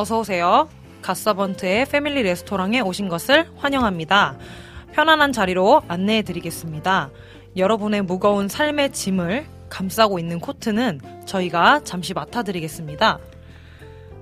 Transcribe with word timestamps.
어서 0.00 0.20
오세요. 0.20 0.66
갓서번트의 1.02 1.84
패밀리 1.84 2.22
레스토랑에 2.22 2.80
오신 2.80 3.10
것을 3.10 3.46
환영합니다. 3.56 4.38
편안한 4.92 5.32
자리로 5.32 5.82
안내해 5.88 6.22
드리겠습니다. 6.22 7.10
여러분의 7.54 8.00
무거운 8.02 8.48
삶의 8.48 8.92
짐을 8.92 9.44
감싸고 9.68 10.18
있는 10.18 10.40
코트는 10.40 11.00
저희가 11.26 11.82
잠시 11.84 12.14
맡아드리겠습니다. 12.14 13.18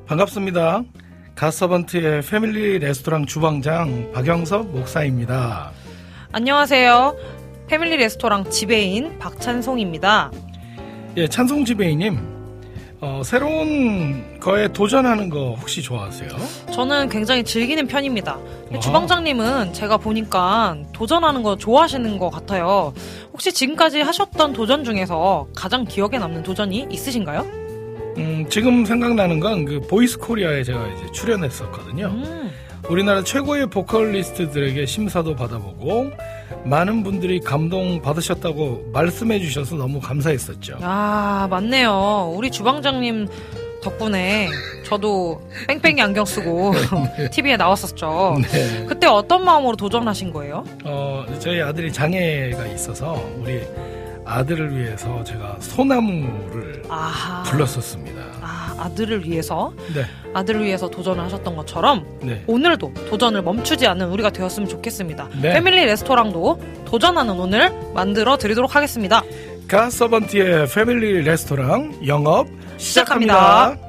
반갑습니다. 0.07 0.83
갓서번트의 1.37 2.23
패밀리 2.23 2.81
레스토랑 2.81 3.27
주방장 3.27 4.11
박영섭 4.13 4.67
목사입니다. 4.73 5.71
안녕하세요. 6.33 7.17
패밀리 7.69 7.97
레스토랑 7.99 8.51
지배인 8.51 9.21
박찬송입니다. 9.21 10.33
예, 11.19 11.29
찬송 11.29 11.65
지배인님. 11.65 12.38
어, 13.01 13.23
새로운 13.25 14.41
거에 14.41 14.67
도전하는 14.69 15.29
거 15.29 15.55
혹시 15.61 15.81
좋아하세요? 15.83 16.31
저는 16.73 17.09
굉장히 17.09 17.45
즐기는 17.45 17.87
편입니다. 17.87 18.37
와. 18.73 18.81
주방장님은 18.81 19.73
제가 19.73 19.99
보니까 19.99 20.77
도전하는 20.93 21.45
거 21.45 21.57
좋아하시는 21.57 22.19
것 22.19 22.29
같아요. 22.31 22.93
혹시 23.33 23.53
지금까지 23.53 24.01
하셨던 24.01 24.53
도전 24.53 24.83
중에서 24.83 25.47
가장 25.55 25.85
기억에 25.85 26.19
남는 26.19 26.43
도전이 26.43 26.89
있으신가요? 26.91 27.43
음, 28.17 28.45
지금 28.51 28.85
생각나는 28.85 29.39
건 29.39 29.65
그 29.65 29.81
보이스 29.89 30.19
코리아에 30.19 30.65
제가 30.65 30.85
이제 30.89 31.13
출연했었거든요. 31.13 32.07
음, 32.07 32.51
우리나라 32.89 33.23
최고의 33.23 33.69
보컬리스트들에게 33.69 34.87
심사도 34.87 35.37
받아보고 35.37 36.11
많은 36.65 37.03
분들이 37.03 37.41
감동 37.41 38.01
받으셨다고 38.03 38.91
말씀해 38.93 39.39
주셔서 39.41 39.77
너무 39.77 40.01
감사했었죠. 40.01 40.79
아, 40.83 41.47
맞네요. 41.51 42.33
우리 42.37 42.51
주방장님 42.51 43.29
덕분에 43.83 44.49
저도 44.85 45.41
뺑뺑이 45.69 46.03
안경 46.03 46.25
쓰고 46.25 46.73
TV에 47.33 47.57
나왔었죠. 47.57 48.39
네. 48.51 48.85
그때 48.87 49.07
어떤 49.07 49.45
마음으로 49.45 49.77
도전하신 49.77 50.33
거예요? 50.33 50.65
어, 50.85 51.25
저희 51.39 51.61
아들이 51.63 51.93
장애가 51.93 52.67
있어서 52.67 53.23
우리 53.39 53.63
아들을 54.25 54.77
위해서 54.77 55.23
제가 55.25 55.57
소나무를 55.61 56.83
아하. 56.89 57.43
불렀었습니다. 57.45 58.21
아, 58.79 58.85
아들을 58.85 59.25
위해서 59.25 59.73
네, 59.95 60.05
아들을 60.35 60.65
위해서 60.65 60.89
도전을 60.89 61.23
하셨던 61.25 61.57
것처럼 61.57 62.05
네. 62.23 62.43
오늘도 62.47 62.93
도전을 63.09 63.43
멈추지 63.43 63.87
않는 63.87 64.09
우리가 64.09 64.31
되었으면 64.31 64.69
좋겠습니다. 64.69 65.29
네. 65.41 65.53
패밀리 65.53 65.85
레스토랑도 65.85 66.61
도전하는 66.87 67.39
오늘 67.39 67.73
만들어 67.95 68.37
드리도록 68.37 68.75
하겠습니다. 68.75 69.23
가서번트의 69.69 70.69
패밀리 70.69 71.23
레스토랑 71.23 72.07
영업 72.07 72.49
시작합니다. 72.79 73.35
시작합니다. 73.35 73.88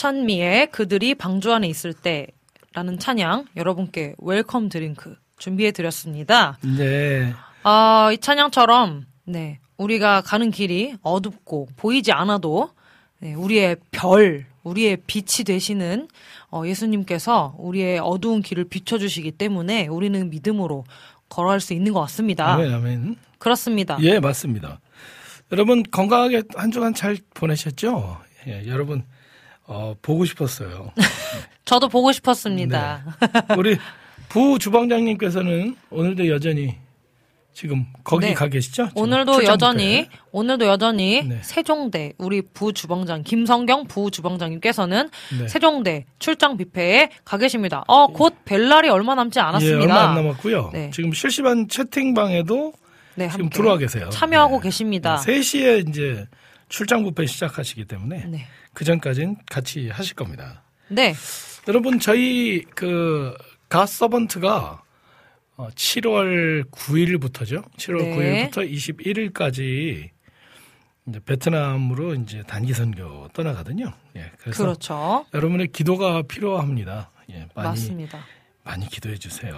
조찬미의 0.00 0.70
그들이 0.70 1.14
방주 1.14 1.52
안에 1.52 1.68
있을 1.68 1.92
때라는 1.92 2.98
찬양 2.98 3.44
여러분께 3.54 4.14
welcome 4.18 4.70
drink 4.70 5.16
준비해 5.36 5.72
드렸습니다. 5.72 6.58
네. 6.62 7.34
아, 7.64 8.10
이 8.12 8.16
찬양처럼 8.16 9.04
네, 9.24 9.60
우리가 9.76 10.22
가는 10.22 10.50
길이 10.50 10.94
어둡고 11.02 11.68
보이지 11.76 12.12
않아도 12.12 12.70
네, 13.18 13.34
우리의 13.34 13.76
별, 13.90 14.46
우리의 14.62 14.98
빛이 15.06 15.44
되시는 15.44 16.08
어, 16.50 16.62
예수님께서 16.64 17.54
우리의 17.58 17.98
어두운 17.98 18.40
길을 18.40 18.64
비춰주시기 18.64 19.32
때문에 19.32 19.86
우리는 19.86 20.30
믿음으로 20.30 20.84
걸어갈 21.28 21.60
수 21.60 21.74
있는 21.74 21.92
것 21.92 22.00
같습니다. 22.00 22.54
아멘, 22.54 22.72
아멘. 22.72 23.16
그렇습니다. 23.38 23.98
예, 24.00 24.18
맞습니다. 24.18 24.80
여러분 25.52 25.82
건강하게 25.82 26.44
한 26.54 26.70
주간 26.70 26.94
잘 26.94 27.18
보내셨죠? 27.34 28.18
예, 28.46 28.66
여러분 28.66 29.04
어, 29.70 29.94
보고 30.02 30.24
싶었어요. 30.24 30.90
저도 31.64 31.88
보고 31.88 32.10
싶었습니다. 32.10 33.04
우리 33.56 33.78
부 34.28 34.58
주방장님께서는 34.58 35.76
오늘도 35.90 36.28
여전히 36.28 36.76
지금 37.54 37.86
거기 38.02 38.26
네. 38.26 38.34
가 38.34 38.48
계시죠? 38.48 38.88
오늘도 38.96 39.44
여전히 39.44 40.02
뷔페. 40.02 40.08
오늘도 40.32 40.66
여전히 40.66 41.22
네. 41.22 41.38
세종대 41.42 42.14
우리 42.18 42.42
부 42.42 42.72
주방장 42.72 43.22
김성경 43.22 43.86
부 43.86 44.10
주방장님께서는 44.10 45.08
네. 45.38 45.48
세종대 45.48 46.06
출장 46.18 46.56
뷔페에 46.56 47.10
가 47.24 47.38
계십니다. 47.38 47.84
어, 47.86 48.08
곧 48.08 48.34
벨날이 48.44 48.88
얼마 48.88 49.14
남지 49.14 49.38
않았습니다. 49.38 49.78
예, 49.78 49.82
얼마 49.82 50.08
안 50.08 50.14
남았고요. 50.16 50.70
네. 50.72 50.90
지금 50.92 51.12
실시간 51.12 51.68
채팅방에도 51.68 52.72
네, 53.14 53.28
지금 53.30 53.48
들어와 53.50 53.76
계세요. 53.78 54.08
참여하고 54.10 54.56
네. 54.56 54.62
계십니다. 54.64 55.16
3시에 55.24 55.88
이제 55.88 56.26
출장 56.68 57.04
뷔페 57.04 57.26
시작하시기 57.26 57.84
때문에 57.84 58.24
네. 58.26 58.46
그 58.72 58.84
전까지는 58.84 59.36
같이 59.50 59.88
하실 59.88 60.14
겁니다. 60.14 60.62
네. 60.88 61.14
여러분 61.68 62.00
저희 62.00 62.62
그 62.74 63.34
갓서번트가 63.68 64.82
7월 65.56 66.64
9일부터죠. 66.70 67.64
7월 67.76 67.98
네. 67.98 68.50
9일부터 68.50 69.32
21일까지 69.32 70.10
이제 71.06 71.20
베트남으로 71.24 72.14
이제 72.14 72.42
단기 72.46 72.72
선교 72.72 73.28
떠나거든요. 73.28 73.92
예. 74.16 74.30
그래서 74.38 74.62
그렇죠. 74.64 75.26
여러분의 75.34 75.68
기도가 75.68 76.22
필요합니다. 76.22 77.10
예. 77.30 77.46
많이 77.54 77.68
맞습니다. 77.68 78.20
많이 78.64 78.88
기도해 78.88 79.16
주세요. 79.16 79.56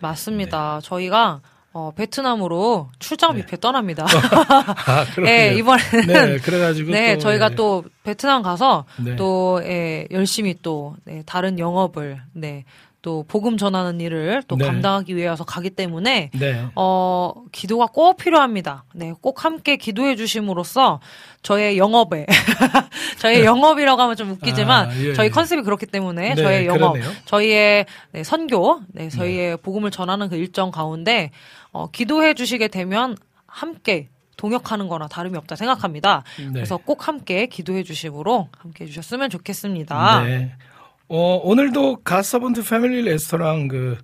맞습니다. 0.00 0.80
저희가 0.82 1.42
어, 1.78 1.92
베트남으로 1.94 2.88
출장 2.98 3.34
네. 3.34 3.42
뷔페 3.42 3.58
떠납니다. 3.58 4.06
아. 4.08 5.04
네, 5.22 5.54
이번에는 5.56 6.06
네, 6.06 6.38
그래가지고 6.38 6.90
네, 6.90 7.16
또, 7.16 7.20
저희가 7.20 7.50
예. 7.50 7.54
또 7.54 7.84
베트남 8.02 8.40
가서 8.40 8.86
네. 8.96 9.14
또 9.16 9.60
예, 9.62 10.08
열심히 10.10 10.56
또 10.62 10.96
네, 11.04 11.22
다른 11.26 11.58
영업을 11.58 12.22
네, 12.32 12.64
또 13.06 13.24
복음 13.28 13.56
전하는 13.56 14.00
일을 14.00 14.42
또 14.48 14.56
네. 14.56 14.66
감당하기 14.66 15.14
위해서 15.14 15.44
가기 15.44 15.70
때문에 15.70 16.30
네. 16.34 16.66
어, 16.74 17.32
기도가 17.52 17.86
꼭 17.86 18.16
필요합니다. 18.16 18.82
네, 18.94 19.14
꼭 19.20 19.44
함께 19.44 19.76
기도해 19.76 20.16
주심으로써 20.16 20.98
저의 21.40 21.78
영업에 21.78 22.26
저의 23.22 23.44
영업이라고 23.44 24.02
하면 24.02 24.16
좀 24.16 24.32
웃기지만 24.32 24.88
아, 24.88 24.96
예, 24.96 25.14
저희 25.14 25.26
예. 25.26 25.30
컨셉이 25.30 25.62
그렇기 25.62 25.86
때문에 25.86 26.34
네, 26.34 26.42
저의 26.42 26.66
영업, 26.66 26.94
그러네요. 26.94 27.12
저희의 27.26 27.86
네, 28.10 28.24
선교, 28.24 28.80
네, 28.88 29.08
저희의 29.08 29.58
복음을 29.58 29.92
전하는 29.92 30.28
그 30.28 30.34
일정 30.34 30.72
가운데 30.72 31.30
어, 31.70 31.88
기도해 31.88 32.34
주시게 32.34 32.66
되면 32.66 33.16
함께 33.46 34.08
동역하는 34.36 34.88
거나 34.88 35.06
다름이 35.06 35.38
없다 35.38 35.54
생각합니다. 35.54 36.24
네. 36.38 36.50
그래서 36.52 36.76
꼭 36.76 37.06
함께 37.06 37.46
기도해 37.46 37.84
주심으로 37.84 38.48
함께 38.58 38.82
해 38.82 38.88
주셨으면 38.88 39.30
좋겠습니다. 39.30 40.24
네. 40.24 40.56
어, 41.08 41.40
오늘도 41.42 41.98
가서번트 42.02 42.64
패밀리 42.64 43.02
레스토랑 43.02 43.68
그 43.68 43.98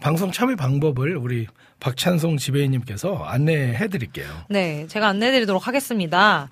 방송 0.00 0.30
참여 0.30 0.56
방법을 0.56 1.16
우리 1.16 1.46
박찬송 1.80 2.36
지배인님께서 2.36 3.16
안내해 3.24 3.88
드릴게요. 3.88 4.26
네, 4.48 4.86
제가 4.88 5.08
안내해 5.08 5.32
드리도록 5.32 5.66
하겠습니다. 5.66 6.48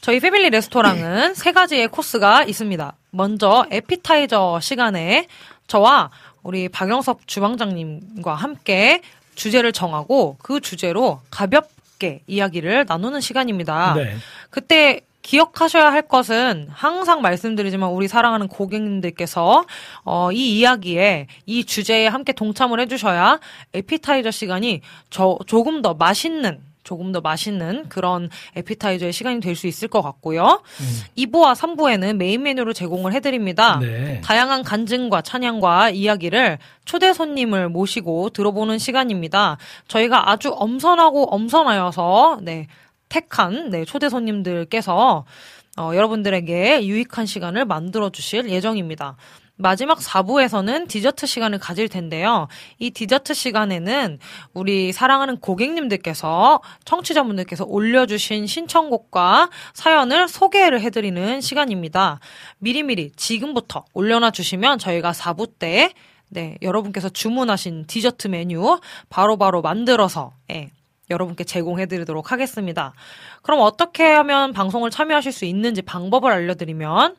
저희 0.00 0.20
패밀리 0.20 0.50
레스토랑은 0.50 1.34
세 1.34 1.52
가지의 1.52 1.88
코스가 1.88 2.44
있습니다. 2.44 2.94
먼저 3.10 3.66
에피타이저 3.70 4.60
시간에 4.60 5.26
저와 5.66 6.10
우리 6.42 6.68
박영섭 6.68 7.26
주방장님과 7.26 8.34
함께 8.34 9.00
주제를 9.34 9.72
정하고 9.72 10.36
그 10.42 10.60
주제로 10.60 11.20
가볍게 11.30 12.20
이야기를 12.26 12.84
나누는 12.86 13.20
시간입니다. 13.20 13.94
네. 13.94 14.16
그때 14.50 15.00
기억하셔야 15.24 15.90
할 15.90 16.02
것은 16.02 16.68
항상 16.70 17.22
말씀드리지만 17.22 17.90
우리 17.90 18.08
사랑하는 18.08 18.46
고객님들께서 18.46 19.64
어, 20.04 20.32
이 20.32 20.58
이야기에 20.58 21.26
이 21.46 21.64
주제에 21.64 22.06
함께 22.06 22.32
동참을 22.32 22.78
해주셔야 22.80 23.40
에피타이저 23.72 24.30
시간이 24.30 24.82
저, 25.08 25.38
조금 25.46 25.80
더 25.80 25.94
맛있는 25.94 26.60
조금 26.84 27.12
더 27.12 27.22
맛있는 27.22 27.88
그런 27.88 28.28
에피타이저의 28.56 29.14
시간이 29.14 29.40
될 29.40 29.56
수 29.56 29.66
있을 29.66 29.88
것 29.88 30.02
같고요. 30.02 30.60
2부와 31.16 31.54
3부에는 31.54 32.16
메인 32.16 32.42
메뉴를 32.42 32.74
제공을 32.74 33.14
해드립니다. 33.14 33.78
네. 33.80 34.20
다양한 34.22 34.62
간증과 34.62 35.22
찬양과 35.22 35.90
이야기를 35.90 36.58
초대 36.84 37.14
손님을 37.14 37.70
모시고 37.70 38.30
들어보는 38.30 38.78
시간입니다. 38.78 39.56
저희가 39.88 40.30
아주 40.30 40.52
엄선하고 40.54 41.34
엄선하여서 41.34 42.40
네, 42.42 42.66
택한 43.14 43.70
네, 43.70 43.84
초대 43.84 44.08
손님들께서 44.08 45.24
어, 45.76 45.90
여러분들에게 45.94 46.84
유익한 46.84 47.26
시간을 47.26 47.64
만들어 47.64 48.10
주실 48.10 48.50
예정입니다. 48.50 49.16
마지막 49.54 50.00
4부에서는 50.00 50.88
디저트 50.88 51.26
시간을 51.26 51.60
가질 51.60 51.88
텐데요. 51.88 52.48
이 52.80 52.90
디저트 52.90 53.34
시간에는 53.34 54.18
우리 54.52 54.90
사랑하는 54.90 55.38
고객님들께서 55.38 56.60
청취자분들께서 56.84 57.64
올려주신 57.64 58.48
신청곡과 58.48 59.48
사연을 59.74 60.26
소개를 60.26 60.80
해드리는 60.80 61.40
시간입니다. 61.40 62.18
미리미리 62.58 63.12
지금부터 63.14 63.84
올려놔 63.94 64.32
주시면 64.32 64.80
저희가 64.80 65.12
4부 65.12 65.52
때 65.60 65.92
네, 66.30 66.58
여러분께서 66.62 67.08
주문하신 67.08 67.86
디저트 67.86 68.26
메뉴 68.26 68.80
바로바로 69.08 69.62
만들어서 69.62 70.32
예, 70.50 70.70
여러분께 71.10 71.44
제공해 71.44 71.86
드리도록 71.86 72.32
하겠습니다. 72.32 72.94
그럼 73.42 73.60
어떻게 73.60 74.04
하면 74.04 74.52
방송을 74.52 74.90
참여하실 74.90 75.32
수 75.32 75.44
있는지 75.44 75.82
방법을 75.82 76.30
알려드리면 76.30 77.16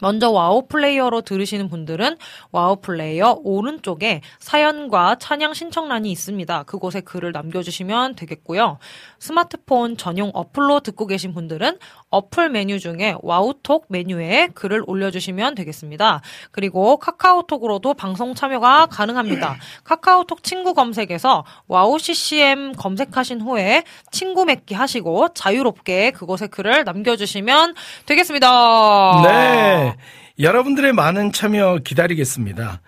먼저 0.00 0.30
와우 0.30 0.66
플레이어로 0.66 1.20
들으시는 1.20 1.68
분들은 1.68 2.16
와우 2.50 2.80
플레이어 2.80 3.38
오른쪽에 3.44 4.22
사연과 4.40 5.16
찬양 5.16 5.54
신청란이 5.54 6.10
있습니다. 6.10 6.64
그곳에 6.64 7.00
글을 7.00 7.32
남겨주시면 7.32 8.16
되겠고요. 8.16 8.78
스마트폰 9.20 9.96
전용 9.96 10.30
어플로 10.34 10.80
듣고 10.80 11.06
계신 11.06 11.32
분들은 11.32 11.78
어플 12.14 12.48
메뉴 12.50 12.78
중에 12.78 13.16
와우톡 13.22 13.86
메뉴에 13.88 14.48
글을 14.54 14.84
올려주시면 14.86 15.56
되겠습니다. 15.56 16.20
그리고 16.52 16.96
카카오톡으로도 16.98 17.94
방송 17.94 18.34
참여가 18.34 18.86
가능합니다. 18.86 19.56
카카오톡 19.82 20.44
친구 20.44 20.74
검색에서 20.74 21.44
와우 21.66 21.98
CCM 21.98 22.72
검색하신 22.76 23.40
후에 23.40 23.82
친구 24.12 24.44
맺기 24.44 24.74
하시고 24.74 25.30
자유롭게 25.34 26.12
그곳에 26.12 26.46
글을 26.46 26.84
남겨주시면 26.84 27.74
되겠습니다. 28.06 29.22
네. 29.24 29.96
여러분들의 30.38 30.92
많은 30.92 31.32
참여 31.32 31.78
기다리겠습니다. 31.84 32.80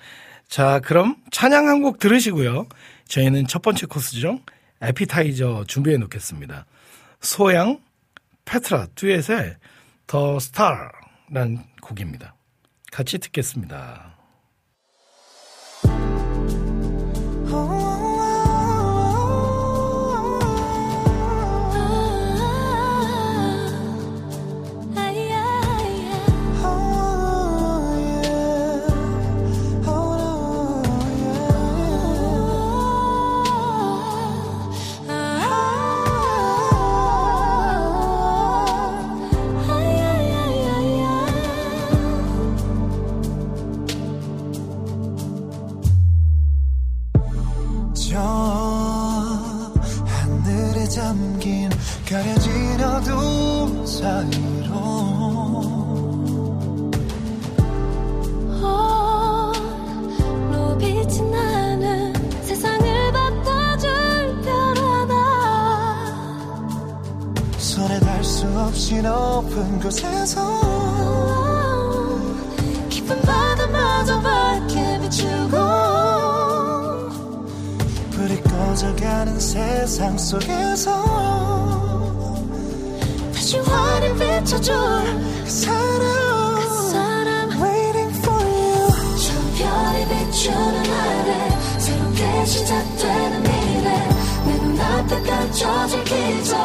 자, 0.48 0.80
그럼 0.84 1.16
찬양 1.32 1.66
한 1.68 1.82
곡 1.82 1.98
들으시고요. 1.98 2.66
저희는 3.08 3.46
첫 3.48 3.62
번째 3.62 3.86
코스죠. 3.86 4.38
에피타이저 4.82 5.64
준비해 5.66 5.96
놓겠습니다. 5.96 6.66
소양, 7.20 7.78
페트라, 8.46 8.86
듀엣의 8.94 9.56
더 10.06 10.38
스타라는 10.38 11.62
곡입니다. 11.82 12.34
같이 12.90 13.18
듣겠습니다. 13.18 14.16
높은 69.36 69.80
곳에서 69.80 70.40
깊은 72.88 73.20
바다마저 73.22 74.20
밝게 74.20 75.00
비추고 75.00 75.56
불이 78.10 78.42
꺼져가는 78.42 79.38
세상 79.38 80.18
속에서 80.18 81.75
다시 83.46 83.58
환히 83.58 84.12
비춰줄 84.14 84.74
그 85.44 85.48
사람 85.48 86.58
그 86.58 86.90
사람. 86.90 87.62
Waiting 87.62 88.18
for 88.18 88.44
you. 88.44 88.88
저 89.22 89.28
별이 89.56 90.08
비추는 90.08 90.92
아래 90.92 91.30
새롭게 91.78 92.44
시작되는 92.44 93.42
미래. 93.44 94.08
내 94.46 94.58
눈앞에 94.64 95.22
펼쳐질 95.22 96.02
기적. 96.02 96.58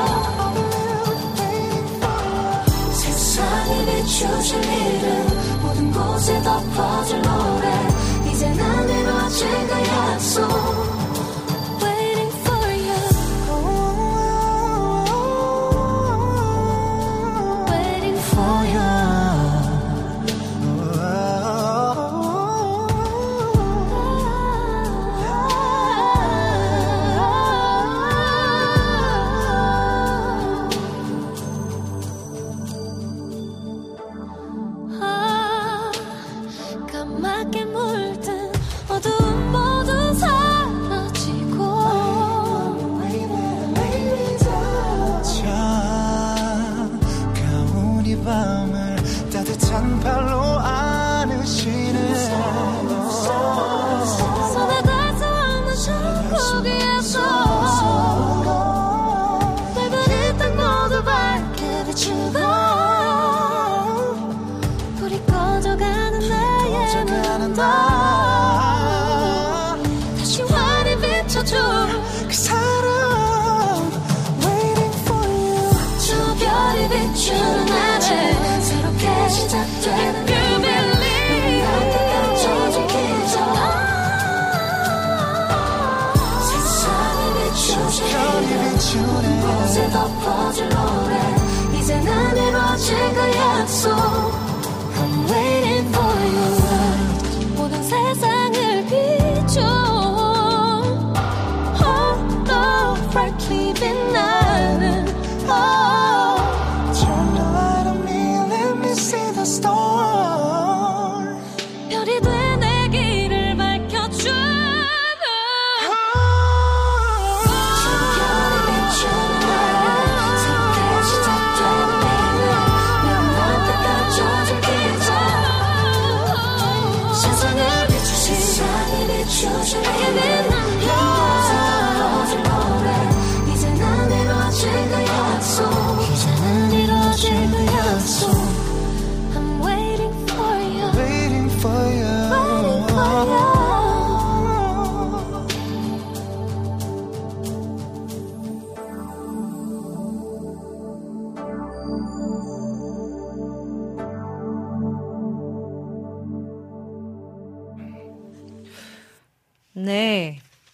세상이 2.94 3.86
비추실 3.86 4.64
일은 4.64 5.62
모든 5.62 5.92
곳에 5.92 6.42
덮어질 6.42 7.22
노래. 7.22 8.32
이제 8.32 8.50
난 8.56 8.90
이루어질 8.90 9.48
그 9.68 9.74
약속 9.88 11.01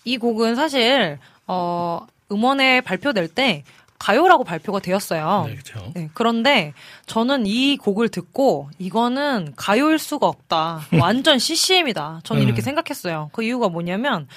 이 0.08 0.18
곡은 0.18 0.56
사실, 0.56 1.20
어, 1.48 2.08
음원에 2.32 2.82
발표될 2.82 3.28
때 3.28 3.64
가요라고 4.00 4.44
발표가 4.44 4.80
되었어요. 4.80 5.46
네, 5.48 5.56
그렇죠. 5.56 5.92
네, 5.96 6.10
그런데 6.14 6.74
저는 7.08 7.46
이 7.46 7.78
곡을 7.78 8.10
듣고 8.10 8.70
이거는 8.80 9.54
가요일 9.56 9.98
수가 10.00 10.28
없다. 10.28 10.82
완전 11.02 11.40
CCM이다. 11.40 12.22
저는 12.24 12.44
이렇게 12.44 12.62
음. 12.62 12.64
생각했어요. 12.64 13.30
그 13.34 13.44
이유가 13.44 13.70
뭐냐면 13.70 14.28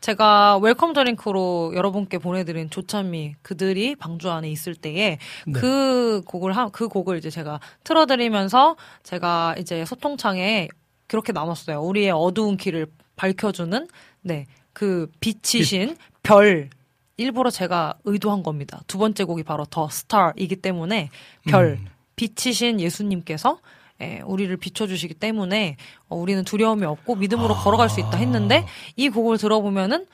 제가 0.00 0.58
welcome 0.58 0.92
drink로 0.92 1.72
여러분께 1.74 2.18
보내드린 2.18 2.68
조찬미 2.68 3.36
그들이 3.40 3.94
방주 3.94 4.30
안에 4.30 4.50
있을 4.50 4.74
때에 4.74 5.18
네. 5.46 5.52
그 5.52 6.20
곡을 6.26 6.54
하, 6.54 6.68
그 6.68 6.88
곡을 6.88 7.16
이제 7.16 7.30
제가 7.30 7.60
틀어드리면서 7.84 8.76
제가 9.02 9.54
이제 9.58 9.84
소통창에 9.86 10.68
그렇게 11.06 11.32
나눴어요. 11.32 11.80
우리의 11.80 12.10
어두운 12.10 12.56
길을 12.56 12.88
밝혀주는 13.16 13.88
네 14.22 14.46
그 14.74 15.10
빛이신 15.20 15.96
별. 16.22 16.68
일부러 17.16 17.48
제가 17.48 17.94
의도한 18.04 18.42
겁니다. 18.42 18.82
두 18.88 18.98
번째 18.98 19.24
곡이 19.24 19.44
바로 19.44 19.64
더 19.64 19.88
스타이기 19.88 20.56
때문에 20.56 21.10
별. 21.46 21.78
음. 21.80 21.86
빛이신 22.16 22.80
예수님께서 22.80 23.58
예, 24.00 24.20
우리를 24.24 24.54
비춰주시기 24.56 25.14
때문에 25.14 25.76
어, 26.08 26.16
우리는 26.16 26.44
두려움이 26.44 26.84
없고 26.84 27.14
믿음으로 27.16 27.54
걸어갈 27.54 27.88
수 27.88 28.00
있다 28.00 28.16
했는데 28.16 28.66
이 28.96 29.08
곡을 29.08 29.38
들어보면은 29.38 30.06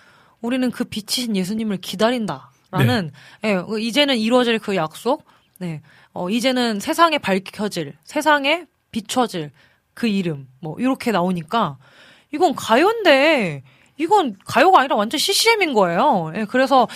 우리는 0.42 0.70
그 0.70 0.84
빛이신 0.84 1.36
예수님을 1.36 1.78
기다린다라는 1.78 3.12
예, 3.44 3.52
어, 3.54 3.78
이제는 3.78 4.18
이루어질 4.18 4.58
그 4.58 4.76
약속, 4.76 5.24
네, 5.58 5.80
어, 6.12 6.28
이제는 6.28 6.80
세상에 6.80 7.18
밝혀질 7.18 7.94
세상에 8.04 8.66
비춰질 8.90 9.50
그 9.94 10.06
이름 10.06 10.48
뭐 10.60 10.76
이렇게 10.78 11.10
나오니까 11.10 11.78
이건 12.32 12.54
가요인데 12.54 13.62
이건 14.00 14.36
가요가 14.44 14.80
아니라 14.80 14.96
완전 14.96 15.18
CCM인 15.18 15.74
거예요. 15.74 16.32
예, 16.34 16.44
그래서 16.46 16.88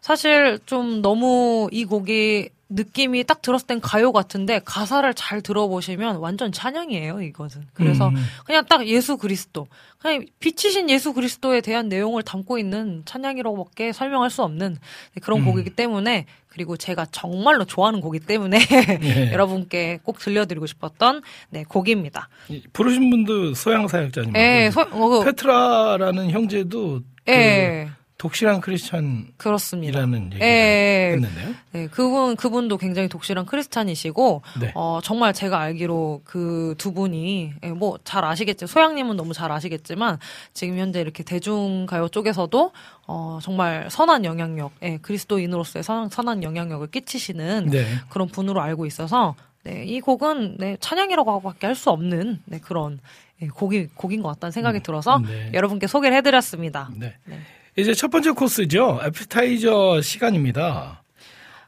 사실 0.00 0.58
좀 0.66 1.02
너무 1.02 1.68
이 1.70 1.84
곡이 1.84 2.48
느낌이 2.68 3.22
딱 3.24 3.42
들었을 3.42 3.66
땐 3.66 3.80
가요 3.80 4.12
같은데 4.12 4.60
가사를 4.64 5.12
잘 5.14 5.40
들어보시면 5.40 6.16
완전 6.16 6.50
찬양이에요, 6.50 7.22
이것은. 7.22 7.66
그래서 7.74 8.08
음. 8.08 8.16
그냥 8.44 8.64
딱 8.66 8.86
예수 8.86 9.16
그리스도. 9.16 9.68
그냥 9.98 10.26
빛이신 10.40 10.90
예수 10.90 11.12
그리스도에 11.12 11.60
대한 11.60 11.88
내용을 11.88 12.22
담고 12.22 12.58
있는 12.58 13.02
찬양이라고밖에 13.04 13.92
설명할 13.92 14.30
수 14.30 14.42
없는 14.42 14.78
그런 15.22 15.40
음. 15.40 15.44
곡이기 15.44 15.70
때문에 15.70 16.26
그리고 16.48 16.76
제가 16.76 17.06
정말로 17.12 17.64
좋아하는 17.64 18.00
곡이기 18.00 18.26
때문에 18.26 18.58
예. 19.02 19.30
여러분께 19.32 20.00
꼭 20.02 20.18
들려드리고 20.18 20.66
싶었던 20.66 21.22
네, 21.50 21.64
곡입니다. 21.64 22.28
이 22.48 22.62
부르신 22.72 23.10
분도 23.10 23.54
소양 23.54 23.86
사역자님. 23.86 24.34
예, 24.36 24.70
소, 24.72 24.80
어, 24.80 25.08
그, 25.08 25.24
페트라라는 25.24 26.30
형제도 26.30 27.02
예, 27.28 27.88
그 27.88 27.95
독실한 28.18 28.62
크리스천이라는 28.62 29.32
그렇습니다. 29.36 30.00
얘기를 30.02 30.40
예. 30.40 31.10
했는데요. 31.12 31.54
네, 31.72 31.86
그분 31.88 32.34
그분도 32.36 32.78
굉장히 32.78 33.08
독실한 33.08 33.44
크리스찬이시고 33.44 34.42
네. 34.60 34.72
어 34.74 35.00
정말 35.02 35.32
제가 35.34 35.58
알기로 35.60 36.22
그 36.24 36.74
두 36.78 36.92
분이 36.92 37.52
뭐잘 37.76 38.24
아시겠죠. 38.24 38.66
소양님은 38.66 39.16
너무 39.16 39.32
잘 39.34 39.52
아시겠지만 39.52 40.18
지금 40.54 40.78
현재 40.78 41.00
이렇게 41.00 41.22
대중가요 41.22 42.08
쪽에서도 42.08 42.72
어 43.06 43.38
정말 43.42 43.88
선한 43.90 44.24
영향력, 44.24 44.72
예, 44.82 44.96
그리스도인으로서의 44.98 45.82
선, 45.82 46.08
선한 46.08 46.42
영향력을 46.42 46.86
끼치시는 46.90 47.68
네. 47.70 47.86
그런 48.08 48.28
분으로 48.28 48.60
알고 48.62 48.86
있어서 48.86 49.34
네, 49.62 49.84
이 49.84 50.00
곡은 50.00 50.56
네, 50.58 50.76
찬양이라고밖에 50.80 51.66
할 51.66 51.74
수 51.74 51.90
없는 51.90 52.40
네, 52.46 52.58
그런 52.60 52.98
예, 53.42 53.48
곡이 53.48 53.88
곡인 53.94 54.22
것 54.22 54.28
같다는 54.30 54.52
생각이 54.52 54.80
들어서 54.80 55.18
네. 55.18 55.50
여러분께 55.52 55.86
소개를 55.86 56.16
해드렸습니다. 56.16 56.90
네. 56.96 57.14
네. 57.26 57.40
이제 57.76 57.92
첫 57.92 58.10
번째 58.10 58.30
코스죠. 58.30 59.00
에피타이저 59.04 60.00
시간입니다. 60.00 61.02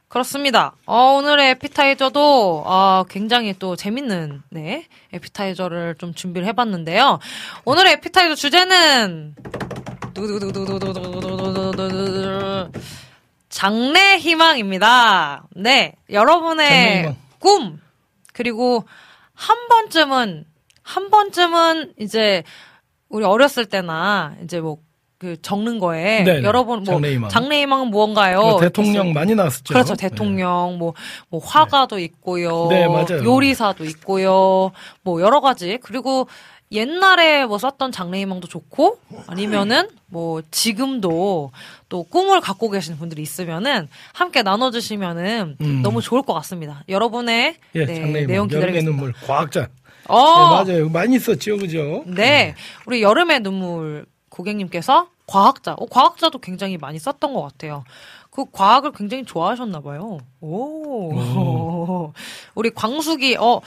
그렇습니다. 0.07 0.73
어, 0.87 1.13
오늘의 1.17 1.51
에피타이저도 1.51 2.63
어, 2.65 3.03
굉장히 3.07 3.53
또 3.59 3.75
재밌는 3.75 4.41
네 4.49 4.87
에피타이저를 5.13 5.95
좀 5.99 6.15
준비를 6.15 6.47
해봤는데요. 6.47 7.19
오늘의 7.65 7.93
에피타이저 7.93 8.33
주제는 8.33 9.35
장래 13.49 14.17
희망입니다. 14.17 15.43
네, 15.55 15.93
여러분의 16.09 16.99
희망. 17.01 17.15
꿈 17.37 17.79
그리고 18.33 18.85
한 19.35 19.67
번쯤은 19.67 20.45
한 20.81 21.09
번쯤은 21.11 21.93
이제 21.99 22.43
우리 23.09 23.25
어렸을 23.25 23.65
때나 23.67 24.35
이제 24.43 24.59
뭐 24.59 24.77
그 25.19 25.35
적는 25.41 25.79
거에 25.79 26.23
네네. 26.23 26.43
여러분 26.43 26.83
뭐 26.83 26.93
장래 26.93 27.11
희망. 27.11 27.29
장래 27.29 27.61
희망은 27.61 27.87
무언가요? 27.89 28.39
뭐 28.39 28.59
대통령 28.61 29.11
많이 29.11 29.35
나왔었죠. 29.35 29.73
그렇죠. 29.73 29.95
네. 29.95 30.07
대통령, 30.07 30.77
뭐, 30.79 30.93
뭐, 31.27 31.41
화가도 31.43 31.99
있고요. 31.99 32.67
네, 32.69 32.87
맞아요. 32.87 33.25
요리사도 33.25 33.83
있고요. 33.83 34.71
뭐, 35.03 35.19
여러 35.19 35.41
가지. 35.41 35.77
그리고 35.83 36.29
옛날에 36.71 37.45
뭐 37.45 37.57
썼던 37.57 37.91
장래희망도 37.91 38.47
좋고, 38.47 38.97
아니면은 39.27 39.89
뭐, 40.05 40.41
지금도 40.51 41.51
또 41.89 42.03
꿈을 42.03 42.39
갖고 42.39 42.69
계시는 42.69 42.97
분들이 42.97 43.21
있으면은 43.21 43.89
함께 44.13 44.41
나눠주시면은 44.41 45.57
음. 45.59 45.81
너무 45.83 46.01
좋을 46.01 46.21
것 46.21 46.33
같습니다. 46.35 46.83
여러분의 46.87 47.55
예, 47.75 47.85
네, 47.85 47.95
장래 47.95 48.25
내용 48.25 48.47
희망. 48.47 48.61
여름의 48.61 48.81
기다리겠습니다. 48.81 48.89
눈물, 48.89 49.13
과학자. 49.27 49.67
어, 50.07 50.63
네, 50.63 50.71
맞아요. 50.73 50.89
많이 50.89 51.17
있었죠, 51.17 51.57
그죠? 51.57 52.05
네. 52.07 52.55
우리 52.85 53.01
여름의 53.01 53.41
눈물 53.41 54.05
고객님께서 54.29 55.09
과학자, 55.25 55.73
어, 55.73 55.85
과학자도 55.85 56.39
굉장히 56.39 56.77
많이 56.77 56.99
썼던 56.99 57.33
것 57.33 57.41
같아요. 57.41 57.83
그 58.31 58.45
과학을 58.51 58.91
굉장히 58.93 59.25
좋아하셨나 59.25 59.81
봐요. 59.81 60.19
오. 60.41 62.13
우리 62.55 62.69
광숙이, 62.71 63.37
어, 63.37 63.61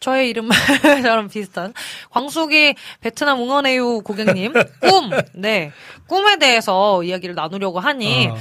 저의 0.00 0.30
이름처럼 0.30 1.28
비슷한 1.28 1.74
광숙이 2.10 2.74
베트남 3.00 3.40
응원해요 3.40 4.00
고객님 4.02 4.52
꿈, 4.52 5.10
네 5.34 5.72
꿈에 6.06 6.38
대해서 6.38 7.02
이야기를 7.02 7.34
나누려고 7.34 7.80
하니 7.80 8.28
아, 8.28 8.36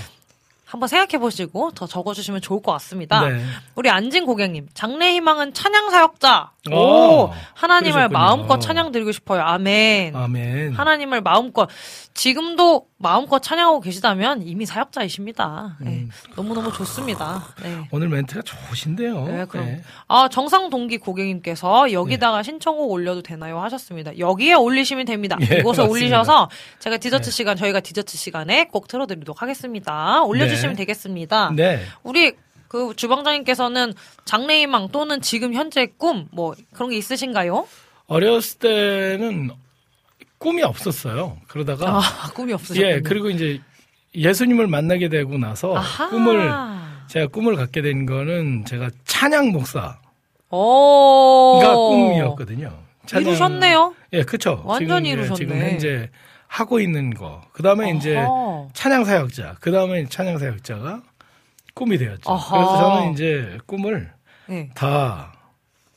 한번 0.68 0.90
생각해 0.90 1.18
보시고 1.20 1.72
더 1.72 1.88
적어 1.88 2.14
주시면 2.14 2.42
좋을 2.42 2.62
것 2.62 2.74
같습니다. 2.74 3.26
네. 3.26 3.42
우리 3.76 3.90
안진 3.90 4.26
고객님, 4.26 4.68
장래 4.74 5.14
희망은 5.14 5.54
찬양 5.54 5.90
사역자. 5.90 6.52
오, 6.72 6.76
오, 6.76 7.34
하나님을 7.54 7.94
그러셨군요. 7.94 8.20
마음껏 8.20 8.60
찬양 8.60 8.92
드리고 8.92 9.14
싶어요. 9.14 9.42
아멘. 9.44 10.14
아멘. 10.14 10.74
하나님을 10.74 11.22
마음껏 11.22 11.70
지금도 12.18 12.88
마음껏 12.98 13.40
찬양하고 13.40 13.80
계시다면 13.80 14.42
이미 14.42 14.66
사역자이십니다. 14.66 15.78
네, 15.80 15.90
음. 15.90 16.10
너무너무 16.36 16.74
좋습니다. 16.74 17.46
네. 17.62 17.88
오늘 17.92 18.10
멘트가 18.10 18.42
좋으신데요. 18.42 19.26
네, 19.28 19.46
그럼. 19.46 19.68
네. 19.68 19.84
아, 20.08 20.28
정상 20.28 20.72
동기 20.72 20.98
고객님께서 20.98 21.92
여기다가 21.92 22.42
신청곡 22.42 22.90
올려도 22.90 23.22
되나요? 23.22 23.60
하셨습니다. 23.60 24.18
여기에 24.18 24.56
올리시면 24.56 25.06
됩니다. 25.06 25.38
예, 25.42 25.60
이곳에 25.60 25.84
맞습니다. 25.84 25.92
올리셔서 25.92 26.50
제가 26.80 26.98
디저트 26.98 27.30
시간, 27.30 27.56
저희가 27.56 27.82
디저트 27.82 28.18
시간에 28.18 28.66
꼭 28.66 28.88
틀어드리도록 28.88 29.44
하겠습니다. 29.44 30.24
올려주시면 30.24 30.74
네. 30.74 30.78
되겠습니다. 30.78 31.52
네. 31.56 31.82
우리 32.02 32.34
그 32.68 32.96
주방장님께서는 32.96 33.94
장래희망 34.26 34.90
또는 34.90 35.22
지금 35.22 35.54
현재 35.54 35.86
꿈, 35.86 36.28
뭐 36.32 36.56
그런 36.74 36.90
게 36.90 36.98
있으신가요? 36.98 37.68
어렸을 38.08 38.58
때는 38.58 39.52
꿈이 40.38 40.64
없었어요. 40.64 41.38
그러다가 41.48 41.98
아, 41.98 42.02
꿈이 42.34 42.54
없으셨군요. 42.54 42.86
예, 42.88 43.00
그리고 43.02 43.30
이제 43.30 43.60
예수님을 44.16 44.68
만나게 44.68 45.10
되고 45.10 45.38
나서 45.38 45.76
아하. 45.76 46.10
꿈을 46.10 46.52
제가 47.08 47.28
꿈을 47.28 47.56
갖게 47.56 47.82
된 47.82 48.06
거는 48.06 48.66
제가 48.66 48.90
찬양 49.06 49.50
목사가 49.52 50.00
오. 50.50 51.60
꿈이었거든요. 51.62 52.74
찬양- 53.06 53.22
이루셨네요. 53.22 53.96
예, 54.14 54.24
그렇죠. 54.24 54.62
완전히 54.66 55.10
지금, 55.10 55.20
예, 55.20 55.24
이루셨네. 55.24 55.36
지금 55.38 55.60
현재 55.62 56.10
하고 56.48 56.80
있는 56.80 57.14
거. 57.14 57.42
그다음에 57.54 57.92
이제 57.92 58.18
어허. 58.18 58.70
찬양 58.74 59.06
사역자. 59.06 59.56
그다음에 59.60 60.06
찬양 60.08 60.38
사역자가 60.38 61.02
꿈이 61.74 61.98
되었죠. 61.98 62.30
어허. 62.30 62.58
그래서 62.58 62.78
저는 62.78 63.14
이제 63.14 63.58
꿈을 63.66 64.12
네. 64.48 64.70
다 64.76 65.34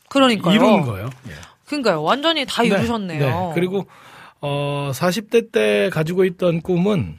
그러니까요. 0.09 0.55
이룬 0.55 0.83
거예요. 0.83 1.09
예. 1.29 1.33
그러니까요. 1.67 2.03
완전히 2.03 2.45
다 2.47 2.63
네, 2.63 2.69
이루셨네요. 2.69 3.19
네. 3.21 3.53
그리고 3.55 3.87
어 4.41 4.91
40대 4.95 5.53
때 5.53 5.91
가지고 5.93 6.25
있던 6.25 6.61
꿈은 6.63 7.19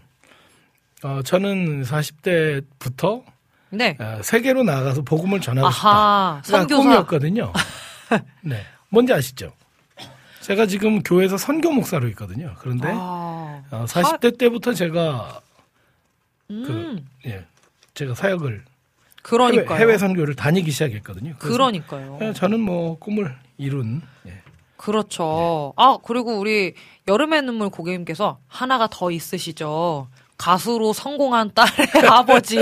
어 1.03 1.21
저는 1.23 1.83
40대부터 1.83 3.23
네. 3.69 3.95
어, 3.99 4.19
세계로 4.21 4.63
나가서 4.63 5.03
복음을 5.03 5.39
전하고 5.39 5.71
싶다. 5.71 5.87
아하. 5.89 6.41
그가 6.43 6.59
선교사. 6.59 6.81
꿈이었거든요. 6.83 7.53
네. 8.41 8.61
뭔지 8.89 9.13
아시죠? 9.13 9.53
제가 10.41 10.65
지금 10.65 11.01
교회에서 11.03 11.37
선교 11.37 11.71
목사로 11.71 12.07
있거든요. 12.09 12.53
그런데 12.59 12.89
아. 12.91 13.61
어, 13.71 13.85
40대 13.87 14.37
때부터 14.37 14.73
제가 14.73 15.39
음. 16.49 17.07
예, 17.25 17.45
제가 17.93 18.13
사역을 18.15 18.49
해외, 18.51 18.63
그러니까요. 19.21 19.79
해외 19.79 19.97
선교를 19.97 20.35
다니기 20.35 20.71
시작했거든요. 20.71 21.35
그러니까요. 21.37 22.17
예, 22.21 22.33
저는 22.33 22.59
뭐 22.59 22.97
꿈을 22.99 23.33
이룬 23.57 24.01
예. 24.27 24.40
그렇죠. 24.81 25.73
아, 25.77 25.97
그리고 26.03 26.37
우리 26.39 26.73
여름의 27.07 27.43
눈물 27.43 27.69
고객님께서 27.69 28.39
하나가 28.47 28.87
더 28.89 29.11
있으시죠. 29.11 30.07
가수로 30.37 30.91
성공한 30.93 31.51
딸의 31.53 31.87
아버지. 32.09 32.57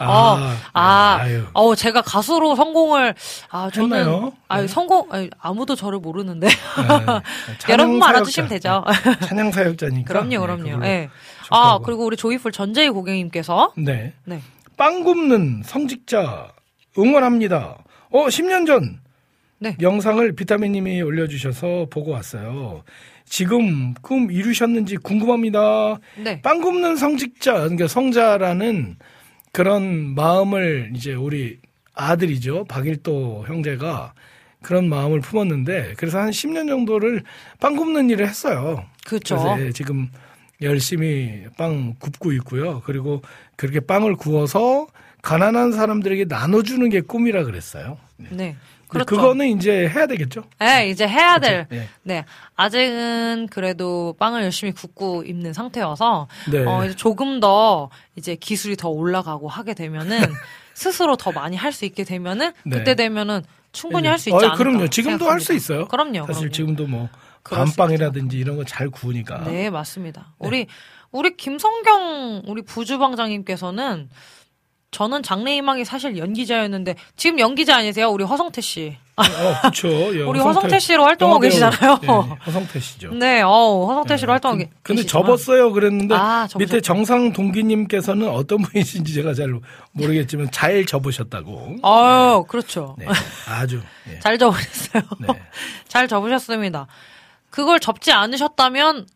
어, 0.00 0.38
아, 0.72 1.18
아유. 1.20 1.44
어, 1.52 1.74
제가 1.74 2.02
가수로 2.02 2.54
성공을, 2.54 3.16
아, 3.50 3.68
저는, 3.74 3.98
했나요? 3.98 4.32
아 4.46 4.60
네. 4.60 4.68
성공, 4.68 5.08
아니, 5.10 5.28
아무도 5.40 5.74
저를 5.74 5.98
모르는데. 5.98 6.46
네. 6.46 6.52
여러분만 7.68 8.10
알아주시면. 8.10 8.48
되죠. 8.48 8.84
네. 8.86 9.26
찬양 9.26 9.50
사역자니까. 9.50 10.06
그럼요, 10.06 10.28
네, 10.28 10.38
그럼요. 10.38 10.86
예. 10.86 11.08
아, 11.50 11.80
그리고 11.84 12.04
우리 12.04 12.16
조이풀 12.16 12.52
전재희 12.52 12.90
고객님께서, 12.90 13.72
네. 13.76 14.12
네. 14.24 14.40
빵 14.76 15.02
굽는 15.02 15.64
성직자 15.64 16.52
응원합니다. 16.96 17.76
어, 18.12 18.26
10년 18.28 18.68
전 18.68 19.00
네. 19.60 19.76
영상을 19.80 20.32
비타민님이 20.32 21.02
올려주셔서 21.02 21.88
보고 21.90 22.12
왔어요. 22.12 22.82
지금 23.26 23.94
꿈 24.00 24.30
이루셨는지 24.30 24.96
궁금합니다. 24.96 25.98
네. 26.16 26.40
빵 26.40 26.60
굽는 26.60 26.96
성직자, 26.96 27.52
그러니까 27.52 27.86
성자라는 27.86 28.96
그런 29.52 30.14
마음을 30.14 30.92
이제 30.96 31.12
우리 31.12 31.58
아들이죠. 31.94 32.64
박일도 32.64 33.44
형제가 33.46 34.14
그런 34.62 34.88
마음을 34.88 35.20
품었는데 35.20 35.94
그래서 35.98 36.18
한 36.18 36.30
10년 36.30 36.66
정도를 36.68 37.22
빵 37.60 37.76
굽는 37.76 38.08
일을 38.10 38.26
했어요. 38.26 38.84
그렇죠. 39.06 39.36
그래서 39.36 39.66
예, 39.66 39.72
지금 39.72 40.08
열심히 40.62 41.44
빵 41.58 41.94
굽고 41.98 42.32
있고요. 42.32 42.80
그리고 42.84 43.20
그렇게 43.56 43.80
빵을 43.80 44.16
구워서 44.16 44.86
가난한 45.22 45.72
사람들에게 45.72 46.24
나눠주는 46.26 46.88
게 46.88 47.02
꿈이라 47.02 47.44
그랬어요. 47.44 47.98
네. 48.16 48.28
네. 48.32 48.56
그렇죠. 48.90 49.06
그거는 49.16 49.46
이제 49.48 49.88
해야 49.88 50.06
되겠죠. 50.06 50.42
네, 50.58 50.88
이제 50.90 51.06
해야 51.08 51.38
될. 51.38 51.66
그렇죠? 51.68 51.84
예. 51.84 51.88
네. 52.02 52.24
아직은 52.56 53.48
그래도 53.50 54.14
빵을 54.18 54.42
열심히 54.42 54.72
굽고 54.72 55.22
있는 55.24 55.52
상태여서 55.52 56.28
네. 56.50 56.64
어, 56.66 56.84
이제 56.84 56.94
조금 56.94 57.40
더 57.40 57.88
이제 58.16 58.34
기술이 58.36 58.76
더 58.76 58.88
올라가고 58.88 59.48
하게 59.48 59.74
되면은 59.74 60.18
스스로 60.74 61.16
더 61.16 61.32
많이 61.32 61.56
할 61.56 61.72
수 61.72 61.84
있게 61.84 62.04
되면은 62.04 62.52
네. 62.64 62.78
그때 62.78 62.94
되면은 62.94 63.42
충분히 63.72 64.06
예. 64.06 64.10
할수 64.10 64.30
있지 64.30 64.36
않을까. 64.36 64.56
그럼요. 64.56 64.88
지금도 64.88 65.30
할 65.30 65.40
수. 65.40 65.52
있어요. 65.54 65.86
그럼요. 65.86 66.26
사실 66.26 66.34
그럼요. 66.34 66.50
지금도 66.52 66.86
뭐 66.86 67.08
감빵이라든지 67.44 68.36
이런 68.38 68.56
거 68.56 68.64
잘 68.64 68.90
구우니까. 68.90 69.44
네, 69.44 69.70
맞습니다. 69.70 70.34
우리 70.38 70.66
우리 71.12 71.36
김성경 71.36 72.42
우리 72.46 72.62
부주방장님께서는 72.62 74.08
저는 74.90 75.22
장래희망이 75.22 75.84
사실 75.84 76.16
연기자였는데 76.18 76.96
지금 77.16 77.38
연기자 77.38 77.76
아니세요? 77.76 78.08
우리 78.10 78.24
허성태 78.24 78.60
씨. 78.60 78.96
어, 79.16 79.22
그렇죠. 79.60 79.88
예, 80.18 80.22
우리 80.24 80.40
허성태 80.40 80.80
씨로 80.80 81.04
활동하고 81.04 81.38
계시잖아요. 81.40 82.00
예, 82.02 82.06
허성태 82.06 82.80
씨죠. 82.80 83.12
네, 83.14 83.40
어, 83.42 83.84
허성태 83.86 84.16
씨로 84.16 84.30
예, 84.30 84.32
활동하고 84.32 84.58
근- 84.58 84.66
계- 84.66 84.72
근데 84.82 85.02
계시지만. 85.02 85.24
접었어요. 85.26 85.72
그랬는데 85.72 86.14
아. 86.16 86.48
밑에 86.56 86.80
정상 86.80 87.32
동기님께서는 87.32 88.28
어떤 88.28 88.62
분이신지 88.62 89.14
제가 89.14 89.32
잘 89.34 89.54
모르겠지만 89.92 90.50
잘 90.50 90.84
접으셨다고. 90.84 91.76
아유, 91.82 92.44
그렇죠. 92.48 92.96
네, 92.98 93.06
아주. 93.48 93.80
예. 94.12 94.18
잘 94.20 94.38
접으셨어요. 94.38 95.02
네. 95.20 95.28
잘 95.86 96.08
접으셨습니다. 96.08 96.88
그걸 97.50 97.78
접지 97.78 98.10
않으셨다면 98.10 99.06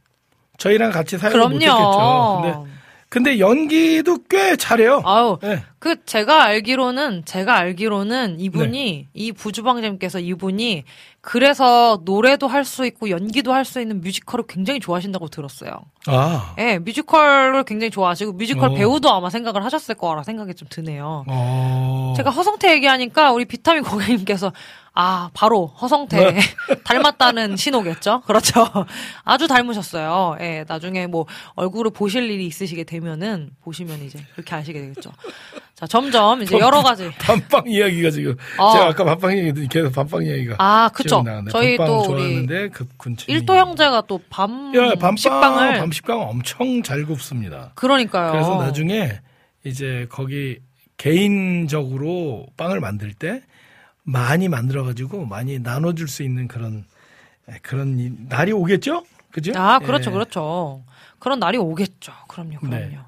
저희랑 0.59 0.93
같이 0.93 1.19
사역을 1.19 1.41
못했겠죠. 1.41 2.41
근데 2.43 2.74
근데 3.15 3.39
연기도 3.39 4.19
꽤 4.29 4.57
잘해요. 4.57 5.01
아유, 5.05 5.39
네. 5.41 5.63
그 5.79 6.05
제가 6.05 6.43
알기로는 6.43 7.25
제가 7.25 7.57
알기로는 7.57 8.41
이분이 8.41 9.07
이 9.15 9.33
부주방장님께서 9.33 10.19
이분이 10.19 10.83
그래서 11.21 12.01
노래도 12.05 12.49
할 12.49 12.65
수 12.65 12.85
있고 12.87 13.11
연기도 13.11 13.53
할 13.53 13.65
수 13.65 13.81
있는 13.81 14.01
뮤지컬을 14.01 14.47
굉장히 14.49 14.81
좋아하신다고 14.81 15.29
들었어요. 15.29 15.71
아. 16.07 16.57
예, 16.59 16.79
뮤지컬을 16.79 17.63
굉장히 17.63 17.93
좋아하시고 17.93 18.33
뮤지컬 18.33 18.71
어. 18.71 18.75
배우도 18.75 19.09
아마 19.13 19.31
생각을 19.31 19.65
하셨을 19.65 19.95
거라 19.95 20.25
생각이 20.25 20.55
좀 20.55 20.67
드네요. 20.69 21.25
어. 21.29 22.15
제가 22.17 22.31
허성태 22.31 22.73
얘기하니까 22.73 23.31
우리 23.31 23.45
비타민 23.45 23.85
고객님께서 23.85 24.53
아 24.97 25.29
바로 25.35 25.67
허성태 25.67 26.33
네. 26.33 26.41
닮았다는 26.85 27.57
신호겠죠. 27.57 28.21
그렇죠. 28.23 28.65
아주 29.25 29.49
닮으셨어요. 29.49 30.37
예, 30.41 30.65
나중에 30.69 31.09
뭐 31.09 31.27
얼굴을 31.57 31.91
보실 31.91 32.31
일이 32.31 32.47
있으시게 32.47 32.85
되면은 32.85 33.51
보시면 33.63 34.05
이제 34.05 34.21
그렇게 34.35 34.55
아시게 34.55 34.81
되겠죠. 34.81 35.11
자 35.75 35.89
점점 35.89 36.43
이제 36.43 36.57
여러 36.61 36.81
가지 36.83 37.11
밤빵 37.19 37.65
이야기가 37.67 38.11
지금 38.11 38.37
어. 38.57 38.73
제가 38.73 38.87
아까 38.87 39.05
밤빵 39.05 39.37
얘기 39.37 39.67
계속 39.67 39.93
밤빵 39.93 40.25
이야기가 40.25 40.55
아 40.59 40.89
그쵸. 40.95 41.25
저희 41.51 41.77
또 41.77 42.03
우리 42.09 42.47
그 42.47 42.87
일도 43.27 43.57
형제가 43.57 44.03
또밤 44.03 44.73
야, 44.77 44.91
밤빵 44.91 45.17
식빵을 45.17 45.79
밤 45.79 45.91
식빵 45.91 46.21
엄청 46.21 46.85
잘 46.85 47.05
굽습니다. 47.05 47.73
그러니까요. 47.75 48.31
그래서 48.31 48.57
나중에 48.63 49.19
이제 49.65 50.07
거기 50.09 50.61
개인적으로 50.97 52.47
빵을 52.57 52.79
만들 52.79 53.13
때 53.13 53.43
많이 54.05 54.49
만들어 54.49 54.85
가지고 54.85 55.25
많이 55.27 55.59
나눠 55.59 55.93
줄 55.95 56.09
수 56.09 56.23
있는 56.23 56.47
그런 56.47 56.85
그런 57.63 57.99
이- 57.99 58.13
날이 58.29 58.53
오겠죠? 58.53 59.05
그죠? 59.31 59.53
아, 59.57 59.79
그렇죠, 59.81 60.11
예. 60.11 60.13
그렇죠. 60.15 60.83
그런 61.19 61.41
날이 61.41 61.59
오겠죠. 61.59 62.13
그럼요, 62.29 62.59
그럼요. 62.61 62.77
네. 62.77 62.99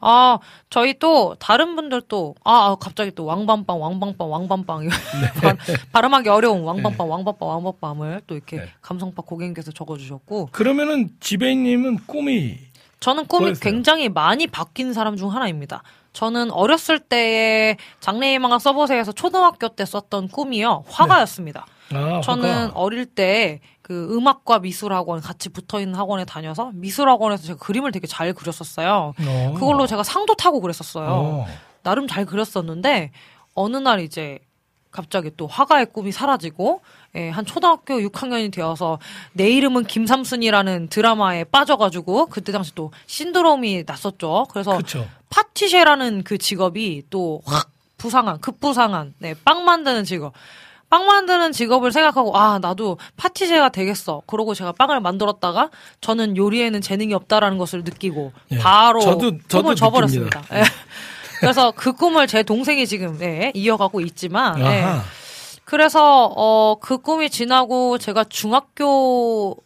아, 0.00 0.38
저희 0.70 0.98
또, 0.98 1.34
다른 1.40 1.74
분들도, 1.74 2.36
아, 2.44 2.52
아, 2.70 2.76
갑자기 2.76 3.10
또 3.14 3.24
왕밤빵, 3.24 3.80
왕밤빵, 3.80 4.30
왕밤빵, 4.30 4.84
이거 4.84 4.90
발- 5.42 5.56
발음하기 5.92 6.28
어려운 6.28 6.62
왕밤빵, 6.62 7.08
왕밤빵, 7.10 7.48
왕밤빵을 7.48 8.22
또 8.26 8.34
이렇게 8.36 8.56
네. 8.58 8.68
감성파 8.80 9.22
고객님께서 9.22 9.72
적어 9.72 9.96
주셨고, 9.96 10.50
그러면은 10.52 11.10
지배님은 11.20 12.06
꿈이 12.06 12.58
저는 13.00 13.26
꿈이 13.26 13.42
뭐였어요? 13.46 13.60
굉장히 13.62 14.08
많이 14.08 14.46
바뀐 14.46 14.92
사람 14.92 15.16
중 15.16 15.32
하나입니다. 15.32 15.82
저는 16.18 16.50
어렸을 16.50 16.98
때의 16.98 17.76
장래희망학 18.00 18.60
서버세에서 18.60 19.12
초등학교 19.12 19.68
때 19.68 19.84
썼던 19.84 20.28
꿈이요, 20.28 20.82
화가였습니다. 20.88 21.64
아, 21.94 22.20
저는 22.24 22.66
화가. 22.66 22.72
어릴 22.74 23.06
때 23.06 23.60
그 23.88 24.14
음악과 24.14 24.58
미술학원 24.58 25.22
같이 25.22 25.48
붙어 25.48 25.80
있는 25.80 25.94
학원에 25.94 26.26
다녀서 26.26 26.70
미술학원에서 26.74 27.42
제가 27.46 27.58
그림을 27.58 27.90
되게 27.90 28.06
잘 28.06 28.34
그렸었어요. 28.34 29.14
어. 29.18 29.54
그걸로 29.54 29.86
제가 29.86 30.02
상도 30.02 30.34
타고 30.34 30.60
그랬었어요. 30.60 31.08
어. 31.08 31.46
나름 31.82 32.06
잘 32.06 32.26
그렸었는데 32.26 33.12
어느 33.54 33.78
날 33.78 34.00
이제 34.00 34.40
갑자기 34.90 35.30
또 35.36 35.46
화가의 35.46 35.86
꿈이 35.92 36.12
사라지고 36.12 36.80
예, 37.14 37.28
한 37.30 37.44
초등학교 37.46 37.94
6학년이 37.98 38.52
되어서 38.52 38.98
내 39.32 39.48
이름은 39.50 39.84
김삼순이라는 39.84 40.88
드라마에 40.88 41.44
빠져가지고 41.44 42.26
그때 42.26 42.52
당시 42.52 42.74
또 42.74 42.90
신드롬이 43.06 43.84
났었죠. 43.86 44.46
그래서 44.50 44.76
그쵸. 44.78 45.06
파티셰라는 45.30 46.22
그 46.24 46.38
직업이 46.38 47.02
또 47.10 47.40
확 47.46 47.70
부상한 47.96 48.38
급부상한 48.40 49.14
네, 49.18 49.34
빵 49.44 49.64
만드는 49.64 50.04
직업. 50.04 50.32
빵 50.88 51.04
만드는 51.06 51.52
직업을 51.52 51.90
생각하고 51.92 52.34
아 52.38 52.58
나도 52.60 52.96
파티셰가 53.16 53.68
되겠어. 53.70 54.22
그러고 54.26 54.54
제가 54.54 54.72
빵을 54.72 55.00
만들었다가 55.00 55.68
저는 56.00 56.36
요리에는 56.36 56.80
재능이 56.80 57.12
없다라는 57.12 57.58
것을 57.58 57.82
느끼고 57.84 58.32
예. 58.52 58.58
바로 58.58 59.00
저도- 59.00 59.40
저도. 59.48 59.74
예. 60.54 60.62
그래서 61.40 61.70
그 61.72 61.92
꿈을 61.92 62.26
제 62.26 62.42
동생이 62.42 62.86
지금 62.86 63.18
예, 63.22 63.52
이어가고 63.54 64.00
있지만 64.00 64.58
예. 64.60 64.82
아하. 64.82 65.02
그래서 65.64 66.32
어 66.36 66.76
그 66.80 66.98
꿈이 66.98 67.28
지나고 67.30 67.98
제가 67.98 68.24
중학교 68.24 69.56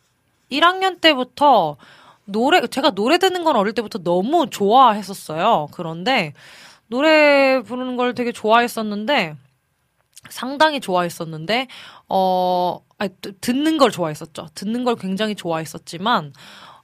1학년 0.50 1.00
때부터 1.00 1.76
노래 2.24 2.66
제가 2.66 2.90
노래 2.90 3.18
듣는 3.18 3.44
건 3.44 3.56
어릴 3.56 3.72
때부터 3.74 3.98
너무 4.02 4.48
좋아했었어요. 4.50 5.68
그런데 5.72 6.34
노래 6.88 7.60
부르는 7.62 7.96
걸 7.96 8.14
되게 8.14 8.32
좋아했었는데 8.32 9.36
상당히 10.28 10.80
좋아했었는데 10.80 11.68
어 12.08 12.80
아니, 12.98 13.10
듣- 13.20 13.40
듣는 13.40 13.78
걸 13.78 13.90
좋아했었죠. 13.90 14.48
듣는 14.54 14.84
걸 14.84 14.96
굉장히 14.96 15.34
좋아했었지만 15.34 16.32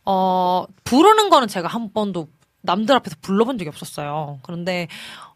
어 0.05 0.65
부르는 0.85 1.29
거는 1.31 1.49
제가 1.49 1.69
한 1.69 1.93
번도 1.93 2.29
남들 2.69 2.95
앞에서 2.97 3.17
불러본 3.23 3.57
적이 3.59 3.71
없었어요. 3.71 4.39
그런데 4.43 4.89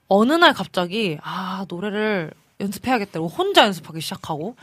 어느 0.07 0.33
날 0.35 0.53
갑자기 0.53 1.17
아 1.23 1.65
노래를 1.69 2.31
연습해야겠다고 2.61 3.27
혼자 3.29 3.65
연습하기 3.65 4.01
시작하고 4.03 4.55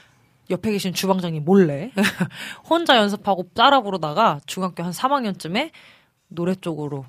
옆에 0.51 0.71
계신 0.71 0.93
주방장님 0.93 1.43
몰래 1.45 1.91
혼자 2.69 2.97
연습하고 2.97 3.49
따라 3.55 3.81
부르다가 3.81 4.39
중학교 4.45 4.83
한 4.83 4.91
3학년쯤에 4.91 5.71
노래 6.27 6.53
쪽으로 6.53 7.05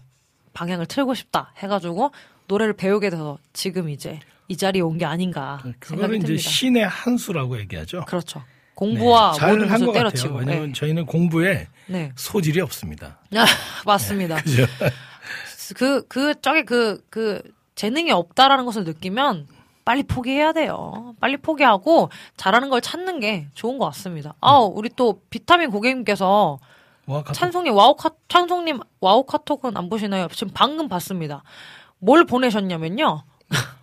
방향을 0.54 0.86
틀고 0.86 1.12
싶다 1.14 1.52
해가지고 1.58 2.10
노래를 2.48 2.72
배우게 2.72 3.10
돼서 3.10 3.38
지금 3.52 3.90
이제 3.90 4.18
이 4.48 4.56
자리에 4.56 4.80
온 4.82 4.96
게 4.98 5.04
아닌가 5.04 5.58
생각이 5.62 5.78
그거는 5.78 6.22
이제. 6.22 6.36
신의 6.38 6.86
한 6.88 7.16
수라고 7.18 7.58
얘기하죠. 7.60 8.04
그렇죠. 8.06 8.42
공부와 8.74 9.32
네, 9.38 9.46
모든 9.46 9.58
잘한 9.68 9.68
것을 9.68 9.86
같아요. 9.86 9.92
때려치고. 9.92 10.34
왜냐면 10.38 10.66
네. 10.68 10.72
저희는 10.72 11.04
공부에 11.06 11.68
네. 11.86 12.12
소질이 12.16 12.60
없습니다. 12.62 13.18
아, 13.36 13.44
맞습니다. 13.84 14.36
그죠? 14.42 14.64
그, 15.74 16.06
그, 16.08 16.40
저기 16.40 16.64
그, 16.64 17.04
그, 17.10 17.42
재능이 17.74 18.10
없다라는 18.10 18.64
것을 18.66 18.84
느끼면 18.84 19.46
빨리 19.84 20.02
포기해야 20.02 20.52
돼요. 20.52 21.14
빨리 21.18 21.36
포기하고 21.36 22.10
잘하는 22.36 22.68
걸 22.70 22.80
찾는 22.80 23.20
게 23.20 23.48
좋은 23.54 23.78
것 23.78 23.86
같습니다. 23.86 24.34
아, 24.40 24.58
우리 24.58 24.90
또 24.94 25.22
비타민 25.30 25.70
고객님께서 25.70 26.58
와, 27.06 27.24
찬송님 27.24 27.74
와우 27.74 27.96
카, 27.96 28.10
찬송님 28.28 28.80
와우 29.00 29.24
카톡은 29.24 29.76
안 29.76 29.88
보시나요? 29.88 30.28
지금 30.28 30.52
방금 30.54 30.88
봤습니다. 30.88 31.42
뭘 31.98 32.24
보내셨냐면요. 32.24 33.24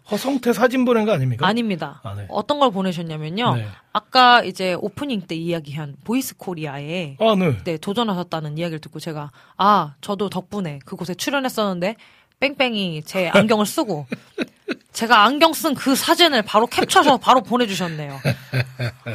허성태 0.10 0.54
사진 0.54 0.86
보낸 0.86 1.06
거 1.06 1.12
아닙니까? 1.12 1.46
아닙니다. 1.46 2.00
아, 2.04 2.14
네. 2.16 2.26
어떤 2.30 2.60
걸 2.60 2.72
보내셨냐면요. 2.72 3.56
네. 3.56 3.68
아까 3.92 4.42
이제 4.44 4.74
오프닝 4.76 5.22
때 5.22 5.36
이야기한 5.36 5.96
보이스 6.04 6.38
코리아에 6.38 7.18
아, 7.20 7.36
네. 7.38 7.58
네, 7.64 7.78
도전하셨다는 7.78 8.58
이야기를 8.58 8.80
듣고 8.80 9.00
제가 9.00 9.32
아, 9.58 9.96
저도 10.02 10.30
덕분에 10.30 10.80
그곳에 10.86 11.14
출연했었는데 11.14 11.96
뺑뺑이 12.40 13.04
제 13.04 13.30
안경을 13.30 13.66
쓰고 13.66 14.06
제가 14.94 15.24
안경 15.24 15.54
쓴 15.54 15.76
그 15.76 15.96
사진을 15.96 16.42
바로 16.42 16.66
캡처해서 16.68 17.18
바로 17.18 17.42
보내주셨네요. 17.42 18.20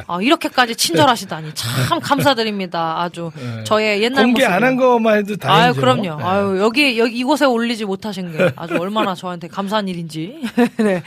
아, 0.07 0.21
이렇게까지 0.21 0.75
친절하시다니 0.75 1.53
참 1.55 1.99
감사드립니다. 1.99 3.01
아주 3.01 3.31
저의 3.65 4.01
옛날 4.01 4.23
공개. 4.25 4.45
안 4.45 4.63
한 4.63 4.75
것만 4.77 5.17
해도 5.19 5.31
아유, 5.33 5.73
다행이죠. 5.73 5.81
그럼요. 5.81 6.15
네. 6.17 6.23
아유, 6.23 6.57
여기, 6.59 6.97
여기, 6.97 7.17
이곳에 7.17 7.45
올리지 7.45 7.83
못하신 7.85 8.31
게 8.31 8.51
아주 8.55 8.77
얼마나 8.77 9.13
저한테 9.13 9.47
감사한 9.49 9.87
일인지. 9.89 10.41
네. 10.79 11.03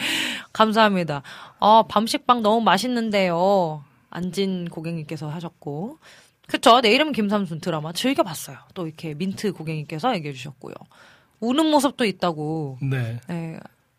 감사합니다. 0.53 1.23
아, 1.59 1.85
밤식빵 1.89 2.43
너무 2.43 2.61
맛있는데요. 2.61 3.83
안진 4.11 4.69
고객님께서 4.69 5.29
하셨고. 5.31 5.99
그쵸. 6.49 6.81
내 6.83 6.93
이름은 6.93 7.13
김삼순 7.13 7.61
드라마 7.61 7.93
즐겨봤어요. 7.93 8.59
또 8.75 8.87
이렇게 8.87 9.15
민트 9.15 9.53
고객님께서 9.53 10.15
얘기해 10.17 10.33
주셨고요. 10.35 10.75
우는 11.41 11.67
모습도 11.67 12.05
있다고. 12.05 12.79
네. 12.83 13.21
네. 13.29 13.59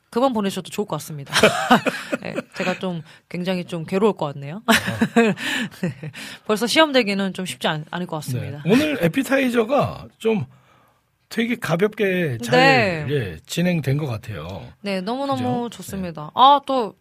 그만 0.10 0.34
보내셔도 0.34 0.69
좋을 0.69 0.88
것 0.88 0.95
같습니다. 0.97 1.34
네, 2.23 2.34
제가 2.56 2.80
좀 2.80 3.04
굉장히 3.28 3.65
좀 3.65 3.86
괴로울 3.86 4.13
것 4.13 4.34
같네요. 4.34 4.63
네, 5.82 6.12
벌써 6.45 6.65
시험 6.65 6.93
되기는 6.93 7.34
좀 7.34 7.45
쉽지 7.45 7.67
않, 7.67 7.84
않을 7.91 8.08
것 8.08 8.21
네. 8.21 8.34
같습니다. 8.34 8.63
오늘 8.65 8.97
에피타이저가 9.02 10.08
좀 10.17 10.45
되게 11.30 11.56
가볍게 11.56 12.38
잘 12.41 12.60
네. 12.60 13.06
예, 13.10 13.38
진행된 13.45 13.97
것 13.97 14.08
같아요. 14.08 14.65
네, 14.82 15.02
너무너무 15.02 15.63
그죠? 15.63 15.69
좋습니다. 15.78 16.32
아, 16.34 16.62
또, 16.65 16.95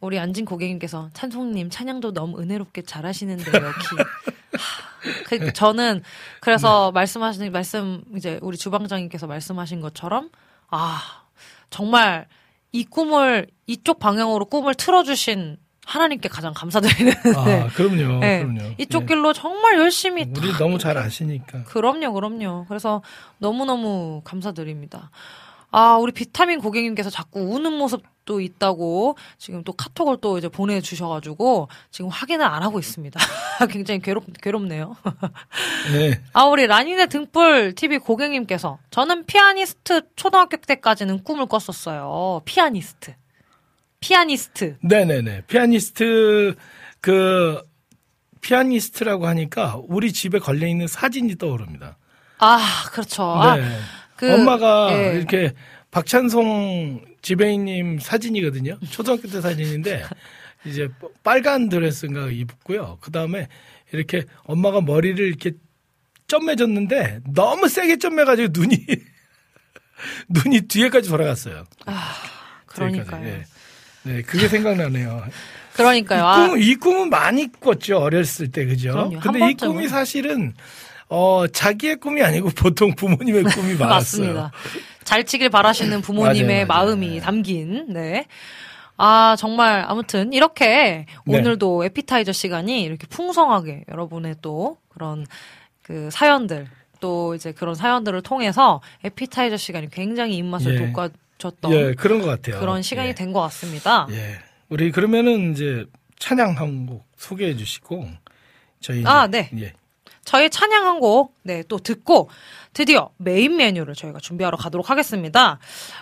우리 0.00 0.18
안진 0.18 0.44
고객님께서 0.44 1.10
찬송님 1.14 1.70
찬양도 1.70 2.12
너무 2.12 2.40
은혜롭게 2.40 2.82
잘하시는데요, 2.82 3.52
키. 3.52 3.96
하, 4.58 5.38
그, 5.38 5.52
저는 5.52 6.02
그래서 6.40 6.92
말씀하신, 6.92 7.50
말씀, 7.52 8.02
이제 8.16 8.38
우리 8.42 8.56
주방장님께서 8.56 9.26
말씀하신 9.26 9.80
것처럼, 9.80 10.30
아, 10.68 11.00
정말 11.70 12.26
이 12.72 12.84
꿈을, 12.84 13.46
이쪽 13.66 13.98
방향으로 13.98 14.44
꿈을 14.46 14.74
틀어주신 14.74 15.56
하나님께 15.86 16.28
가장 16.28 16.52
감사드리는. 16.52 17.12
아, 17.36 17.44
네. 17.44 17.66
그럼요. 17.74 18.18
네, 18.18 18.42
그럼요. 18.42 18.74
이쪽 18.76 19.04
예. 19.04 19.06
길로 19.06 19.32
정말 19.32 19.78
열심히 19.78 20.26
우리 20.36 20.52
너무 20.58 20.78
잘 20.78 20.98
아시니까. 20.98 21.62
그럼요, 21.64 22.12
그럼요. 22.12 22.66
그래서 22.68 23.02
너무너무 23.38 24.20
감사드립니다. 24.24 25.10
아, 25.78 25.98
우리 25.98 26.10
비타민 26.10 26.58
고객님께서 26.58 27.10
자꾸 27.10 27.38
우는 27.38 27.70
모습도 27.74 28.40
있다고 28.40 29.18
지금 29.36 29.62
또 29.62 29.74
카톡을 29.74 30.16
또 30.22 30.38
이제 30.38 30.48
보내주셔가지고 30.48 31.68
지금 31.90 32.08
확인을 32.10 32.46
안 32.46 32.62
하고 32.62 32.78
있습니다. 32.78 33.20
굉장히 33.68 34.00
괴롭, 34.00 34.24
괴롭네요. 34.40 34.96
네. 35.92 36.22
아, 36.32 36.44
우리 36.44 36.66
라니네 36.66 37.08
등불 37.08 37.74
TV 37.74 37.98
고객님께서 37.98 38.78
저는 38.88 39.26
피아니스트 39.26 40.00
초등학교 40.16 40.56
때까지는 40.56 41.22
꿈을 41.22 41.44
꿨었어요. 41.44 42.40
피아니스트. 42.46 43.14
피아니스트. 44.00 44.78
네네네. 44.80 45.42
피아니스트, 45.42 46.54
그, 47.02 47.62
피아니스트라고 48.40 49.26
하니까 49.26 49.78
우리 49.88 50.10
집에 50.10 50.38
걸려 50.38 50.66
있는 50.66 50.86
사진이 50.86 51.36
떠오릅니다. 51.36 51.98
아, 52.38 52.58
그렇죠. 52.92 53.24
아, 53.24 53.56
네. 53.56 53.78
그, 54.16 54.32
엄마가 54.32 54.90
예. 54.92 55.16
이렇게 55.16 55.52
박찬송 55.90 57.04
지배인님 57.22 57.98
사진이거든요. 58.00 58.78
초등학교 58.90 59.28
때 59.28 59.40
사진인데 59.40 60.04
이제 60.64 60.88
빨간 61.22 61.68
드레스인가 61.68 62.28
입고요. 62.30 62.98
그 63.00 63.10
다음에 63.10 63.48
이렇게 63.92 64.24
엄마가 64.44 64.80
머리를 64.80 65.24
이렇게 65.24 65.52
점매줬는데 66.28 67.20
너무 67.32 67.68
세게 67.68 67.98
점매가지고 67.98 68.48
눈이 68.52 68.76
눈이 70.28 70.62
뒤에까지 70.62 71.08
돌아갔어요. 71.08 71.64
그러니까요. 72.66 73.04
뒤에까지. 73.22 73.26
예. 73.26 73.44
네, 74.02 74.22
그게 74.22 74.48
생각나네요. 74.48 75.24
그러니까요. 75.74 76.20
이, 76.20 76.24
아, 76.24 76.48
꿈, 76.48 76.60
이 76.60 76.74
꿈은 76.76 77.10
많이 77.10 77.50
꿨죠 77.52 77.98
어렸을 77.98 78.50
때 78.50 78.64
그죠? 78.64 78.92
그럼요. 78.92 79.20
근데 79.20 79.40
한 79.40 79.50
이. 79.50 79.54
꿈이 79.54 79.88
사실은 79.88 80.54
어 81.08 81.46
자기의 81.46 81.96
꿈이 81.96 82.22
아니고 82.22 82.50
보통 82.56 82.94
부모님의 82.94 83.44
꿈이 83.44 83.74
많았어요. 83.74 83.88
맞습니다. 83.88 84.52
잘 85.04 85.24
치길 85.24 85.50
바라시는 85.50 86.00
부모님의 86.02 86.66
맞아요, 86.66 86.66
맞아요. 86.66 86.86
마음이 86.86 87.08
네. 87.10 87.20
담긴, 87.20 87.86
네. 87.92 88.26
아, 88.98 89.36
정말, 89.38 89.84
아무튼, 89.86 90.32
이렇게 90.32 91.06
네. 91.26 91.38
오늘도 91.38 91.84
에피타이저 91.84 92.32
시간이 92.32 92.82
이렇게 92.82 93.06
풍성하게 93.06 93.84
여러분의 93.90 94.36
또 94.42 94.78
그런 94.88 95.26
그 95.82 96.08
사연들, 96.10 96.66
또 96.98 97.34
이제 97.34 97.52
그런 97.52 97.74
사연들을 97.74 98.22
통해서 98.22 98.80
에피타이저 99.04 99.58
시간이 99.58 99.90
굉장히 99.90 100.36
입맛을 100.38 100.74
예. 100.74 100.92
돋궈줬던 100.92 101.72
예, 101.72 101.94
그런 101.94 102.20
것 102.20 102.26
같아요. 102.26 102.58
그런 102.58 102.80
시간이 102.82 103.10
예. 103.10 103.14
된것 103.14 103.40
같습니다. 103.42 104.08
예. 104.10 104.38
우리 104.70 104.90
그러면은 104.90 105.52
이제 105.52 105.84
찬양 106.18 106.56
한 106.56 106.86
곡 106.86 107.04
소개해 107.16 107.54
주시고 107.56 108.08
저희 108.80 109.04
아, 109.06 109.26
네. 109.26 109.50
예. 109.58 109.74
저희 110.26 110.50
찬양 110.50 110.84
한 110.86 111.00
곡, 111.00 111.34
네, 111.44 111.62
또 111.68 111.78
듣고 111.78 112.28
드디어 112.74 113.10
메인 113.16 113.56
메뉴를 113.56 113.94
저희가 113.94 114.18
준비하러 114.18 114.58
가도록 114.58 114.90
하겠습니다. 114.90 115.58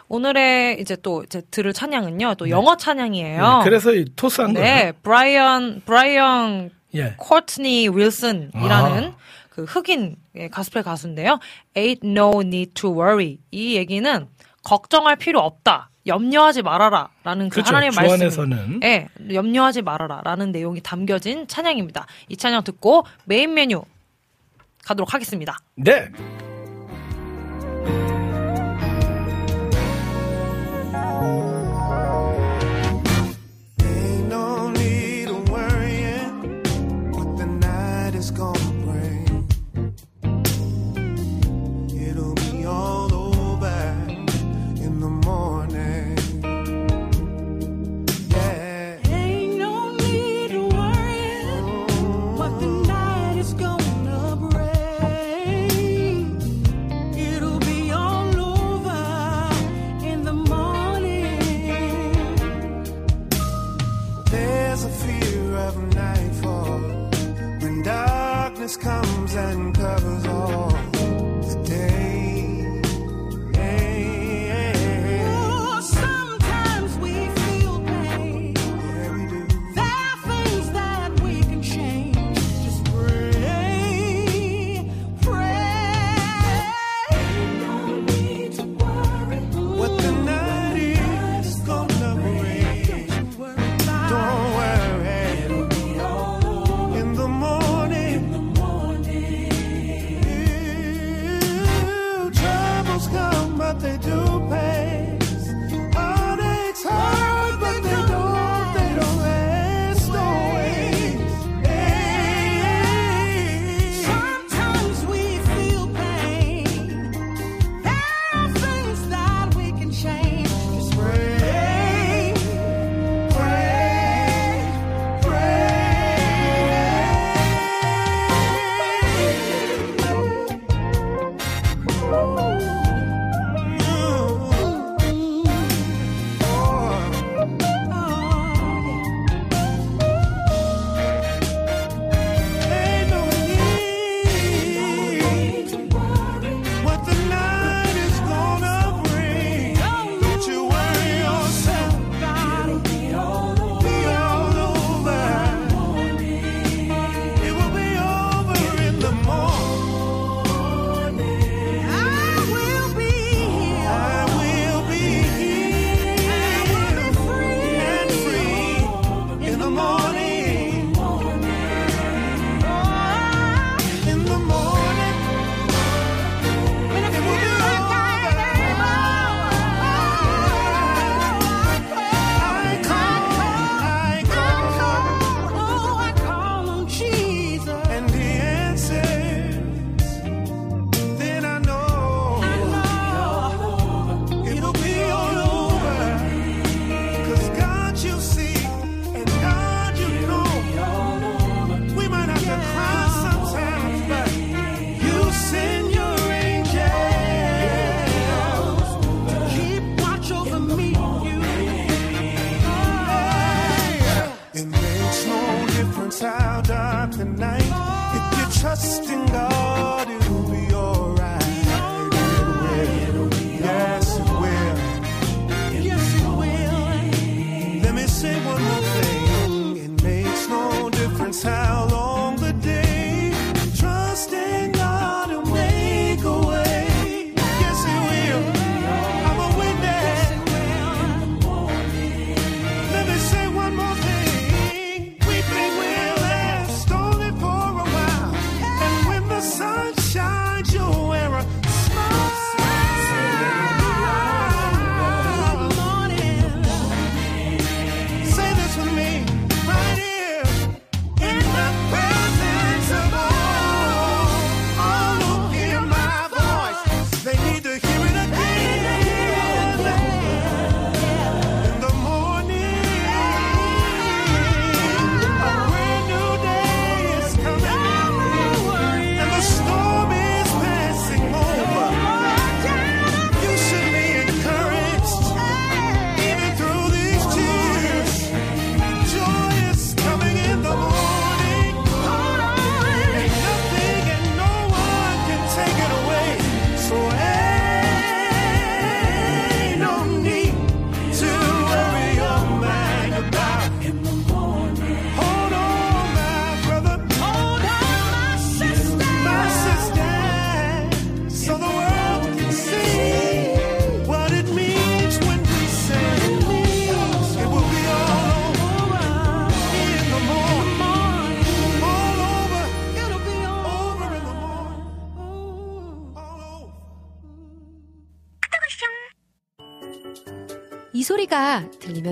오늘의 0.09 0.81
이제 0.81 0.97
또 0.97 1.23
이제 1.23 1.43
들을 1.51 1.73
찬양은요, 1.73 2.35
또 2.37 2.49
영어 2.49 2.77
찬양이에요. 2.77 3.59
네, 3.59 3.65
그래서 3.65 3.93
이 3.95 4.07
토스한 4.17 4.55
거예요. 4.55 4.67
네, 4.67 4.93
브라이언, 5.03 5.83
브라이언 5.85 6.71
예. 6.95 7.15
코트니 7.19 7.91
윌슨이라는 7.91 9.05
아. 9.05 9.17
그 9.51 9.65
흑인 9.65 10.17
예, 10.37 10.49
가스펠 10.49 10.83
가수인데요. 10.83 11.39
Ain't 11.77 12.03
no 12.03 12.41
need 12.41 12.73
to 12.75 12.91
worry. 12.91 13.39
이 13.51 13.77
얘기는 13.77 14.27
걱정할 14.65 15.17
필요 15.17 15.41
없다. 15.41 15.91
염려하지 16.07 16.63
말아라. 16.63 17.11
라는 17.23 17.49
그 17.49 17.57
그렇죠. 17.57 17.69
하나님의 17.69 17.93
주 17.93 18.01
말씀. 18.01 18.15
안에서는. 18.15 18.81
예, 18.85 19.09
염려하지 19.33 19.83
말아라. 19.83 20.23
라는 20.25 20.51
내용이 20.51 20.81
담겨진 20.81 21.47
찬양입니다. 21.47 22.07
이 22.29 22.37
찬양 22.37 22.65
듣고 22.65 23.05
메인 23.25 23.55
메뉴 23.55 23.83
가도록 24.85 25.15
하겠습니다. 25.15 25.59
네. 25.77 26.11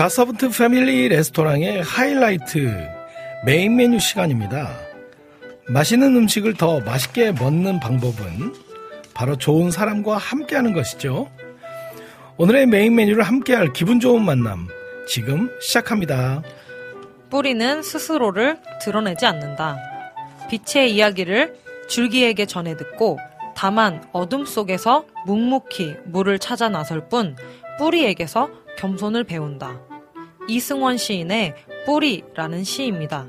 갓서번트 0.00 0.48
패밀리 0.48 1.10
레스토랑의 1.10 1.82
하이라이트 1.82 2.88
메인 3.44 3.76
메뉴 3.76 3.98
시간입니다. 3.98 4.70
맛있는 5.68 6.16
음식을 6.16 6.54
더 6.54 6.80
맛있게 6.80 7.32
먹는 7.32 7.80
방법은 7.80 8.54
바로 9.12 9.36
좋은 9.36 9.70
사람과 9.70 10.16
함께하는 10.16 10.72
것이죠. 10.72 11.30
오늘의 12.38 12.64
메인 12.64 12.94
메뉴를 12.94 13.24
함께할 13.24 13.74
기분 13.74 14.00
좋은 14.00 14.24
만남 14.24 14.68
지금 15.06 15.50
시작합니다. 15.60 16.42
뿌리는 17.28 17.82
스스로를 17.82 18.56
드러내지 18.80 19.26
않는다. 19.26 19.76
빛의 20.48 20.94
이야기를 20.94 21.58
줄기에게 21.90 22.46
전해 22.46 22.74
듣고 22.74 23.18
다만 23.54 24.02
어둠 24.12 24.46
속에서 24.46 25.04
묵묵히 25.26 25.96
물을 26.06 26.38
찾아 26.38 26.70
나설 26.70 27.10
뿐 27.10 27.36
뿌리에게서 27.78 28.48
겸손을 28.78 29.24
배운다. 29.24 29.89
이승원 30.50 30.96
시인의 30.96 31.54
뿌리라는 31.86 32.64
시입니다. 32.64 33.26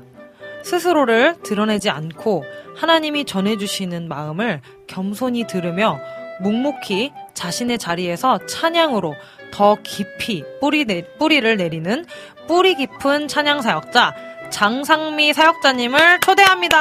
스스로를 0.64 1.36
드러내지 1.42 1.90
않고 1.90 2.44
하나님이 2.76 3.24
전해주시는 3.24 4.08
마음을 4.08 4.60
겸손히 4.86 5.46
들으며 5.46 5.98
묵묵히 6.40 7.12
자신의 7.34 7.78
자리에서 7.78 8.38
찬양으로 8.46 9.14
더 9.52 9.76
깊이 9.82 10.44
뿌리 10.60 10.84
내, 10.84 11.02
뿌리를 11.18 11.56
내리는 11.56 12.04
뿌리 12.48 12.74
깊은 12.74 13.28
찬양 13.28 13.62
사역자 13.62 14.14
장상미 14.50 15.32
사역자님을 15.32 16.20
초대합니다. 16.20 16.76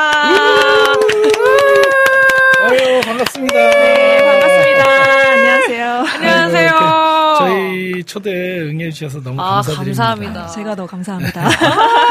아유 2.64 3.02
반갑습니다. 3.04 3.54
네, 3.56 4.24
반갑습니다. 4.24 4.84
안녕하세요. 5.32 6.06
안녕하세요. 6.16 7.01
저희 7.92 8.04
초대 8.04 8.60
응해 8.62 8.90
주셔서 8.92 9.22
너무 9.22 9.42
아, 9.42 9.56
감사드립니다. 9.62 10.04
감사합니다. 10.04 10.48
제가 10.48 10.76
더 10.76 10.86
감사합니다. 10.86 11.50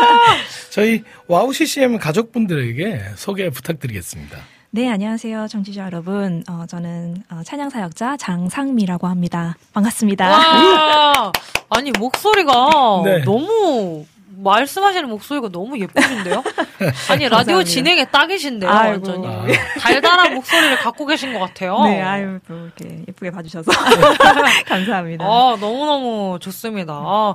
저희 0.71 1.03
와우 1.27 1.53
CCM 1.53 1.99
가족분들에게 1.99 3.01
소개 3.17 3.49
부탁드리겠습니다. 3.51 4.39
네, 4.73 4.89
안녕하세요. 4.91 5.49
청취자 5.49 5.87
여러분. 5.87 6.45
어, 6.49 6.65
저는 6.69 7.17
어, 7.31 7.41
찬양사역자 7.45 8.19
장상미라고 8.19 9.07
합니다. 9.07 9.57
반갑습니다. 9.73 10.29
와, 10.31 11.33
아니 11.71 11.91
목소리가 11.99 13.03
네. 13.05 13.19
너무 13.25 14.05
말씀하시는 14.43 15.09
목소리가 15.09 15.49
너무 15.51 15.79
예쁘신데요? 15.79 16.43
아니 17.11 17.29
라디오. 17.29 17.63
진행에 17.63 18.07
딱이신데요, 18.07 18.71
아이고. 18.71 19.09
완전히 19.09 19.27
아. 19.27 19.47
달달한 19.81 20.35
목소리를 20.35 20.79
갖고 20.79 21.07
계신 21.07 21.33
것 21.33 21.41
같아요. 21.41 21.83
네, 21.85 22.01
아유, 22.03 22.39
또 22.47 22.55
이렇게 22.55 23.05
예쁘게 23.09 23.31
봐주셔서. 23.31 23.71
감사합니다. 24.67 25.25
아, 25.25 25.57
너무너무 25.61 26.39
좋습니다. 26.41 26.95
아, 26.95 27.35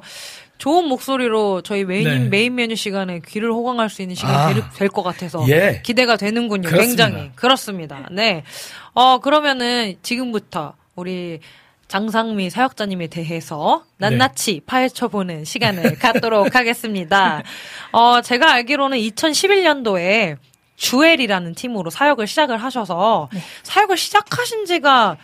좋은 0.58 0.88
목소리로 0.88 1.62
저희 1.62 1.84
메인, 1.84 2.04
네. 2.06 2.20
메인 2.30 2.56
메뉴 2.56 2.76
시간에 2.76 3.22
귀를 3.28 3.52
호강할 3.52 3.90
수 3.90 4.02
있는 4.02 4.16
시간이 4.16 4.62
아. 4.62 4.70
될것 4.72 5.04
같아서 5.04 5.46
예. 5.50 5.82
기대가 5.84 6.16
되는군요. 6.18 6.70
그렇습니다. 6.70 7.08
굉장히. 7.08 7.32
그렇습니다. 7.36 8.08
네. 8.12 8.44
어, 8.94 9.20
그러면은 9.20 9.96
지금부터 10.02 10.74
우리 10.96 11.40
장상미 11.96 12.50
사역자님에 12.50 13.08
대해서 13.08 13.86
낱낱이 14.00 14.52
네. 14.56 14.60
파헤쳐보는 14.66 15.46
시간을 15.46 15.96
갖도록 16.00 16.54
하겠습니다. 16.54 17.42
어, 17.94 18.20
제가 18.20 18.52
알기로는 18.52 18.98
2011년도에 18.98 20.36
주엘이라는 20.76 21.56
팀으로 21.56 21.90
사역을 21.90 22.28
시작을 22.28 22.58
하셔서 22.58 23.30
네. 23.34 23.40
사역을 23.64 23.96
시작하신 23.96 24.66
지가 24.66 25.16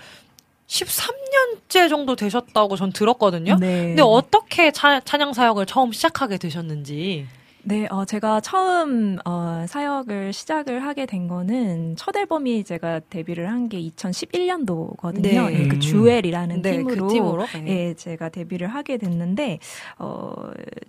13년째 0.67 1.89
정도 1.89 2.15
되셨다고 2.15 2.78
전 2.78 2.93
들었거든요. 2.93 3.57
네. 3.59 3.88
근데 3.88 4.01
어떻게 4.01 4.72
차- 4.72 5.01
찬양 5.01 5.34
사역을 5.34 5.65
처음 5.65 5.91
시작하게 5.91 6.38
되셨는지. 6.38 7.28
네, 7.64 7.86
어, 7.91 8.05
제가 8.05 8.39
처음, 8.41 9.18
어, 9.24 9.66
사역을 9.68 10.34
시작을 10.34 10.84
하게 10.84 11.05
된 11.05 11.28
거는 11.28 11.95
첫 11.95 12.16
앨범이 12.16 12.64
제가 12.64 13.01
데뷔를 13.09 13.49
한 13.49 13.62
게 13.70 13.80
2011년도거든요. 13.80 15.22
네. 15.51 15.68
그 15.68 15.78
주엘이라는 15.80 16.62
네, 16.64 16.72
팀으로. 16.78 17.07
그 17.07 17.14
팀으로. 17.14 17.45
네. 17.64 17.66
예, 17.89 17.93
제가 17.93 18.30
데뷔를 18.30 18.68
하게 18.68 18.97
됐는데, 18.97 19.59
어, 19.99 20.34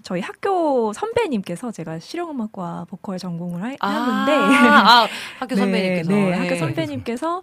저희 0.03 0.21
학교 0.23 0.93
선배님께서 0.95 1.71
제가 1.71 1.99
실용음악과 1.99 2.87
보컬 2.89 3.19
전공을 3.19 3.63
하, 3.63 3.77
하는데, 3.87 4.33
아, 4.33 5.07
학교 5.39 5.55
네, 5.55 5.61
선배님께서. 5.61 6.11
네, 6.11 6.25
네. 6.31 6.33
학교 6.37 6.57
선배님께서 6.57 7.43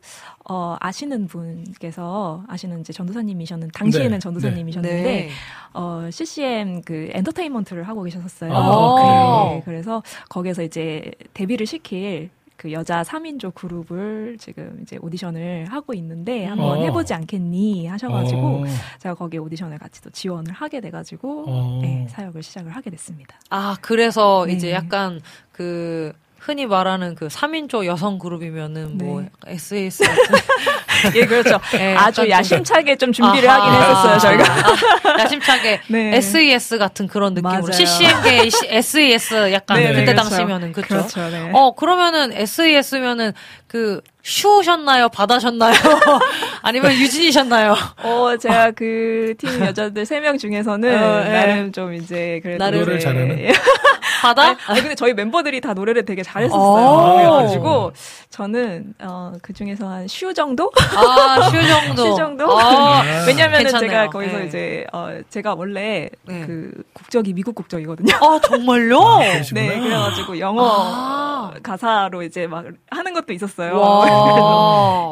어, 0.49 0.75
아시는 0.79 1.27
분께서 1.27 2.43
아시는 2.47 2.81
이제 2.81 2.91
전도사님이셨는 2.91 3.69
당시에는 3.71 4.11
네, 4.11 4.19
전도사님이셨는데 4.19 5.03
네. 5.03 5.29
어, 5.73 6.09
CCM 6.11 6.81
그 6.81 7.09
엔터테인먼트를 7.13 7.83
하고 7.83 8.01
계셨었어요. 8.01 8.51
아, 8.51 9.49
네, 9.53 9.61
그래서 9.63 10.01
거기서 10.27 10.63
이제 10.63 11.11
데뷔를 11.35 11.67
시킬 11.67 12.31
그 12.59 12.73
여자 12.73 13.03
3인조 13.03 13.53
그룹을 13.53 14.37
지금 14.37 14.79
이제 14.81 14.97
오디션을 15.01 15.67
하고 15.69 15.93
있는데 15.93 16.45
한번 16.45 16.79
어. 16.79 16.81
해보지 16.81 17.13
않겠니 17.13 17.87
하셔가지고 17.87 18.41
어, 18.41 18.65
제가 18.97 19.15
거기에 19.15 19.39
오디션을 19.39 19.77
같이 19.77 20.01
또 20.01 20.09
지원을 20.09 20.51
하게 20.51 20.81
돼가지고 20.81 21.45
어. 21.47 21.79
네, 21.81 22.07
사역을 22.09 22.43
시작을 22.43 22.75
하게 22.75 22.89
됐습니다. 22.89 23.39
아, 23.51 23.77
그래서 23.81 24.45
네. 24.47 24.53
이제 24.53 24.71
약간 24.71 25.21
그 25.53 26.11
흔히 26.39 26.65
말하는 26.65 27.15
그 27.15 27.27
3인조 27.27 27.85
여성 27.85 28.17
그룹이면은 28.17 28.97
뭐 28.97 29.21
네. 29.21 29.29
SAS 29.53 30.03
같은 30.03 30.35
예, 31.15 31.25
그렇죠. 31.25 31.59
네, 31.71 31.95
아주 31.95 32.21
약간 32.21 32.25
좀- 32.25 32.29
야심차게 32.29 32.95
좀 32.97 33.11
준비를 33.13 33.49
아하. 33.49 33.59
하긴 33.61 33.81
했었어요, 33.81 34.19
저희가. 34.19 35.13
아, 35.15 35.19
야심차게 35.21 35.81
네. 35.87 36.15
SES 36.17 36.77
같은 36.77 37.07
그런 37.07 37.33
느낌으로 37.33 37.51
맞아요. 37.61 37.71
CCM계 37.71 38.49
SES 38.69 39.51
약간 39.53 39.77
네, 39.77 39.93
그때 39.93 40.05
그렇죠. 40.13 40.29
당시면은 40.29 40.73
그쵸? 40.73 40.87
그렇죠, 40.87 41.29
네. 41.29 41.51
어 41.53 41.73
그러면은 41.75 42.31
SES면은 42.33 43.33
그 43.67 44.01
슈셨나요? 44.22 45.09
받아셨나요? 45.09 45.74
아니면 46.61 46.91
유진이셨나요? 46.93 47.76
어, 48.03 48.38
제가 48.38 48.72
그 48.72 49.34
팀 49.39 49.61
여자들 49.65 50.05
세 50.05 50.20
명 50.20 50.38
중에서는 50.38 50.89
어, 51.03 51.24
예. 51.26 51.30
나름 51.30 51.72
좀 51.72 51.93
이제 51.93 52.39
그래도 52.43 52.63
나름. 52.63 52.80
노래를 52.80 52.97
이제- 52.99 53.07
잘하는? 53.07 53.39
예. 53.39 53.53
받아? 54.22 54.57
아니 54.67 54.82
근데 54.82 54.95
저희 54.95 55.13
멤버들이 55.13 55.61
다 55.61 55.74
노래를 55.74 56.03
되게 56.03 56.20
오. 56.20 56.24
잘했었어요. 56.24 57.15
그래가지고 57.15 57.93
저는 58.30 58.93
어, 58.99 59.32
그 59.41 59.53
중에서 59.53 59.88
한 59.88 60.07
슈 60.09 60.34
정도? 60.34 60.70
아, 60.97 61.49
슈 61.49 61.65
정도. 61.65 62.03
슈 62.11 62.15
정도? 62.17 62.59
아, 62.59 63.01
왜냐면은 63.26 63.59
괜찮네요. 63.63 63.89
제가 63.89 64.07
거기서 64.09 64.38
네. 64.39 64.45
이제 64.47 64.86
어, 64.91 65.09
제가 65.30 65.53
원래 65.53 66.09
네. 66.26 66.43
그 66.45 66.72
국적이 66.93 67.32
미국 67.34 67.55
국적이거든요. 67.55 68.13
아, 68.17 68.39
정말요? 68.43 68.99
그러시구나. 68.99 69.61
네, 69.67 69.80
그래가지고 69.80 70.38
영어 70.39 70.67
아. 70.67 71.51
가사로 71.63 72.22
이제 72.24 72.45
막 72.45 72.65
하는 72.91 73.13
것도 73.13 73.32
있었어요. 73.32 73.72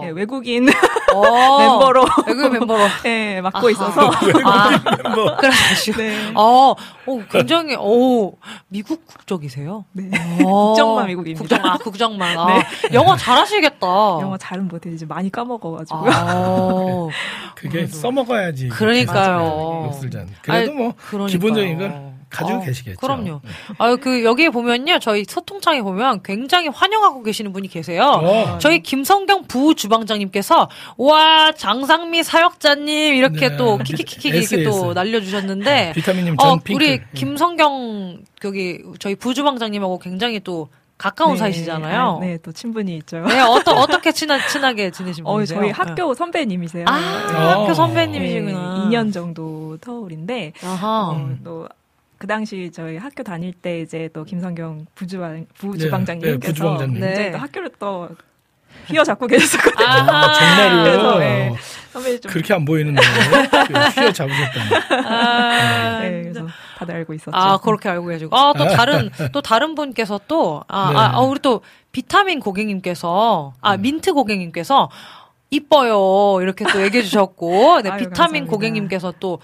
예, 0.04 0.10
외국인 0.10 0.68
어. 1.14 1.58
멤버로 1.60 2.06
외국인 2.28 2.52
멤버로. 2.54 2.80
네, 3.04 3.42
맡고 3.42 3.60
아하. 3.60 3.70
있어서 3.72 4.12
아, 4.46 4.70
멤버. 5.04 5.38
네. 5.98 6.32
어, 6.36 6.74
오, 7.06 7.22
굉장히, 7.32 7.76
오, 7.76 8.36
미국 8.68 9.06
국적이세요? 9.08 9.86
네. 9.94 10.10
어, 10.44 10.68
국적만 10.70 11.08
미국입니다. 11.08 11.40
국적, 11.40 11.66
아, 11.66 11.78
국적만. 11.78 12.38
아, 12.38 12.64
영어 12.94 13.16
잘하시겠다. 13.16 13.88
영어 14.22 14.38
잘은 14.38 14.68
못해 14.68 14.90
이제 14.92 15.06
많이 15.06 15.32
까먹어가지고 15.32 16.00
아, 16.12 17.08
그게 17.56 17.88
써먹어야지. 17.88 18.70
그러니까요. 18.70 19.84
녹슬잔. 19.86 20.28
그래도 20.42 20.72
아이, 20.72 20.76
뭐 20.78 20.94
그러니까요. 21.10 21.28
기본적인 21.28 21.78
걸 21.80 22.07
가지고 22.30 22.60
어, 22.60 22.62
계시겠죠. 22.62 22.98
그럼요. 23.00 23.42
아, 23.78 23.96
그, 23.96 24.24
여기에 24.24 24.50
보면요. 24.50 25.00
저희 25.00 25.24
소통창에 25.28 25.82
보면 25.82 26.22
굉장히 26.24 26.68
환영하고 26.68 27.24
계시는 27.24 27.54
분이 27.54 27.68
계세요. 27.70 28.04
어. 28.04 28.58
저희 28.60 28.82
김성경 28.82 29.46
부 29.48 29.76
주방장님께서, 29.76 30.70
와, 30.98 31.52
장상미 31.54 32.24
사역자님, 32.24 33.16
이렇게 33.16 33.50
네. 33.50 33.58
또, 33.58 33.78
키키키키 33.78 34.30
이렇게. 34.30 34.64
또 34.64 34.94
날려주셨는데, 34.94 35.94
비타민님 35.96 36.38
전 36.38 36.50
어, 36.50 36.56
핑크. 36.58 36.74
우리 36.74 37.02
김성경, 37.14 38.20
여기, 38.44 38.84
저희 39.00 39.16
부 39.16 39.34
주방장님하고 39.34 40.00
굉장히 40.00 40.40
또 40.42 40.70
가까운 40.98 41.34
네. 41.34 41.38
사이시잖아요. 41.38 42.18
아, 42.18 42.20
네, 42.20 42.38
또 42.42 42.52
친분이 42.52 42.98
있죠. 42.98 43.20
네, 43.22 43.40
어떠, 43.40 43.72
어떻게 43.74 44.12
친하, 44.12 44.46
친하게 44.48 44.90
지내신 44.90 45.26
어, 45.26 45.34
분이세요? 45.34 45.60
저희 45.60 45.70
학교 45.70 46.14
선배님이세요. 46.14 46.86
아, 46.88 46.92
학교 46.92 47.72
어. 47.72 47.74
선배님이시구나. 47.74 48.90
2년 48.90 49.14
정도 49.14 49.78
터울인데 49.78 50.54
아하. 50.64 51.10
어, 51.12 51.30
또 51.44 51.68
그 52.18 52.26
당시 52.28 52.72
저희 52.74 52.98
학교 52.98 53.24
다닐 53.24 53.54
때 53.54 53.82
이제 53.82 54.10
또 54.14 54.24
김성경 54.24 54.86
부주방 54.96 55.46
부주방장님께서 55.58 56.40
네, 56.40 56.40
네, 56.40 56.48
부주방장님. 56.48 57.00
네. 57.00 57.12
이제 57.14 57.32
또 57.32 57.38
학교를 57.38 57.72
또 57.80 58.10
휘어잡고 58.88 59.28
계셨었거든요. 59.28 59.86
아하. 59.88 60.34
정말요. 60.34 60.84
그래서, 60.84 61.20
네. 61.20 61.54
선배님 61.92 62.22
좀 62.22 62.32
그렇게 62.32 62.54
안 62.54 62.66
보이는데 62.66 63.02
휘어 63.96 64.12
잡으셨다니. 64.12 65.06
아, 65.06 66.00
네, 66.02 66.22
그래서 66.24 66.48
다들 66.78 66.96
알고 66.96 67.14
있었죠. 67.14 67.32
아, 67.36 67.58
그렇게 67.58 67.90
알고 67.90 68.08
계시고. 68.08 68.36
아, 68.36 68.54
또 68.58 68.68
다른, 68.68 69.10
또 69.32 69.42
다른 69.42 69.76
분께서 69.76 70.20
또, 70.28 70.64
아, 70.68 70.90
네. 70.92 70.98
아, 70.98 71.12
아, 71.16 71.20
우리 71.22 71.40
또 71.40 71.62
비타민 71.92 72.40
고객님께서, 72.40 73.54
아, 73.62 73.78
민트 73.78 74.14
고객님께서, 74.14 74.90
이뻐요. 75.50 76.42
이렇게 76.42 76.66
또 76.72 76.82
얘기해 76.84 77.04
주셨고, 77.04 77.82
네, 77.82 77.90
아유, 77.90 78.00
비타민 78.00 78.14
감사합니다. 78.44 78.52
고객님께서 78.52 79.14
또, 79.20 79.40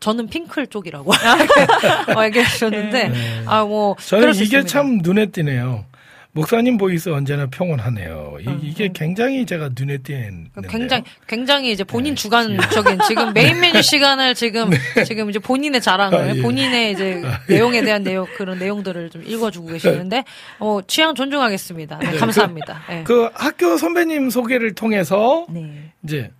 저는 0.00 0.28
핑클 0.28 0.68
쪽이라고 0.68 1.12
어, 1.12 2.24
얘기해 2.24 2.44
주셨는데, 2.46 3.08
네. 3.08 3.42
아, 3.46 3.64
뭐. 3.64 3.96
저는 3.98 4.34
이게. 4.34 4.64
참 4.64 4.98
눈에 5.02 5.26
띄네요. 5.26 5.84
목사님 6.32 6.76
voice 6.76 7.08
언제나 7.08 7.46
평온하네요. 7.46 8.36
이, 8.62 8.72
게 8.74 8.90
굉장히 8.92 9.44
제가 9.44 9.70
눈에 9.76 9.98
띄는. 9.98 10.50
굉장히 10.68 11.02
굉장히 11.26 11.72
이제 11.72 11.82
본인 11.82 12.14
네. 12.14 12.20
주관적인 12.20 12.98
지금 13.08 13.32
메인 13.34 13.58
메뉴 13.58 13.82
시간을 13.82 14.34
지금 14.36 14.70
지금 15.04 15.30
이제 15.30 15.38
본인의 15.40 15.80
자랑을 15.80 16.18
아, 16.18 16.36
예. 16.36 16.40
본인의 16.40 16.92
이제 16.92 17.22
내용에 17.48 17.82
대한 17.82 18.04
내용 18.04 18.26
그런 18.36 18.58
내용들을 18.58 19.10
좀 19.10 19.24
읽어주고 19.26 19.68
계시는데 19.68 20.22
어 20.60 20.80
취향 20.86 21.14
존중하겠습니다. 21.14 21.98
네, 21.98 22.18
감사합니다. 22.18 22.82
네. 22.88 23.02
그 23.04 23.30
학교 23.34 23.76
선배님 23.76 24.30
소개를 24.30 24.74
통해서 24.74 25.46
네. 25.48 25.90
이제 26.04 26.30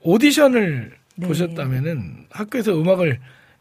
오디션을 0.00 0.92
네. 1.22 1.28
보셨다면은 1.28 2.26
학교에서 2.30 2.72
음악을 2.78 3.18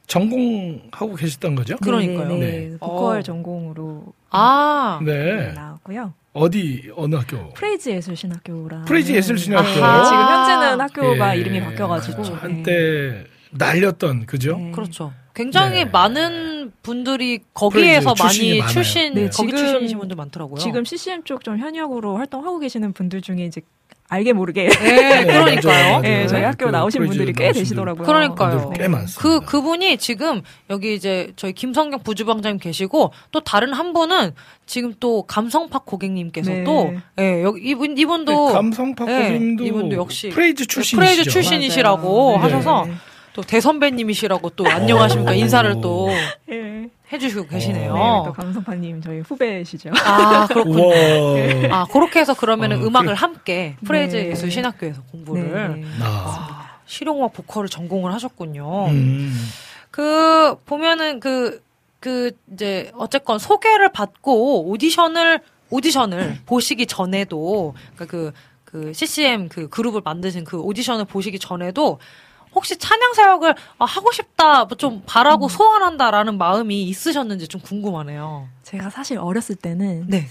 전공하고 0.08 1.16
계셨던 1.16 1.56
거죠? 1.56 1.78
그러니까요. 1.78 2.28
네, 2.30 2.40
네. 2.40 2.70
네. 2.72 2.78
보컬 2.80 3.20
어. 3.20 3.22
전공으로 3.24 4.14
아 4.30 5.00
네. 5.06 5.54
나왔고요. 5.54 6.14
어디 6.34 6.92
어느 6.96 7.16
학교? 7.16 7.50
프레이즈 7.54 7.90
예술신학교라. 7.90 8.84
프레이즈 8.86 9.12
예술신학교. 9.14 9.84
아하. 9.84 10.04
지금 10.06 10.20
현재는 10.60 10.82
학교가 10.82 11.36
예. 11.36 11.42
이름이 11.42 11.62
바뀌어가지고 11.62 12.14
그렇죠. 12.24 12.34
네. 12.34 12.40
한때 12.40 13.24
날렸던 13.52 14.26
그죠? 14.26 14.58
네. 14.58 14.72
그렇죠. 14.72 15.14
굉장히 15.34 15.86
네. 15.86 15.86
많은 15.86 16.72
분들이 16.84 17.40
거기에서 17.54 18.14
많이 18.20 18.60
많아요. 18.60 18.72
출신 18.72 19.14
네, 19.14 19.22
거기 19.30 19.32
지금- 19.32 19.56
출신이신 19.58 19.98
분들 20.00 20.16
많더라고요. 20.18 20.60
지금 20.60 20.84
CCM 20.86 21.24
쪽 21.24 21.44
좀 21.44 21.58
현역으로 21.58 22.18
활동하고 22.18 22.60
계시는 22.60 22.94
분들 22.94 23.22
중에 23.22 23.46
이제 23.46 23.62
알게 24.12 24.34
모르게 24.34 24.68
네, 24.68 25.24
그러니까요. 25.24 25.62
맞아요, 25.64 26.02
네, 26.02 26.10
맞아요. 26.16 26.28
저희 26.28 26.44
학교 26.44 26.66
그 26.66 26.72
나오신 26.72 27.06
분들이 27.06 27.32
꽤 27.32 27.54
되시더라고요. 27.54 28.06
그러니까요. 28.06 28.74
꽤 28.76 28.90
많습니다. 28.90 29.22
그 29.22 29.40
그분이 29.46 29.98
지금 30.00 30.42
여기 30.70 30.94
이제 30.96 31.32
저희 31.38 31.54
김성경 31.54 32.04
부주방장님 32.04 32.60
계시고 32.60 33.14
또 33.32 33.40
다른 33.40 33.72
한 33.72 33.94
분은 33.94 34.34
지금 34.66 34.94
또 35.00 35.24
감성파 35.24 35.86
고객님께서 35.86 36.52
네. 36.52 36.64
또 36.66 36.94
예, 37.20 37.42
여기 37.42 37.62
이분 37.64 37.98
이분도 37.98 38.48
네, 38.50 38.54
감성파 38.54 39.06
네, 39.06 39.24
고객님도 39.24 39.64
이분도 39.66 39.96
역시 39.96 40.28
프레이즈 40.30 40.68
출신이시죠. 40.68 40.98
프레이즈 40.98 41.30
출신이시라고 41.30 42.38
맞아요. 42.38 42.44
하셔서 42.44 42.86
네. 42.88 42.94
또 43.32 43.42
대선배님이시라고 43.42 44.50
또 44.52 44.68
안녕하십니까 44.68 45.32
오. 45.32 45.36
인사를 45.36 45.74
또 45.82 46.10
네. 46.48 46.90
해주시고 47.12 47.48
계시네요. 47.48 47.94
네, 47.94 48.00
또 48.26 48.34
감성파님 48.34 49.02
저희 49.02 49.20
후배시죠. 49.20 49.92
아 50.06 50.48
그렇군요. 50.48 50.84
우와. 50.84 50.96
아 51.72 51.86
그렇게 51.92 52.20
해서 52.20 52.34
그러면 52.34 52.72
은 52.72 52.82
어, 52.82 52.88
음악을 52.88 53.08
그래. 53.08 53.16
함께 53.16 53.76
프레이즈 53.86 54.16
네. 54.16 54.28
예술 54.30 54.50
신학교에서 54.50 55.02
공부를 55.12 55.82
네. 55.82 55.86
아. 56.02 56.80
실용음악 56.86 57.34
보컬을 57.34 57.70
전공을 57.70 58.14
하셨군요. 58.14 58.88
음. 58.88 59.34
그 59.92 60.56
보면은 60.66 61.20
그그 61.20 62.32
이제 62.54 62.92
어쨌건 62.96 63.40
소개를 63.40 63.92
받고 63.92 64.70
오디션을 64.70 65.42
오디션을 65.70 66.40
보시기 66.46 66.86
전에도 66.86 67.74
그러니까 67.96 68.06
그, 68.06 68.32
그 68.66 68.94
CCM 68.94 69.50
그 69.50 69.70
그룹을 69.70 70.02
만드신 70.04 70.44
그 70.44 70.60
오디션을 70.60 71.06
보시기 71.06 71.40
전에도 71.40 72.00
혹시 72.54 72.78
찬양 72.78 73.14
사역을 73.14 73.56
아, 73.80 73.86
하고 73.86 74.12
싶다, 74.12 74.66
뭐 74.66 74.78
좀 74.78 75.04
바라고 75.06 75.48
소원한다라는 75.48 76.38
마음이 76.38 76.84
있으셨는지 76.84 77.48
좀 77.48 77.62
궁금하네요. 77.62 78.48
제가 78.64 78.90
사실 78.90 79.18
어렸을 79.20 79.56
때는 79.56 80.06
네, 80.08 80.28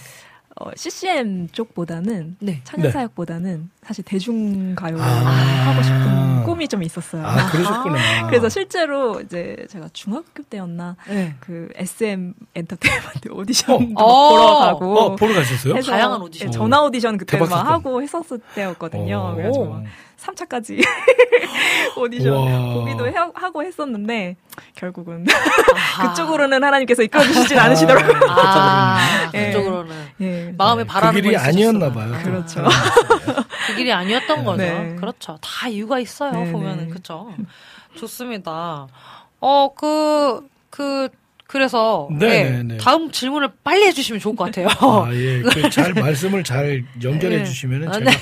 어, 0.59 0.71
CCM 0.75 1.49
쪽보다는 1.53 2.37
네. 2.41 2.61
찬양사역보다는 2.65 3.71
사실 3.83 4.05
대중가요를 4.05 5.01
아. 5.01 5.07
하고 5.07 5.83
싶은 5.83 6.43
꿈이 6.45 6.67
좀 6.69 6.83
있었어요. 6.83 7.25
아, 7.25 7.47
그러셨구나. 7.51 7.97
그래서 8.29 8.49
실제로 8.49 9.21
이제 9.21 9.65
제가 9.71 9.89
중학교 9.93 10.43
때였나 10.43 10.97
네. 11.09 11.35
그 11.41 11.69
SM 11.77 12.35
엔터테인먼트 12.55 13.29
오디션도 13.31 13.95
어. 14.03 14.29
보러 14.31 14.55
가고 14.59 14.99
어, 14.99 15.17
보러 15.17 15.35
가셨어요? 15.35 15.77
해서 15.77 15.93
다양한 15.93 16.21
오디션. 16.23 16.49
예, 16.49 16.51
전화 16.51 16.83
오디션 16.83 17.17
그때 17.19 17.39
막. 17.39 17.51
하고 17.53 18.03
했었을 18.03 18.41
때였거든요. 18.55 19.17
어. 19.17 19.35
그래가지고 19.35 19.65
막 19.67 19.85
3차까지 20.21 20.85
오디션 21.97 22.33
우와. 22.33 22.75
보기도 22.75 23.07
해- 23.09 23.15
하고 23.35 23.63
했었는데 23.63 24.37
결국은. 24.75 25.27
그쪽으로는 26.03 26.63
하나님께서 26.63 27.03
이끌어 27.03 27.23
주시진 27.25 27.59
않으시더라고요. 27.59 28.21
아, 28.31 28.99
예. 29.35 29.47
그쪽으로는 29.47 29.97
예. 30.21 30.55
마음에 30.57 30.85
바라는 30.85 31.15
그 31.15 31.21
길이 31.23 31.35
거 31.35 31.41
아니었나. 31.43 31.93
봐요. 31.93 32.13
그렇죠. 32.23 32.65
그 33.67 33.75
길이 33.77 33.93
아니었던 33.93 34.45
거죠. 34.45 34.63
네. 34.63 34.97
그렇죠. 34.97 35.39
다 35.41 35.69
이유가 35.69 35.99
있어요. 35.99 36.33
네, 36.33 36.53
보면은 36.53 36.85
네. 36.85 36.89
그렇죠. 36.91 37.33
좋습니다. 37.97 38.87
어, 39.41 39.75
그, 39.75 40.47
그, 40.71 41.09
그래서 41.51 42.09
네, 42.13 42.45
네, 42.45 42.51
네, 42.51 42.63
네. 42.63 42.77
다음 42.77 43.11
질문을 43.11 43.51
빨리 43.65 43.83
해주시면 43.87 44.21
좋을 44.21 44.37
것 44.37 44.45
같아요. 44.45 44.69
아, 44.79 45.11
예. 45.13 45.43
그 45.43 45.67
잘 45.69 45.93
말씀을 45.93 46.45
잘 46.45 46.85
연결해 47.03 47.39
네. 47.39 47.45
주시면은 47.45 47.89
아, 47.89 47.93
제가 47.95 48.09
네. 48.09 48.17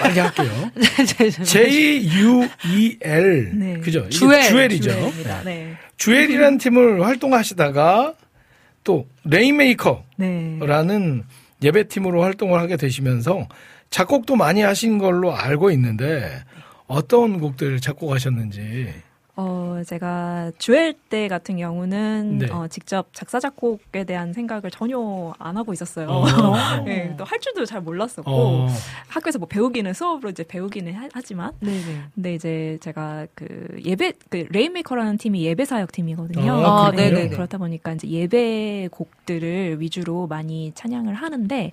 빨리 0.00 0.18
할게요. 0.18 0.70
네, 1.18 1.30
J 1.44 2.08
U 2.20 2.48
E 2.68 2.96
L 3.02 3.50
네. 3.54 3.80
그죠? 3.80 4.08
주엘. 4.08 4.44
주엘이죠. 4.44 5.12
네. 5.44 5.76
주엘이라는 5.98 6.56
팀을 6.56 7.04
활동하시다가 7.04 8.14
또 8.82 9.06
레인메이커라는 9.24 11.18
네. 11.18 11.22
예배팀으로 11.62 12.22
활동을 12.22 12.60
하게 12.60 12.78
되시면서 12.78 13.46
작곡도 13.90 14.36
많이 14.36 14.62
하신 14.62 14.96
걸로 14.96 15.36
알고 15.36 15.70
있는데 15.72 16.42
어떤 16.86 17.40
곡들을 17.40 17.80
작곡하셨는지 17.80 18.90
어, 19.40 19.82
제가 19.86 20.52
주엘 20.58 20.92
때 20.92 21.26
같은 21.28 21.56
경우는 21.56 22.38
네. 22.38 22.50
어, 22.50 22.68
직접 22.68 23.06
작사 23.14 23.40
작곡에 23.40 24.04
대한 24.04 24.34
생각을 24.34 24.70
전혀 24.70 25.32
안 25.38 25.56
하고 25.56 25.72
있었어요. 25.72 26.08
어. 26.08 26.24
네, 26.84 27.14
또할 27.16 27.40
줄도 27.40 27.64
잘 27.64 27.80
몰랐었고 27.80 28.30
어, 28.30 28.68
학교에서 29.08 29.38
뭐 29.38 29.48
배우기는 29.48 29.94
수업으로 29.94 30.30
이제 30.30 30.42
배우기는 30.42 30.92
하, 30.94 31.08
하지만 31.12 31.52
네네. 31.60 32.02
근데 32.14 32.34
이제 32.34 32.78
제가 32.82 33.26
그 33.34 33.80
예배 33.82 34.12
그 34.28 34.46
레인메이커라는 34.50 35.16
팀이 35.16 35.42
예배 35.42 35.64
사역 35.64 35.92
팀이거든요. 35.92 36.52
아, 36.52 36.90
네, 36.90 37.08
그렇군요. 37.08 37.18
네, 37.20 37.28
그렇다 37.28 37.58
보니까 37.58 37.92
이제 37.92 38.08
예배 38.08 38.88
곡들을 38.92 39.80
위주로 39.80 40.26
많이 40.26 40.72
찬양을 40.74 41.14
하는데 41.14 41.72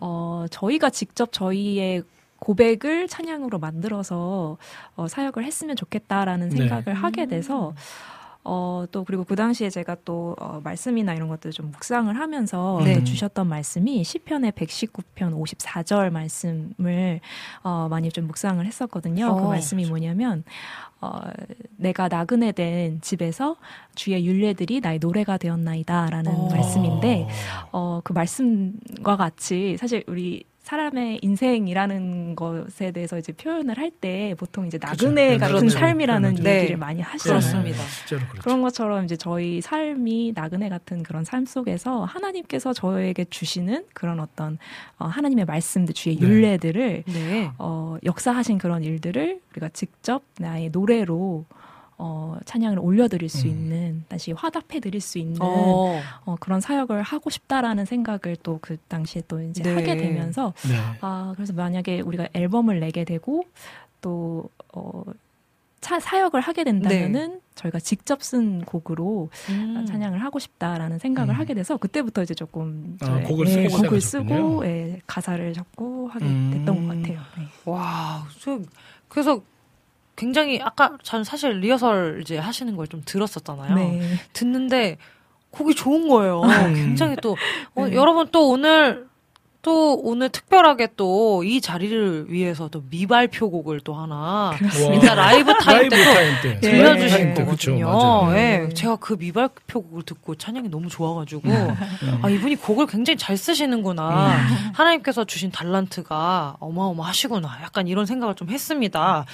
어 0.00 0.46
저희가 0.50 0.90
직접 0.90 1.30
저희의 1.32 2.02
고백을 2.38 3.08
찬양으로 3.08 3.58
만들어서 3.58 4.58
어, 4.94 5.08
사역을 5.08 5.44
했으면 5.44 5.76
좋겠다라는 5.76 6.50
네. 6.50 6.56
생각을 6.56 6.94
하게 6.94 7.26
돼서 7.26 7.74
어, 8.48 8.84
또 8.92 9.02
그리고 9.02 9.24
그 9.24 9.34
당시에 9.34 9.70
제가 9.70 9.96
또 10.04 10.36
어, 10.38 10.60
말씀이나 10.62 11.14
이런 11.14 11.28
것들 11.28 11.50
좀 11.50 11.72
묵상을 11.72 12.16
하면서 12.16 12.80
네. 12.84 12.94
또 12.94 13.04
주셨던 13.04 13.48
말씀이 13.48 14.04
시편의 14.04 14.52
119편 14.52 15.36
54절 15.36 16.10
말씀을 16.10 17.20
어, 17.64 17.88
많이 17.90 18.08
좀 18.10 18.28
묵상을 18.28 18.64
했었거든요. 18.64 19.34
그 19.34 19.42
어, 19.42 19.48
말씀이 19.48 19.86
뭐냐면 19.86 20.44
어, 21.00 21.18
내가 21.76 22.06
나그네 22.06 22.52
된 22.52 23.00
집에서 23.00 23.56
주의 23.96 24.24
율례들이 24.24 24.78
나의 24.78 25.00
노래가 25.00 25.38
되었나이다라는 25.38 26.32
어. 26.32 26.48
말씀인데 26.48 27.26
어, 27.72 28.00
그 28.04 28.12
말씀과 28.12 29.16
같이 29.16 29.76
사실 29.76 30.04
우리 30.06 30.44
사람의 30.66 31.20
인생이라는 31.22 32.34
것에 32.34 32.90
대해서 32.90 33.16
이제 33.18 33.32
표현을 33.32 33.78
할 33.78 33.86
때 34.00 34.34
보통 34.36 34.66
이제. 34.66 34.78
나그네 34.82 35.14
네, 35.14 35.38
같은 35.38 35.56
그렇죠. 35.58 35.78
삶이라는 35.78 36.34
네. 36.34 36.58
얘기를 36.58 36.76
많이. 36.76 37.02
실제로 37.86 38.20
그렇죠. 38.26 38.42
그런 38.42 38.62
것처럼 38.62 39.04
이제 39.04 39.16
저희 39.16 39.60
삶이 39.60 40.32
나그네 40.34 40.68
같은 40.68 41.04
그런 41.04 41.22
삶 41.22 41.46
속에서 41.46 42.04
하나님께서 42.04 42.72
저에게 42.72 43.24
주시는 43.24 43.84
그런 43.94 44.18
어떤 44.18 44.58
어, 44.98 45.06
하나님의 45.06 45.44
말씀들, 45.44 45.94
주의 45.94 46.16
네. 46.16 46.26
율례들을 46.26 47.04
네. 47.06 47.50
어, 47.58 47.96
역사하신 48.04 48.58
그런 48.58 48.82
일들을 48.82 49.40
우리가 49.52 49.68
직접 49.68 50.24
나의 50.38 50.70
노래로 50.70 51.46
어, 51.98 52.36
찬양을 52.44 52.78
올려드릴 52.78 53.28
수 53.28 53.46
음. 53.46 53.50
있는 53.50 54.04
다시 54.08 54.32
화답해 54.32 54.80
드릴 54.80 55.00
수 55.00 55.18
있는 55.18 55.40
어. 55.40 56.00
어. 56.26 56.36
그런 56.40 56.60
사역을 56.60 57.02
하고 57.02 57.30
싶다라는 57.30 57.84
생각을 57.86 58.36
또 58.42 58.58
그 58.60 58.76
당시에 58.88 59.22
또 59.28 59.40
이제 59.40 59.62
네. 59.62 59.74
하게 59.74 59.96
되면서 59.96 60.52
네. 60.68 60.74
아 61.00 61.32
그래서 61.36 61.52
만약에 61.54 62.00
우리가 62.00 62.28
앨범을 62.34 62.80
내게 62.80 63.04
되고 63.04 63.44
또 64.02 64.48
어, 64.74 65.02
차, 65.80 66.00
사역을 66.00 66.40
하게 66.40 66.64
된다면은 66.64 67.40
저희가 67.54 67.78
직접 67.78 68.22
쓴 68.22 68.62
곡으로 68.64 69.28
음. 69.50 69.86
찬양을 69.86 70.22
하고 70.22 70.38
싶다라는 70.38 70.98
생각을 70.98 71.34
음. 71.34 71.38
하게 71.40 71.54
돼서 71.54 71.76
그때부터 71.76 72.22
이제 72.22 72.34
조금 72.34 72.96
아, 73.00 73.06
저의- 73.06 73.24
곡을 73.24 73.46
예, 73.46 73.50
쓰기 73.52 73.68
곡을 73.68 74.00
시작하셨군요. 74.00 74.34
쓰고 74.50 74.66
예, 74.66 75.00
가사를 75.06 75.52
적고 75.52 76.08
하게 76.08 76.24
음. 76.26 76.50
됐던 76.52 76.88
것 76.88 76.94
같아요. 76.96 77.20
네. 77.38 77.46
와, 77.64 78.26
저 78.40 78.58
그래서 79.08 79.40
굉장히 80.16 80.60
아까 80.62 80.96
전 81.02 81.24
사실 81.24 81.60
리허설 81.60 82.20
이제 82.22 82.38
하시는 82.38 82.74
걸 82.76 82.86
좀 82.86 83.02
들었었잖아요. 83.04 83.74
네. 83.74 84.00
듣는데 84.32 84.96
곡이 85.50 85.74
좋은 85.74 86.08
거예요. 86.08 86.42
음. 86.42 86.74
굉장히 86.74 87.16
또 87.22 87.36
어, 87.74 87.86
네. 87.86 87.94
여러분 87.94 88.28
또 88.32 88.48
오늘 88.50 89.06
또 89.66 89.96
오늘 90.00 90.28
특별하게 90.28 90.90
또 90.96 91.42
이 91.44 91.60
자리를 91.60 92.26
위해서 92.28 92.68
또 92.68 92.82
미발표 92.88 93.50
곡을 93.50 93.80
또 93.80 93.94
하나. 93.94 94.52
이따 94.94 95.14
라이브 95.14 95.52
타임 95.58 95.88
라이브 95.88 95.96
때또 95.96 96.14
타임 96.14 96.34
때 96.42 96.60
들려주실 96.60 96.82
라이브 96.84 97.08
타임 97.10 97.34
때, 97.34 97.44
그쵸, 97.44 97.72
거거든요. 97.72 97.86
맞아요. 98.30 98.36
예, 98.38 98.68
제가 98.74 98.96
그 98.96 99.14
미발표 99.18 99.82
곡을 99.82 100.02
듣고 100.04 100.36
찬양이 100.36 100.68
너무 100.68 100.88
좋아가지고 100.88 101.42
아 102.22 102.30
이분이 102.30 102.56
곡을 102.56 102.86
굉장히 102.86 103.16
잘 103.16 103.36
쓰시는구나. 103.36 104.38
하나님께서 104.72 105.24
주신 105.24 105.50
달란트가 105.50 106.56
어마어마하시구나. 106.60 107.58
약간 107.62 107.88
이런 107.88 108.06
생각을 108.06 108.34
좀 108.36 108.48
했습니다. 108.50 109.24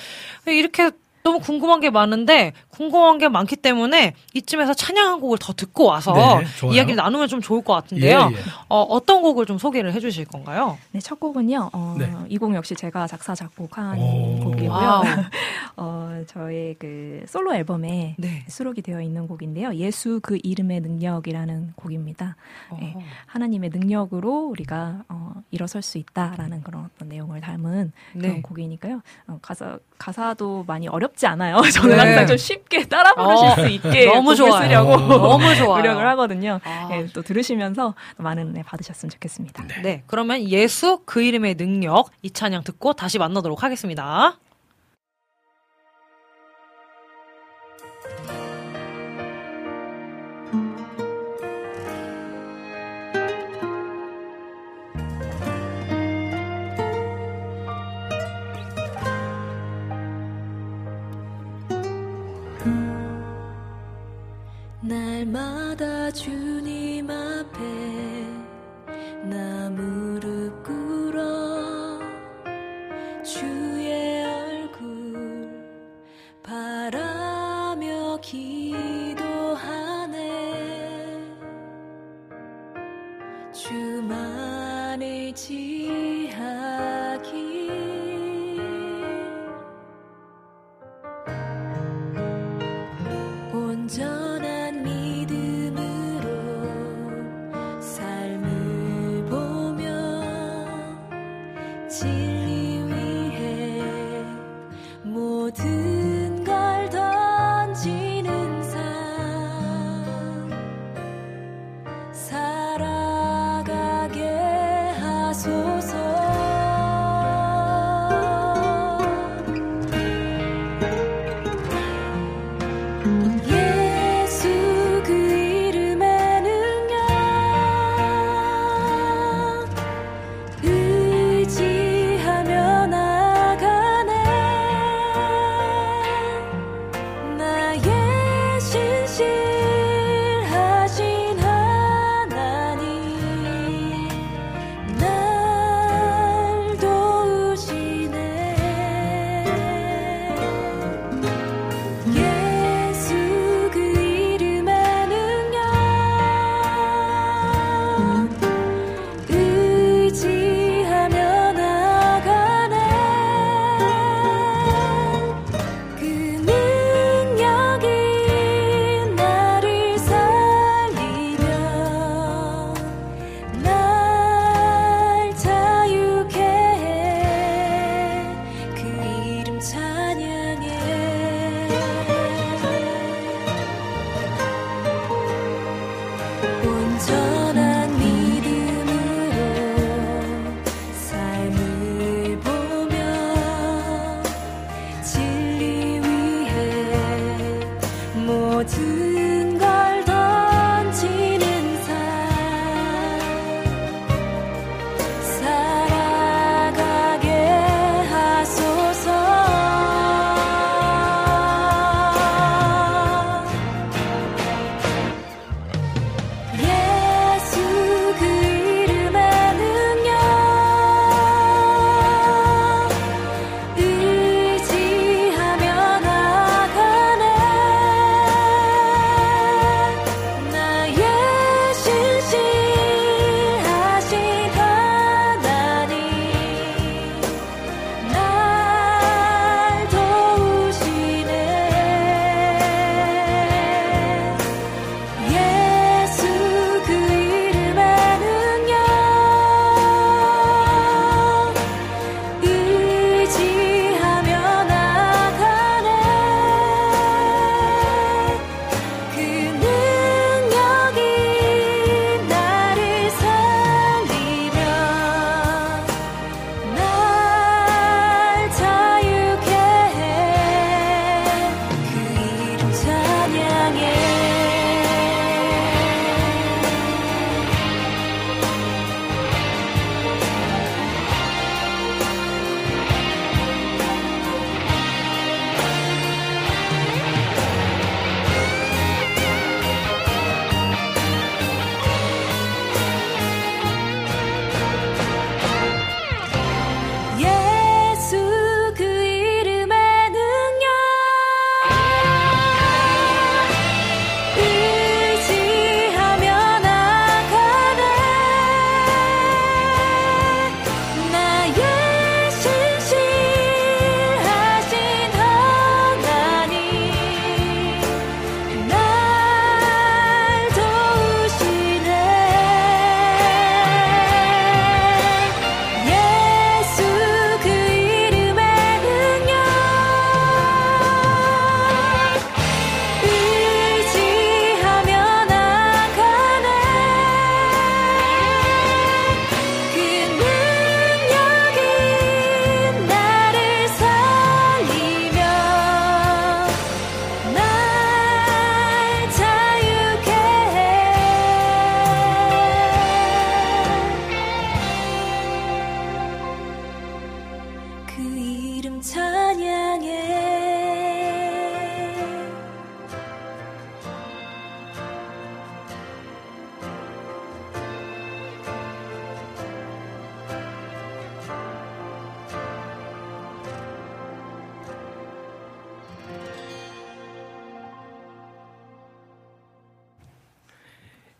이렇게 0.47 0.91
너무 1.23 1.39
궁금한 1.41 1.81
게 1.81 1.91
많은데 1.91 2.53
궁금한 2.69 3.19
게 3.19 3.29
많기 3.29 3.57
때문에 3.57 4.15
이쯤에서 4.35 4.75
찬양 4.75 5.07
한 5.07 5.21
곡을 5.21 5.39
더 5.39 5.53
듣고 5.53 5.85
와서 5.85 6.13
네. 6.13 6.75
이야기를 6.75 6.97
나누면 6.97 7.29
좀 7.29 7.41
좋을 7.41 7.63
것 7.63 7.75
같은데요. 7.75 8.31
예, 8.33 8.37
예. 8.37 8.41
어, 8.69 8.83
어떤 8.83 9.23
곡을 9.23 9.47
좀 9.47 9.59
소개를 9.59 9.93
해주실 9.93 10.25
건가요? 10.27 10.79
네, 10.91 11.01
첫 11.01 11.21
곡은요. 11.21 11.71
어, 11.73 11.97
네. 11.99 12.13
이곡 12.29 12.55
역시 12.55 12.75
제가 12.75 13.07
작사 13.07 13.35
작곡한 13.35 13.99
오. 13.99 14.41
곡이고요. 14.41 15.03
어, 15.77 16.23
저의 16.27 16.75
그 16.79 17.25
솔로 17.29 17.55
앨범에 17.55 18.17
네. 18.19 18.45
수록이 18.49 18.83
되어 18.83 19.01
있는 19.01 19.29
곡인데요. 19.29 19.75
예수 19.75 20.21
그 20.23 20.39
이름의 20.43 20.81
능력이라는 20.81 21.75
곡입니다. 21.77 22.37
네. 22.79 22.97
하나님의 23.27 23.71
능력으로 23.71 24.47
우리가 24.49 25.05
어, 25.09 25.35
일어설 25.51 25.83
수 25.83 25.99
있다라는 25.99 26.63
그런 26.63 26.89
어떤 26.95 27.09
내용을 27.09 27.41
담은 27.41 27.93
그런 28.13 28.35
네. 28.35 28.43
곡이니까요. 28.43 29.03
어, 29.29 29.39
가사 29.41 29.79
가사도 30.03 30.65
많이 30.67 30.89
어렵지 30.89 31.29
않아요. 31.29 31.61
저는 31.73 31.97
네. 31.97 32.03
항상 32.03 32.27
좀 32.27 32.37
쉽게 32.37 32.87
따라 32.89 33.15
부르실 33.15 33.47
어, 33.47 33.55
수 33.55 33.67
있게 33.69 34.07
너무 34.07 34.35
좋아요. 34.35 34.63
쓰려고 34.65 34.97
너무 35.07 35.55
좋아요. 35.55 35.77
노력을 35.81 36.09
하거든요. 36.09 36.59
아. 36.65 36.89
예, 36.93 37.07
또 37.13 37.23
들으시면서 37.23 37.95
많은 38.17 38.49
은혜 38.49 38.63
받으셨으면 38.65 39.11
좋겠습니다. 39.11 39.65
네, 39.83 40.03
그러면 40.09 40.43
예수 40.49 41.01
그 41.05 41.23
이름의 41.23 41.55
능력 41.55 42.11
이 42.23 42.31
찬양 42.31 42.65
듣고 42.65 42.95
다시 42.95 43.19
만나도록 43.19 43.63
하겠습니다. 43.63 44.39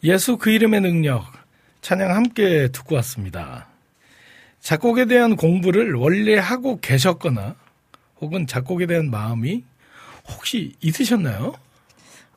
예수 0.05 0.37
그 0.37 0.51
이름의 0.51 0.81
능력 0.81 1.25
찬양 1.81 2.11
함께 2.15 2.69
듣고 2.69 2.97
왔습니다. 2.97 3.69
작곡에 4.61 5.07
대한 5.07 5.37
공부를 5.37 5.95
원래 5.95 6.39
하고 6.39 6.79
계셨거나 6.81 7.55
혹은 8.21 8.47
작곡에 8.47 8.87
대한 8.87 9.11
마음이 9.11 9.65
혹시 10.29 10.73
있으셨나요? 10.81 11.53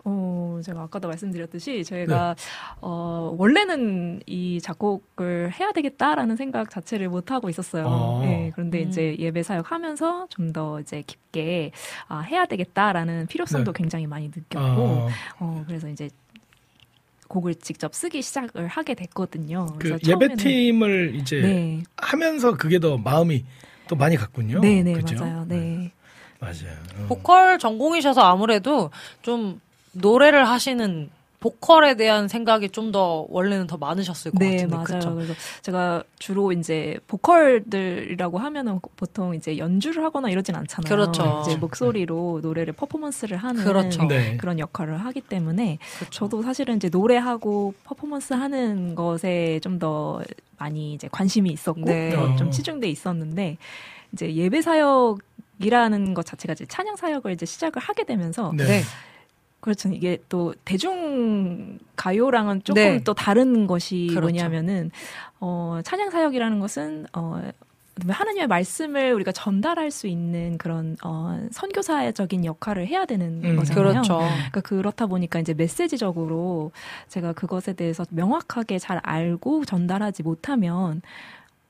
어, 0.08 0.60
제가 0.64 0.84
아까도 0.84 1.08
말씀드렸듯이 1.08 1.84
저희가 1.84 2.36
어, 2.80 3.36
원래는 3.40 4.22
이 4.28 4.60
작곡을 4.62 5.52
해야 5.60 5.72
되겠다라는 5.72 6.36
생각 6.36 6.70
자체를 6.70 7.10
못 7.10 7.32
하고 7.32 7.50
있었어요. 7.50 7.86
어. 7.88 8.22
네, 8.24 8.52
그런데 8.54 8.84
음. 8.84 8.90
이제 8.90 9.16
예배 9.18 9.42
사역하면서 9.42 10.28
좀 10.30 10.54
더 10.54 10.80
이제 10.80 11.04
깊게 11.06 11.72
아, 12.08 12.20
해야 12.20 12.46
되겠다라는 12.46 13.26
필요성도 13.28 13.74
네. 13.74 13.78
굉장히 13.78 14.06
많이 14.08 14.28
느꼈고, 14.28 14.62
어, 14.62 15.10
어, 15.40 15.64
그래서 15.68 15.90
이제 15.90 16.10
곡을 17.28 17.56
직접 17.56 17.94
쓰기 17.94 18.22
시작을 18.22 18.68
하게 18.68 18.94
됐거든요. 18.94 19.66
그 19.80 19.98
그래서 19.98 20.00
예배팀을 20.08 21.16
이제 21.16 21.42
네, 21.42 21.84
하면서 21.98 22.56
그게 22.56 22.80
더 22.80 22.98
마음이 22.98 23.46
또 23.88 23.96
많이 23.96 24.16
갔군요. 24.16 24.62
네, 24.62 24.84
네, 24.84 24.94
그죠? 24.94 25.16
맞아요. 25.20 25.46
네. 25.48 25.92
맞아요. 26.40 26.78
어. 27.00 27.06
보컬 27.08 27.60
전공이셔서 27.60 28.22
아무래도 28.22 28.92
좀 29.22 29.60
노래를 29.94 30.48
하시는 30.48 31.10
보컬에 31.46 31.96
대한 31.96 32.28
생각이 32.28 32.70
좀 32.70 32.92
더 32.92 33.26
원래는 33.30 33.68
더 33.68 33.78
많으셨을 33.78 34.32
것 34.32 34.40
네, 34.40 34.52
같은데 34.58 34.76
맞아요. 34.76 34.86
그쵸? 34.86 35.16
그래서 35.16 35.34
제가 35.64 36.04
주로 36.20 36.52
이제 36.52 36.98
보컬들이라고 37.08 38.38
하면은 38.38 38.80
보통 38.96 39.34
이제 39.36 39.58
연주를 39.58 40.04
하거나 40.04 40.30
이러진 40.30 40.56
않잖아요. 40.56 40.88
그렇죠. 40.88 41.44
이제 41.46 41.58
목소리로 41.58 42.40
노래를 42.42 42.74
퍼포먼스를 42.74 43.38
하는 43.38 43.64
그렇죠. 43.64 44.06
네. 44.06 44.38
그런 44.38 44.60
역할을 44.60 44.98
하기 45.06 45.22
때문에 45.22 45.80
그쵸. 46.00 46.10
저도 46.12 46.42
사실은 46.44 46.78
이제 46.78 46.90
노래하고 46.90 47.74
퍼포먼스 47.84 48.34
하는 48.34 48.96
것에 48.96 49.60
좀 49.62 49.76
더 49.80 50.22
많이 50.58 50.94
이제 50.94 51.10
관심이 51.12 51.50
있었고 51.50 51.82
네. 51.82 52.16
어, 52.16 52.34
좀 52.38 52.48
어. 52.48 52.50
치중돼 52.50 52.88
있었는데 52.90 53.58
이제 54.14 54.34
예배 54.34 54.62
사역 54.62 55.20
이라는 55.60 56.14
것 56.14 56.26
자체가 56.26 56.54
이제 56.54 56.66
찬양 56.66 56.96
사역을 56.96 57.34
이제 57.34 57.46
시작을 57.46 57.82
하게 57.82 58.06
되면서 58.06 58.54
네. 58.56 58.84
네. 59.66 59.74
그렇죠. 59.74 59.90
이게 59.90 60.20
또 60.30 60.54
대중 60.64 61.80
가요랑은 61.96 62.64
조금 62.64 62.82
네. 62.82 63.04
또 63.04 63.14
다른 63.14 63.66
것이 63.68 64.08
그렇죠. 64.10 64.22
뭐냐면은 64.22 64.92
어 65.40 65.80
찬양 65.84 66.12
사역이라는 66.12 66.60
것은 66.60 67.08
어 67.14 67.42
하나님의 68.08 68.48
말씀을 68.48 69.14
우리가 69.14 69.32
전달할 69.32 69.90
수 69.90 70.08
있는 70.08 70.58
그런 70.58 70.98
어 71.04 71.40
선교사적인 71.52 72.46
역할을 72.46 72.88
해야 72.88 73.06
되는 73.06 73.42
음, 73.44 73.56
거잖아요. 73.56 73.94
그렇죠. 73.94 74.18
그러니까 74.18 74.62
그렇다 74.62 75.08
보니까 75.08 75.40
이제 75.40 75.54
메시지적으로 75.54 76.72
제가 77.08 77.34
그것에 77.34 77.74
대해서 77.74 78.06
명확하게 78.10 78.80
잘 78.80 79.00
알고 79.02 79.66
전달하지 79.66 80.24
못하면 80.24 81.02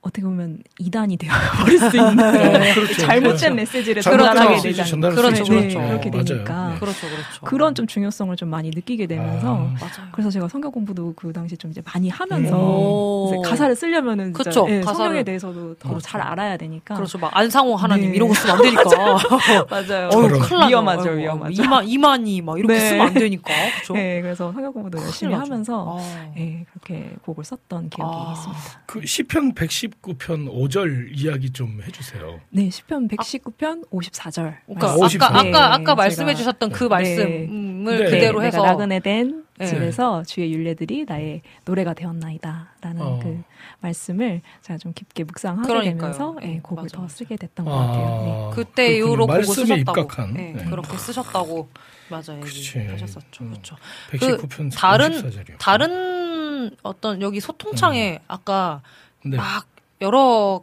어떻게 0.06 0.22
보면 0.22 0.60
이단이 0.78 1.18
되어버릴 1.18 1.80
수 1.80 1.98
있는 1.98 2.16
네, 2.32 2.74
그렇죠. 2.76 2.94
잘못된 2.94 3.56
네. 3.56 3.62
메시지를 3.64 4.04
전달하게 4.04 4.62
되잖아요. 4.62 4.86
전달할 4.86 5.16
그렇죠, 5.18 5.36
수 5.36 5.42
있죠. 5.42 5.54
그렇죠. 5.56 5.80
네, 5.80 5.88
그렇게 5.88 6.10
맞아요. 6.12 6.26
되니까 6.26 6.70
네. 6.74 6.80
그렇죠, 6.80 7.08
그렇죠. 7.08 7.42
그런 7.44 7.74
좀 7.74 7.88
중요성을 7.88 8.36
좀 8.36 8.50
많이 8.50 8.70
느끼게 8.70 9.08
되면서 9.08 9.68
아. 9.82 10.10
그래서 10.12 10.30
제가 10.30 10.48
성경 10.48 10.72
공부도 10.72 11.14
그 11.16 11.34
당시 11.34 11.58
좀 11.58 11.72
이제 11.72 11.82
많이 11.84 12.10
하면서. 12.10 13.26
이제 13.30 13.50
가사를 13.50 13.76
쓰려면은 13.76 14.26
진짜 14.36 14.44
그쵸, 14.44 14.68
예, 14.70 14.82
가사를. 14.82 14.96
성경에 14.98 15.24
대해서도 15.24 15.76
더 15.80 15.90
그렇죠. 15.90 16.08
잘 16.08 16.22
알아야 16.22 16.56
되니까 16.58 16.94
그렇죠. 16.94 17.18
막 17.18 17.36
안상홍 17.36 17.76
하나님 17.76 18.12
네. 18.12 18.16
이런 18.16 18.28
거 18.30 18.36
쓰면 18.36 18.58
안 18.58 18.62
되니까. 18.62 18.84
맞아요. 19.72 20.10
어휴. 20.14 20.68
위험하죠, 20.70 21.10
위험하죠. 21.10 21.64
이만 21.64 21.88
이만희 21.88 22.42
막 22.42 22.60
이렇게 22.60 22.74
네. 22.76 22.80
쓰면 22.90 23.08
안 23.08 23.14
되니까. 23.16 23.52
그렇죠. 23.74 23.94
네, 23.94 24.22
그래서 24.22 24.52
성경 24.54 24.72
공부도 24.72 25.02
열심히. 25.02 25.34
하면서 25.34 25.98
아. 26.00 26.32
예, 26.38 26.64
그렇게 26.72 27.10
곡을 27.26 27.44
썼던 27.44 27.90
기억이 27.90 28.14
아. 28.16 28.34
있습니다. 28.34 28.62
그 28.86 29.06
시편 29.06 29.54
119편 30.02 30.52
5절 30.52 31.10
이야기 31.12 31.50
좀 31.52 31.82
해주세요. 31.86 32.40
네, 32.50 32.70
시편 32.70 33.08
119편 33.10 33.90
54절. 33.90 34.56
그러니까 34.66 34.92
아, 34.92 34.96
54. 34.96 35.26
아까 35.28 35.42
네, 35.44 35.50
아까 35.50 35.74
아까 35.74 35.94
제가- 35.94 35.98
말씀해 35.98 36.36
주셨던 36.36 36.72
그 36.72 36.84
네. 36.84 36.90
말씀을 36.90 37.84
네. 38.00 38.06
그대로 38.06 38.40
네, 38.42 38.48
해서 38.48 38.58
내가 38.58 38.72
나그네 38.72 39.00
된 39.00 39.46
네. 39.58 39.66
집에서 39.68 40.24
주의 40.24 40.52
윤례들이 40.54 41.06
나의 41.08 41.42
노래가 41.66 41.94
되었나이다라는 41.94 43.02
어. 43.02 43.20
그 43.24 43.42
말씀을 43.80 44.42
제가 44.62 44.78
좀 44.78 44.94
깊게 44.94 45.24
묵상하게 45.24 45.68
그러니까요. 45.68 45.98
되면서 45.98 46.36
예, 46.42 46.46
네, 46.48 46.60
곡을 46.62 46.84
맞아, 46.84 46.98
더. 46.98 47.08
쓰게 47.08 47.36
됐던 47.38 47.66
것 47.66 47.72
같아요. 47.72 48.52
네. 48.52 48.56
그때 48.56 48.88
그렇군요. 48.88 48.98
이후로 49.08 49.28
곡을 49.28 49.44
쓰셨다고. 49.44 50.02
입각한. 50.02 50.34
네, 50.34 50.54
네. 50.56 50.66
그렇게 50.66 50.98
쓰셨다고 50.98 51.70
맞아요. 52.10 52.40
그치. 52.42 52.80
얘기하셨었죠. 52.80 53.44
음. 53.44 53.50
그렇죠. 53.52 53.76
119편 54.12 54.72
다른 54.76 55.12
54절이요. 55.12 55.58
다른 55.58 56.70
어떤 56.84 57.22
여기 57.22 57.40
소통창에 57.40 58.20
아까 58.28 58.82
네. 59.24 59.38
막 59.38 59.66
여러 60.02 60.62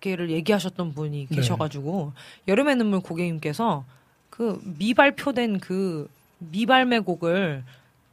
개를 0.00 0.30
얘기하셨던 0.30 0.94
분이 0.94 1.26
네. 1.28 1.36
계셔가지고 1.36 2.12
여름의 2.46 2.76
눈물 2.76 3.00
고객님께서 3.00 3.84
그 4.30 4.60
미발표된 4.78 5.58
그 5.58 6.08
미발매 6.38 7.00
곡을 7.00 7.64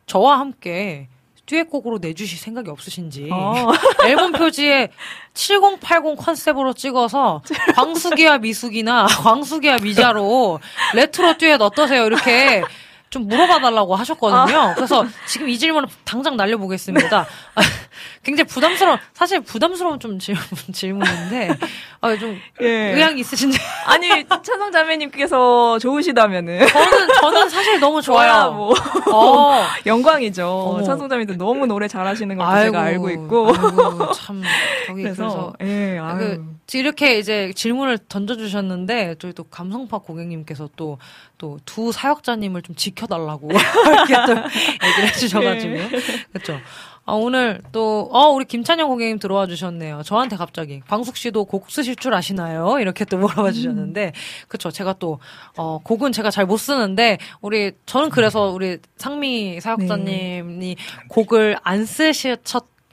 저와 0.07 0.39
함께 0.39 1.07
듀엣곡으로 1.45 1.99
내주실 1.99 2.39
생각이 2.39 2.71
없으신지 2.71 3.29
어, 3.31 3.71
앨범 4.05 4.31
표지에 4.31 4.89
7080 5.35 6.17
컨셉으로 6.17 6.73
찍어서 6.73 7.43
광수기와 7.75 8.39
미숙이나 8.39 9.05
광수기와 9.05 9.77
미자로 9.81 10.59
레트로 10.95 11.37
듀엣 11.37 11.61
어떠세요? 11.61 12.05
이렇게 12.05 12.63
좀 13.09 13.27
물어봐 13.27 13.59
달라고 13.59 13.95
하셨거든요. 13.95 14.73
그래서 14.75 15.05
지금 15.25 15.47
이 15.47 15.57
질문을 15.57 15.87
당장 16.03 16.35
날려보겠습니다. 16.35 17.25
굉장히 18.23 18.47
부담스러운 18.47 18.97
사실 19.13 19.39
부담스러운 19.41 19.99
좀 19.99 20.19
질문 20.19 20.43
질문인데 20.73 21.55
아, 22.01 22.17
좀 22.17 22.37
예. 22.61 22.67
의향이 22.93 23.21
있으신지 23.21 23.57
아니 23.85 24.09
찬성 24.27 24.71
자매님께서 24.71 25.79
좋으시다면은 25.79 26.67
저는 26.67 27.07
저는 27.21 27.49
사실 27.49 27.79
너무 27.79 28.01
좋아요. 28.01 28.51
뭐 28.51 28.73
어. 29.13 29.63
영광이죠. 29.85 30.47
어머. 30.47 30.83
찬성 30.83 31.07
자매도 31.07 31.37
너무 31.37 31.65
노래 31.67 31.87
잘하시는 31.87 32.35
걸 32.35 32.63
제가 32.65 32.81
알고 32.81 33.09
있고 33.11 33.47
아이고, 33.47 34.11
참 34.13 34.41
거기 34.87 35.03
그래서 35.03 35.23
그래서 35.23 35.53
예, 35.61 35.99
아유. 35.99 36.17
그 36.17 36.54
이렇게 36.73 37.19
이제 37.19 37.53
질문을 37.55 37.99
던져주셨는데 38.09 39.15
저희 39.19 39.33
또 39.33 39.43
감성파 39.43 39.99
고객님께서 39.99 40.69
또 40.75 40.97
또 41.37 41.59
두 41.65 41.91
사역자님을 41.91 42.61
좀 42.61 42.75
지켜달라고 42.75 43.49
이렇게 43.51 44.13
또 44.25 44.87
얘기를 44.87 45.09
해주셔가지고 45.09 45.73
네. 45.73 45.89
그렇죠. 46.31 46.59
아, 47.07 47.13
오늘 47.13 47.61
또, 47.71 48.09
어, 48.11 48.29
우리 48.29 48.45
김찬영 48.45 48.87
고객님 48.87 49.19
들어와 49.19 49.45
주셨네요. 49.45 50.01
저한테 50.03 50.37
갑자기, 50.37 50.81
광숙 50.87 51.17
씨도 51.17 51.45
곡 51.45 51.69
쓰실 51.69 51.97
줄 51.97 52.15
아시나요? 52.15 52.79
이렇게 52.79 53.05
또 53.05 53.17
물어봐 53.17 53.51
주셨는데, 53.51 54.13
그쵸. 54.47 54.71
제가 54.71 54.93
또, 54.93 55.19
어, 55.55 55.77
곡은 55.83 56.13
제가 56.13 56.31
잘 56.31 56.47
못 56.47 56.57
쓰는데, 56.57 57.19
우리, 57.41 57.73
저는 57.85 58.09
그래서 58.09 58.49
우리 58.49 58.79
상미 58.97 59.61
사역자님이 59.61 60.77
곡을 61.09 61.57
안 61.61 61.85
쓰셨, 61.85 62.39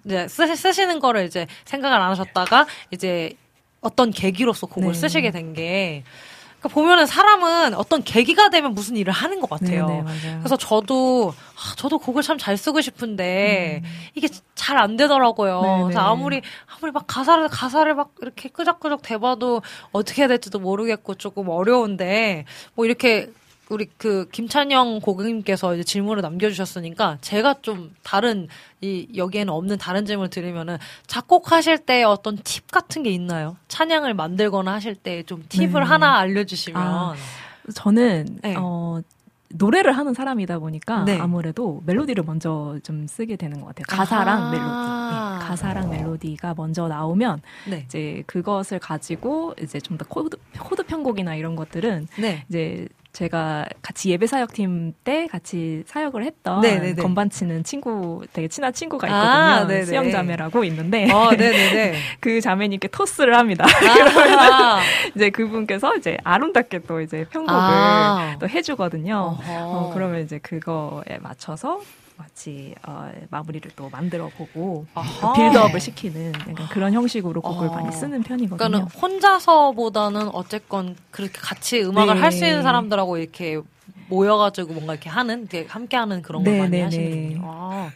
이제 0.05 0.29
쓰, 0.29 0.57
쓰시는 0.57 1.01
거를 1.01 1.25
이제 1.25 1.47
생각을 1.65 1.97
안 1.97 2.11
하셨다가, 2.11 2.67
이제 2.91 3.33
어떤 3.83 4.11
계기로서 4.11 4.67
곡을 4.67 4.93
네. 4.93 4.99
쓰시게 4.99 5.31
된 5.33 5.53
게, 5.53 6.03
그러니까 6.61 6.81
보면은 6.81 7.07
사람은 7.07 7.75
어떤 7.75 8.05
계기가 8.05 8.49
되면 8.49 8.73
무슨 8.73 8.97
일을 8.97 9.13
하는 9.13 9.41
것 9.41 9.51
같아요. 9.51 9.87
네, 9.89 9.97
네, 9.97 10.03
맞아요. 10.03 10.39
그래서 10.39 10.57
저도 10.57 11.35
아, 11.57 11.75
저도 11.77 11.99
곡을 11.99 12.23
참 12.23 12.39
잘 12.39 12.57
쓰고 12.57 12.81
싶은데 12.81 13.83
음. 13.85 13.91
이게 14.15 14.29
잘 14.55 14.79
안 14.79 14.97
되더라고요. 14.97 15.61
네, 15.63 15.77
네. 15.77 15.83
그래서 15.83 16.01
아무리 16.01 16.41
아무리 16.77 16.93
막 16.93 17.05
가사를 17.09 17.49
가사를 17.49 17.93
막 17.97 18.13
이렇게 18.23 18.49
끄적끄적 18.49 19.03
대봐도 19.03 19.61
어떻게 19.91 20.23
해야 20.23 20.29
될지도 20.29 20.61
모르겠고 20.61 21.17
조금 21.17 21.49
어려운데 21.49 22.45
뭐 22.75 22.85
이렇게 22.87 23.29
우리 23.69 23.87
그 23.97 24.29
김찬영 24.33 25.01
고객님께서 25.01 25.75
이제 25.75 25.85
질문을 25.85 26.21
남겨주셨으니까 26.23 27.19
제가 27.23 27.55
좀 27.63 27.95
다른 28.03 28.49
이 28.81 29.09
여기에는 29.17 29.53
없는 29.53 29.79
다른 29.79 30.05
질문을 30.05 30.29
드리면은 30.31 30.77
작곡하실 31.07 31.79
때 31.79 32.03
어떤 32.03 32.37
팁 32.39 32.71
같은 32.71 33.03
게 33.03 33.11
있나요? 33.11 33.57
찬양을 33.69 34.15
만들거나 34.15 34.73
하실 34.75 34.95
때 34.95 35.23
좀 35.25 35.45
팁을 35.49 35.73
네. 35.73 35.79
하나 35.81 36.19
알려주시면 36.19 36.83
아, 36.83 37.15
저는 37.75 38.41
네. 38.43 38.55
어 38.59 39.01
노래를 39.55 39.93
하는 39.93 40.15
사람이다 40.15 40.59
보니까 40.59 41.05
네. 41.05 41.19
아무래도 41.19 41.83
멜로디를 41.87 42.25
먼저 42.25 42.79
좀 42.83 43.07
쓰게 43.07 43.37
되는 43.37 43.61
것 43.61 43.67
같아요. 43.69 43.85
가사랑 43.89 44.43
아. 44.43 44.51
멜로디. 44.51 45.43
네, 45.43 45.47
가사랑 45.49 45.91
멜로디가 45.91 46.55
먼저 46.57 46.89
나오면 46.89 47.43
네. 47.69 47.85
이제 47.87 48.23
그것을 48.27 48.79
가지고 48.79 49.55
이제 49.63 49.79
좀 49.81 49.97
더 49.99 50.05
코드 50.09 50.37
코드 50.59 50.83
편곡이나 50.83 51.35
이런 51.37 51.55
것들은 51.57 52.09
네. 52.19 52.45
이제 52.49 52.89
제가 53.13 53.67
같이 53.83 54.11
예배 54.11 54.27
사역팀 54.27 54.95
때 55.05 55.27
같이 55.27 55.85
사역을 55.87 56.25
했던 56.25 56.63
네네네. 56.63 57.03
건반 57.03 57.29
치는 57.29 57.63
친구 57.63 58.23
되게 58.33 58.49
친한 58.49 58.73
친구가 58.73 59.07
아, 59.07 59.11
있거든요. 59.59 59.69
네네. 59.69 59.85
수영 59.85 60.11
자매라고 60.11 60.65
있는데 60.65 61.13
어, 61.13 61.31
네네네. 61.31 61.95
그 62.21 62.41
자매님께 62.41 62.89
토스를 62.89 63.37
합니다. 63.37 63.67
아, 63.67 64.81
이제 65.15 65.29
그분께서 65.29 65.95
이제 65.97 66.17
아름답게 66.25 66.81
또 66.81 67.03
이제 67.03 67.27
편곡을 67.31 67.61
아. 67.61 68.37
또 68.41 68.49
해주거든요. 68.49 69.37
어, 69.47 69.91
그러면 69.93 70.23
이제 70.23 70.39
그거에 70.39 71.19
맞춰서 71.21 71.81
마치 72.23 72.75
어, 72.87 73.11
마무리를 73.31 73.69
또 73.75 73.89
만들어 73.91 74.29
보고 74.29 74.87
아하. 74.95 75.33
빌드업을 75.33 75.81
시키는 75.81 76.33
약간 76.51 76.69
그런 76.69 76.93
형식으로 76.93 77.41
곡을 77.41 77.67
어. 77.69 77.71
많이 77.73 77.91
쓰는 77.91 78.23
편이거든요. 78.23 78.57
그러니까는 78.57 78.87
혼자서보다는 79.01 80.29
어쨌건 80.33 80.97
그렇게 81.11 81.33
같이 81.41 81.83
음악을 81.83 82.15
네. 82.15 82.21
할수 82.21 82.45
있는 82.47 82.63
사람들하고 82.63 83.19
이렇게 83.19 83.61
모여가지고 84.09 84.73
뭔가 84.75 84.93
이렇게 84.95 85.09
하는, 85.11 85.41
이렇게 85.41 85.67
함께하는 85.69 86.23
그런 86.23 86.45
걸 86.45 86.53
네, 86.53 86.59
많이 86.61 86.71
네, 86.71 86.83
하시는군요. 86.83 87.39
네. 87.41 87.41
아. 87.45 87.91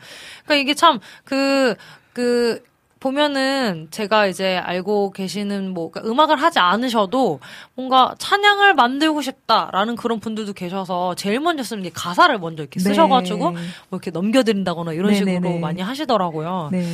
그러니까 0.45 0.55
이게 0.63 0.75
참 0.75 1.01
그 1.25 1.77
그 2.13 2.65
보면은 2.99 3.89
제가 3.91 4.27
이제 4.27 4.57
알고 4.57 5.11
계시는 5.11 5.73
뭐 5.75 5.91
그러니까 5.91 6.11
음악을 6.11 6.37
하지 6.41 6.59
않으셔도 6.59 7.41
뭔가 7.75 8.15
찬양을 8.19 8.75
만들고 8.75 9.21
싶다라는 9.21 9.97
그런 9.97 10.19
분들도 10.19 10.55
계셔서 10.55 11.15
제일 11.15 11.41
먼저 11.41 11.63
쓰는 11.63 11.83
게 11.83 11.91
가사를 11.91 12.37
먼저 12.39 12.63
이렇게 12.63 12.81
네. 12.81 12.89
쓰셔가지고 12.89 13.51
뭐 13.51 13.55
이렇게 13.93 14.11
넘겨드린다거나 14.11 14.95
이런 14.95 15.11
네, 15.11 15.17
식으로. 15.17 15.59
많이 15.59 15.83
하시더라고요. 15.83 16.71
네. 16.73 16.87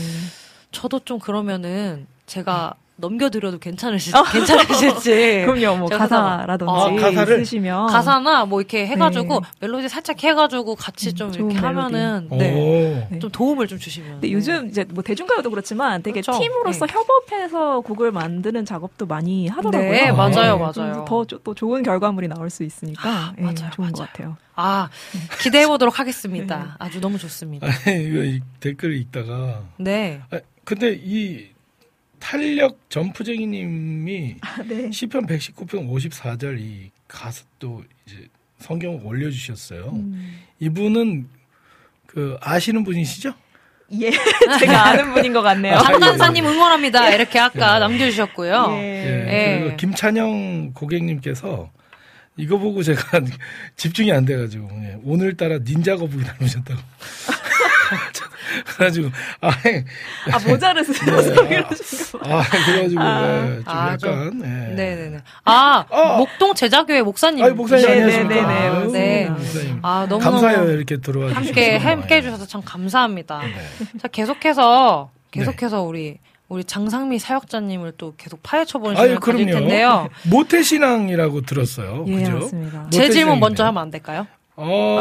저도 0.73 1.01
좀 1.01 1.19
그러면은 1.19 2.07
제가 2.27 2.75
넘겨드려도 2.97 3.59
괜찮으시, 3.59 4.13
괜찮으실지. 4.33 5.45
그럼요, 5.47 5.77
뭐 5.79 5.89
네. 5.89 5.97
가사라든지 5.97 6.71
아, 6.73 6.95
가사를? 7.01 7.39
쓰시면 7.39 7.87
가사나 7.89 8.45
뭐 8.45 8.61
이렇게 8.61 8.87
해가지고 8.87 9.41
네. 9.41 9.47
멜로디 9.61 9.89
살짝 9.89 10.23
해가지고 10.23 10.77
같이 10.77 11.13
좀 11.15 11.33
좋은 11.33 11.51
이렇게 11.51 11.61
멜로디. 11.67 11.67
하면은 11.91 12.27
오. 12.31 12.37
네. 12.37 13.09
네. 13.11 13.19
좀 13.19 13.31
도움을 13.31 13.67
좀 13.67 13.79
주시면. 13.79 14.13
근데 14.13 14.31
요즘 14.33 14.69
이제 14.69 14.85
뭐 14.85 15.03
대중가요도 15.03 15.51
그렇지만 15.51 16.03
되게 16.03 16.21
그렇죠. 16.21 16.39
팀으로서 16.41 16.87
협업해서 16.87 17.81
곡을 17.81 18.13
만드는 18.13 18.65
작업도 18.65 19.07
많이 19.07 19.49
하더라고요. 19.49 19.91
네, 19.91 20.13
맞아요, 20.13 20.57
네. 20.59 20.63
맞아요. 20.83 21.05
더 21.09 21.25
또 21.45 21.55
좋은 21.55 21.83
결과물이 21.83 22.29
나올 22.29 22.51
수 22.51 22.63
있으니까 22.63 23.09
아, 23.09 23.33
예, 23.39 23.43
맞아요, 23.43 23.71
좋은 23.73 23.91
것 23.93 24.01
맞아요. 24.01 24.09
같아요. 24.13 24.37
아 24.55 24.91
기대해 25.41 25.67
보도록 25.67 25.99
하겠습니다. 25.99 26.77
아주 26.79 27.01
너무 27.01 27.17
좋습니다. 27.19 27.67
아니, 27.87 28.41
댓글을 28.61 28.97
읽다가 28.99 29.63
네. 29.79 30.21
아, 30.31 30.39
근데 30.65 30.93
이 31.03 31.52
탄력 32.23 32.79
점프쟁이님이 32.89 34.37
네. 34.69 34.91
시편 34.93 35.27
119편 35.27 35.91
54절 35.91 36.61
이 36.61 36.91
가사 37.09 37.43
또 37.59 37.83
이제 38.07 38.29
성경 38.59 39.05
올려주셨어요. 39.05 39.91
음. 39.93 40.39
이분은 40.61 41.29
그 42.07 42.39
아시는 42.41 42.85
분이시죠? 42.85 43.35
예, 44.01 44.11
제가 44.61 44.87
아는 44.87 45.13
분인 45.13 45.33
것 45.33 45.43
같네요. 45.43 45.75
아, 45.75 45.83
장단사님 45.83 46.47
응원합니다. 46.47 47.11
이렇게 47.11 47.41
아까 47.41 47.81
남겨주셨고요. 47.81 48.69
예. 48.71 48.79
예. 48.79 49.27
예. 49.29 49.61
그리고 49.61 49.77
김찬영 49.77 50.73
고객님께서 50.75 51.71
이거 52.37 52.57
보고 52.57 52.85
제가 52.85 53.03
집중이 53.77 54.13
안 54.13 54.25
돼가지고 54.25 54.69
예, 54.85 54.97
오늘따라 55.03 55.59
닌자 55.59 55.97
거북이 55.97 56.25
닮으셨다고. 56.25 56.81
그래가지고 58.67 59.09
아, 59.41 59.51
예. 59.67 59.85
아 60.33 60.39
모자를 60.49 60.85
쓰셔서 60.85 61.35
그러신가 61.35 62.19
봐. 62.19 62.39
아 62.39 62.43
그래가지고 62.43 63.01
아. 63.01 63.47
예, 63.47 63.55
좀 63.57 63.63
아, 63.67 63.93
약간 63.93 64.41
예. 64.45 64.75
네네네. 64.75 65.19
아, 65.45 65.85
어. 65.89 66.19
목동 66.19 66.55
제자교회 66.55 67.03
목사님. 67.03 67.45
아이 67.45 67.51
목사님 67.53 67.87
네, 67.87 67.93
안녕하십니까? 67.93 68.35
네, 68.35 68.43
네, 68.43 68.87
네, 68.93 69.25
네. 69.25 69.31
목사님. 69.31 69.79
아, 69.83 70.07
너무 70.09 70.23
감사해요 70.23 70.71
이렇게 70.73 70.97
들어와 70.99 71.29
주셔서. 71.29 71.47
함께 71.47 71.77
함께 71.77 72.17
해주셔서 72.17 72.47
참 72.47 72.63
감사합니다. 72.65 73.41
네. 73.43 73.99
자 74.01 74.09
계속해서 74.09 75.11
계속해서 75.31 75.83
우리 75.83 76.19
우리 76.49 76.65
장상미 76.65 77.19
사역자님을 77.19 77.93
또 77.97 78.13
계속 78.19 78.43
파헤쳐 78.43 78.79
보는 78.79 78.97
아유 78.99 79.15
시간 79.15 79.21
가질. 79.21 79.47
텐데요. 79.47 80.09
모태신앙이라고 80.25 81.41
들었어요. 81.43 82.05
예, 82.09 82.17
그죠? 82.17 82.33
맞습니다. 82.41 82.87
제 82.91 83.09
질문. 83.09 83.41
먼저 83.41 83.65
하면 83.65 83.81
안 83.83 83.91
될까요? 83.91 84.27
어 84.55 85.01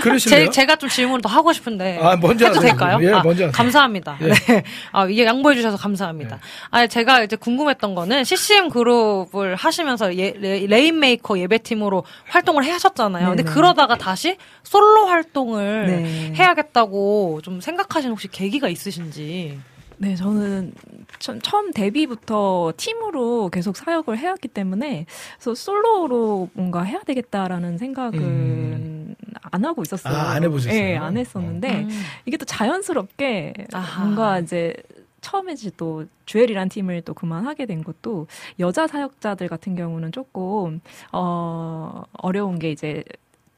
그러실래요? 0.00 0.46
제, 0.46 0.50
제가 0.50 0.76
좀 0.76 0.88
질문을 0.88 1.20
더 1.20 1.28
하고 1.28 1.52
싶은데 1.52 1.98
아, 2.00 2.16
먼저 2.16 2.46
해도 2.46 2.56
하세요. 2.56 2.70
될까요? 2.70 2.98
예, 3.02 3.12
아, 3.12 3.22
먼저 3.22 3.44
하세요. 3.44 3.52
감사합니다. 3.52 4.18
예. 4.22 4.28
네. 4.28 4.64
아, 4.92 5.06
이게 5.06 5.26
양보해 5.26 5.54
주셔서 5.54 5.76
감사합니다. 5.76 6.36
예. 6.36 6.40
아, 6.70 6.86
제가 6.86 7.22
이제 7.22 7.36
궁금했던 7.36 7.94
거는 7.94 8.24
CCM 8.24 8.70
그룹을 8.70 9.56
하시면서 9.56 10.16
예, 10.16 10.32
레, 10.38 10.66
레인메이커 10.66 11.38
예배팀으로 11.38 12.04
활동을 12.28 12.66
하셨잖아요. 12.66 13.28
근데. 13.28 13.42
그러다가 13.42 13.96
다시 13.96 14.36
솔로 14.62 15.06
활동을 15.06 15.86
네. 15.86 16.32
해야겠다고 16.36 17.40
좀 17.42 17.60
생각하신 17.60 18.10
혹시 18.10 18.28
계기가 18.28 18.68
있으신지. 18.68 19.58
네, 20.00 20.14
저는 20.14 20.72
처- 21.18 21.38
처음 21.40 21.72
데뷔부터 21.72 22.72
팀으로 22.76 23.48
계속 23.50 23.76
사역을 23.76 24.16
해왔기 24.16 24.48
때문에 24.48 25.06
그래서 25.36 25.54
솔로로 25.54 26.48
뭔가 26.54 26.82
해야 26.82 27.00
되겠다라는 27.02 27.78
생각은 27.78 28.20
음. 28.20 29.14
안 29.50 29.64
하고 29.64 29.82
있었어요. 29.82 30.14
아, 30.14 30.30
안 30.30 30.44
해보셨어요? 30.44 30.72
네, 30.80 30.96
안 30.96 31.16
했었는데 31.16 31.82
음. 31.82 31.88
이게 32.26 32.36
또 32.36 32.44
자연스럽게 32.44 33.54
아하. 33.72 34.04
뭔가 34.04 34.38
이제 34.38 34.72
처음에 35.20 35.54
이제 35.54 35.70
또 35.76 36.04
주엘이란 36.26 36.68
팀을 36.68 37.02
또 37.02 37.12
그만하게 37.12 37.66
된 37.66 37.82
것도 37.82 38.28
여자 38.60 38.86
사역자들 38.86 39.48
같은 39.48 39.74
경우는 39.74 40.12
조금 40.12 40.80
어 41.12 42.02
어려운 42.12 42.58
게 42.60 42.70
이제 42.70 43.02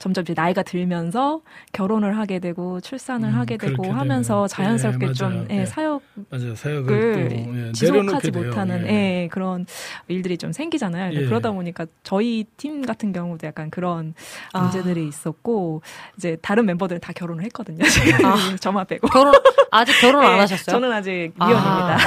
점점 0.01 0.23
이제 0.23 0.33
나이가 0.35 0.63
들면서 0.63 1.43
결혼을 1.75 2.17
하게 2.17 2.39
되고 2.39 2.81
출산을 2.81 3.29
음, 3.29 3.35
하게 3.35 3.59
되고 3.59 3.93
하면서 3.93 4.47
되면. 4.47 4.49
자연스럽게 4.49 5.09
예, 5.09 5.13
좀. 5.13 5.47
예, 5.51 5.61
예. 5.61 5.67
사역 5.67 6.03
맞아요. 6.31 6.55
사역을 6.57 6.93
을또 6.95 7.59
예, 7.69 7.73
지속하지 7.73 8.31
돼요. 8.33 8.45
못하는 8.47 8.87
예. 8.87 8.91
예, 9.25 9.29
그런 9.31 9.67
일들이 10.09 10.39
좀 10.39 10.53
생기잖아요. 10.53 11.13
예. 11.13 11.27
그러다 11.27 11.53
보니까 11.53 11.85
저희 12.03 12.45
팀 12.57 12.81
같은 12.81 13.13
경우도 13.13 13.47
약간 13.47 13.71
그런 13.71 14.15
아. 14.55 14.63
문제들이 14.63 15.07
있었고 15.07 15.83
이제 16.17 16.39
다른 16.41 16.65
멤버들은 16.65 17.03
다 17.03 17.13
결혼을 17.15 17.45
했거든요. 17.45 17.85
지금 17.85 18.25
아. 18.25 18.37
저만 18.59 18.87
빼고. 18.87 19.07
결혼 19.09 19.35
아직 19.71 19.93
결혼 20.01 20.25
안 20.25 20.33
예, 20.37 20.41
하셨어요? 20.41 20.73
저는 20.77 20.91
아직 20.93 21.33
아. 21.39 21.47
미혼입니다. 21.47 21.99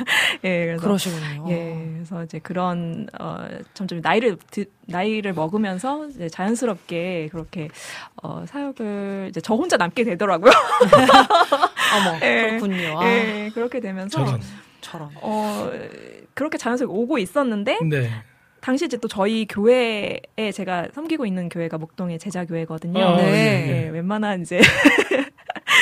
예, 0.44 0.64
그래서 0.66 0.82
그러시군요. 0.82 1.44
예, 1.50 1.90
그래서 1.92 2.24
이제 2.24 2.38
그런 2.38 3.06
어 3.20 3.46
점점 3.74 4.00
나이를 4.00 4.38
드, 4.50 4.64
나이를 4.86 5.34
먹으면서 5.34 6.06
이제 6.08 6.28
자연스럽게 6.30 7.28
그렇게 7.34 7.68
어 8.22 8.44
사역을 8.46 9.26
이제 9.30 9.40
저 9.40 9.54
혼자 9.54 9.76
남게 9.76 10.04
되더라고요. 10.04 10.52
어머 11.96 12.18
예. 12.22 12.50
그렇군요. 12.50 13.00
아, 13.00 13.06
예, 13.06 13.50
그렇게 13.52 13.80
되면서 13.80 14.24
저런. 14.24 14.40
저런. 14.80 15.10
어 15.16 15.70
그렇게 16.34 16.56
자연스럽게 16.56 16.94
오고 16.94 17.18
있었는데 17.18 17.78
네. 17.90 18.10
당시 18.60 18.86
이제 18.86 18.96
또 18.96 19.08
저희 19.08 19.46
교회에 19.46 20.52
제가 20.54 20.88
섬기고 20.94 21.26
있는 21.26 21.48
교회가 21.48 21.76
목동의 21.76 22.18
제자교회거든요. 22.18 23.04
어, 23.04 23.16
네. 23.16 23.86
예, 23.86 23.90
웬만한 23.90 24.42
이제 24.42 24.60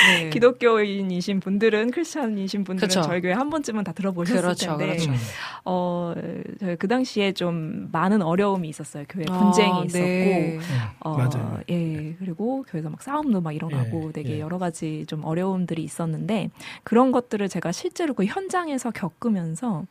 네. 0.05 0.29
기독교인이신 0.29 1.39
분들은 1.39 1.91
크리스찬이신 1.91 2.63
분들은 2.63 2.87
그쵸. 2.87 3.01
저희 3.01 3.21
교회 3.21 3.33
한 3.33 3.49
번쯤은 3.49 3.83
다 3.83 3.91
들어보셨을 3.93 4.41
그렇죠, 4.41 4.77
텐데 4.77 4.85
그렇죠. 4.87 5.11
음. 5.11 5.17
어, 5.65 6.13
저희 6.59 6.75
그 6.75 6.87
당시에 6.87 7.31
좀 7.33 7.89
많은 7.91 8.21
어려움이 8.21 8.67
있었어요. 8.69 9.05
교회 9.09 9.25
분쟁이 9.25 9.81
아, 9.81 9.83
있었고, 9.83 10.05
네. 10.05 10.59
어, 10.99 11.17
맞아요. 11.17 11.59
예, 11.69 12.15
그리고 12.19 12.63
교회에서 12.67 12.89
막 12.89 13.01
싸움도 13.01 13.41
막 13.41 13.51
일어나고 13.53 14.09
예, 14.09 14.11
되게 14.13 14.35
예. 14.35 14.39
여러 14.39 14.57
가지 14.57 15.05
좀 15.07 15.23
어려움들이 15.23 15.83
있었는데 15.83 16.49
그런 16.83 17.11
것들을 17.11 17.47
제가 17.49 17.71
실제로 17.71 18.13
그 18.13 18.25
현장에서 18.25 18.91
겪으면서 18.91 19.85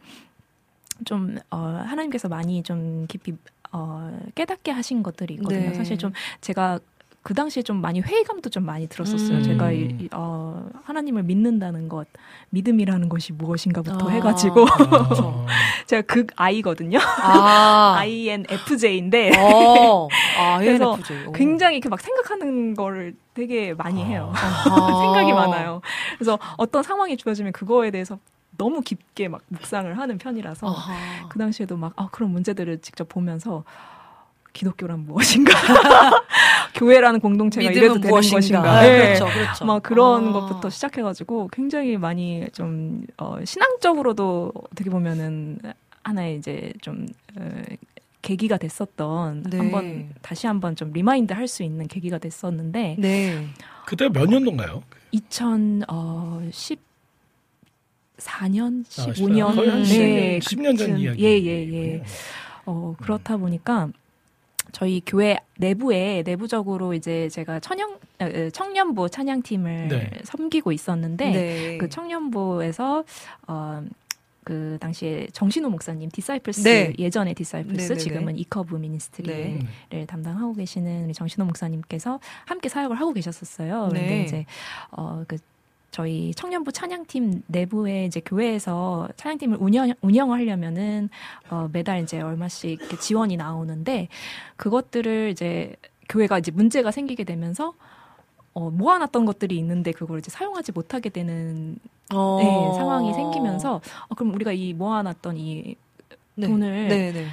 좀 1.05 1.39
어, 1.51 1.57
하나님께서 1.57 2.29
많이 2.29 2.63
좀 2.63 3.07
깊이 3.09 3.35
어, 3.73 4.21
깨닫게 4.35 4.71
하신 4.71 5.03
것들이 5.03 5.35
있거든요. 5.35 5.71
네. 5.71 5.75
사실 5.75 5.97
좀 5.97 6.13
제가 6.43 6.79
그 7.23 7.35
당시에 7.35 7.62
좀 7.62 7.81
많이 7.81 8.01
회의감도 8.01 8.51
좀 8.51 8.64
많이 8.64 8.89
들었었어요. 8.89 9.39
음. 9.39 9.43
제가 9.45 9.70
이, 9.70 9.97
이- 10.01 10.09
어, 10.12 10.68
하나님을 10.85 11.23
믿는다는 11.23 11.89
것, 11.89 12.09
믿음이라는 12.51 13.09
것이 13.09 13.33
무엇인가부터 13.33 14.09
아. 14.09 14.11
해가지고 14.11 14.66
아, 14.66 15.47
제가 15.87 16.03
극 16.03 16.29
I거든요. 16.35 16.99
아. 17.01 17.95
INFJ인데 18.03 19.39
어. 19.39 20.09
아, 20.39 20.59
그래서 20.62 20.95
ENFJ. 20.97 21.27
오. 21.29 21.33
굉장히 21.33 21.77
이렇게 21.77 21.89
막 21.89 22.01
생각하는 22.01 22.75
거를 22.75 23.14
되게 23.35 23.73
많이 23.73 24.05
해요. 24.05 24.33
아하. 24.35 25.01
생각이 25.03 25.33
많아요. 25.33 25.81
그래서 26.18 26.39
어떤 26.57 26.83
상황이 26.83 27.16
주어지면 27.16 27.53
그거에 27.53 27.93
대해서 27.93 28.18
너무 28.59 28.81
깊게 28.81 29.29
막 29.29 29.43
묵상을 29.49 29.97
하는 29.97 30.18
편이라서 30.18 30.66
아하. 30.68 31.29
그 31.29 31.39
당시에도 31.39 31.77
막 31.77 31.93
아, 31.97 32.09
그런 32.11 32.31
문제들을 32.31 32.81
직접 32.81 33.09
보면서 33.09 33.62
기독교란 34.53 35.00
무엇인가? 35.07 35.53
교회라는 36.74 37.20
공동체가 37.20 37.70
이래도 37.70 37.94
되는 37.94 38.09
무엇인가. 38.09 38.36
것인가. 38.36 38.70
아, 38.70 38.82
네. 38.82 39.14
그렇죠, 39.16 39.26
그렇죠. 39.26 39.64
막 39.64 39.82
그런 39.82 40.28
아. 40.28 40.32
것부터 40.32 40.70
시작해가지고 40.70 41.48
굉장히 41.53 41.96
많이 41.96 42.46
좀 42.53 43.05
어, 43.18 43.36
신앙적으로도 43.44 44.53
어떻게 44.72 44.90
보면은 44.90 45.59
하나의 46.05 46.36
이제 46.36 46.72
좀 46.80 47.07
어, 47.36 47.62
계기가 48.22 48.57
됐었던 48.57 49.44
네. 49.50 49.57
한번 49.59 50.11
다시 50.22 50.46
한번 50.46 50.76
좀 50.76 50.92
remind 50.93 51.33
할 51.32 51.48
수 51.48 51.62
있는 51.62 51.88
계기가 51.88 52.18
됐었는데 52.18 52.96
네. 52.98 53.46
그때 53.86 54.09
몇 54.09 54.28
년도인가요? 54.28 54.82
2014년, 55.12 55.82
아, 55.88 56.62
15년, 58.18 59.55
거의 59.55 59.68
한 59.70 59.82
네, 59.82 60.40
10, 60.40 60.61
년전 60.61 60.86
그쯤. 60.88 60.98
이야기. 60.98 61.24
예, 61.24 61.28
예, 61.42 61.72
예. 61.72 62.03
어, 62.64 62.94
그렇다 63.00 63.36
보니까 63.36 63.88
저희 64.73 65.03
교회 65.05 65.39
내부에 65.59 66.23
내부적으로 66.25 66.95
이제 66.95 67.29
제가 67.29 67.61
천영 67.61 67.99
청년부 68.53 69.11
찬양팀을 69.11 69.89
네. 69.89 70.11
섬기고 70.25 70.73
있었는데 70.73 71.31
네. 71.31 71.79
그 71.79 71.89
청년부에서 71.89 73.05
어, 73.47 73.85
그 74.45 74.77
당시에 74.81 75.29
정신호 75.33 75.70
목사님 75.70 76.11
디사이플스 76.11 76.62
네. 76.62 76.93
예전에 76.99 77.35
디사이플스 77.35 77.77
네, 77.77 77.89
네, 77.89 77.95
네. 77.95 78.01
지금은 78.01 78.39
이커브 78.39 78.75
미니스트리를 78.75 79.59
네. 79.91 80.07
담당하고 80.07 80.55
계시는 80.55 81.05
우리 81.05 81.14
정신호 81.14 81.45
목사님께서 81.47 82.18
함께 82.47 82.68
사역을 82.68 82.99
하고 82.99 83.12
계셨었어요. 83.12 83.89
네. 83.93 84.01
근데 84.01 84.23
이제 84.23 84.47
어그 84.91 85.37
저희 85.93 86.32
청년부 86.34 86.72
찬양팀 86.72 87.43
내부에 87.47 88.07
이제 88.07 88.20
교회에서 88.24 89.11
찬양팀을 89.16 89.59
운영 89.61 89.93
운영을 90.01 90.38
하려면은 90.38 91.11
어 91.51 91.68
매달 91.70 92.03
이제 92.03 92.20
얼마씩 92.20 92.80
이렇게 92.80 92.99
지원이 92.99 93.36
나오는데 93.36 94.09
그것들을 94.57 95.28
이제 95.30 95.76
교회가 96.09 96.38
이제 96.38 96.51
문제가 96.51 96.90
생기게 96.90 97.24
되면서 97.24 97.74
어 98.55 98.70
모아놨던 98.70 99.26
것들이 99.26 99.57
있는데 99.59 99.93
그걸 99.93 100.18
이제 100.18 100.30
사용하지 100.30 100.72
못하게 100.72 101.11
되는 101.11 101.76
어. 102.12 102.38
네, 102.40 102.78
상황이 102.78 103.12
생기면서 103.12 103.82
어, 104.09 104.14
그럼 104.14 104.34
우리가 104.34 104.53
이 104.53 104.72
모아놨던 104.72 105.36
이 105.36 105.76
네. 106.36 106.47
돈을 106.47 106.88
네, 106.88 107.12
네. 107.12 107.26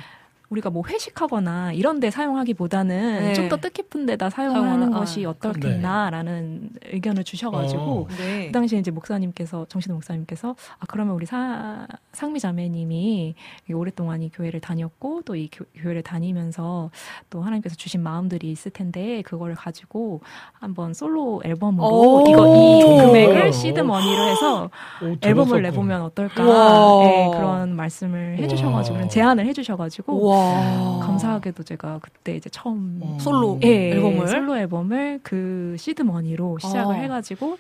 우리가 0.50 0.70
뭐 0.70 0.84
회식하거나 0.88 1.74
이런 1.74 2.00
데 2.00 2.12
사용하기보다는 2.12 3.20
네. 3.20 3.34
좀더 3.34 3.58
뜻깊은 3.58 4.06
데다 4.06 4.30
사용하는 4.30 4.93
아, 4.93 5.00
것이 5.00 5.26
어떻겠나라는 5.26 6.70
의견을 6.91 7.24
주셔가지고 7.24 7.82
어. 7.82 8.08
네. 8.18 8.47
그 8.47 8.52
당시에 8.52 8.80
이제 8.80 8.91
목사님께서 8.91 9.66
정신 9.70 9.93
목사님께서 9.93 10.56
아 10.80 10.86
그러면 10.88 11.16
우리 11.16 11.26
사, 11.26 11.88
상미 12.14 12.39
자매님이 12.39 13.36
이 13.70 13.74
오랫동안 13.74 14.22
이 14.22 14.30
교회를 14.30 14.60
다녔고 14.62 15.24
또 15.24 15.39
이 15.39 15.50
교회를 15.82 16.04
다니면서 16.04 16.91
또 17.30 17.41
하나님께서 17.41 17.76
주신 17.76 18.02
마음들이 18.04 18.52
있을 18.52 18.72
텐데 18.72 19.22
그거를 19.22 19.56
가지고 19.56 20.22
한번 20.54 20.93
솔로 20.93 21.41
앨범으로 21.45 21.88
오. 21.88 22.28
이거 22.28 22.56
이 22.56 23.06
금액을. 23.06 23.54
시드 23.54 23.80
머니로 23.80 24.28
해서 24.28 24.70
오, 25.02 25.16
앨범을. 25.22 25.62
내보면 25.62 26.02
어떨까. 26.02 26.43
네, 26.43 27.32
그런 27.34 27.76
말씀을 27.76 28.38
해주셔가지고. 28.38 28.95
그런 28.95 29.10
제안을 29.10 29.45
해주셔가지고 29.45 30.14
와. 30.40 31.00
감사하게도 31.06 31.64
제가 31.64 32.00
그때 32.02 32.36
이제 32.36 32.50
처음 32.50 33.00
음. 33.04 33.18
솔로 33.20 33.60
예, 33.64 33.92
앨범을 33.92 34.28
솔로 34.28 34.58
앨범을 34.58 35.20
그 35.24 35.76
시드 35.78 36.02
머니로 36.04 36.58
시작을 36.60 36.96
어. 36.96 36.98
해가지고 37.00 37.58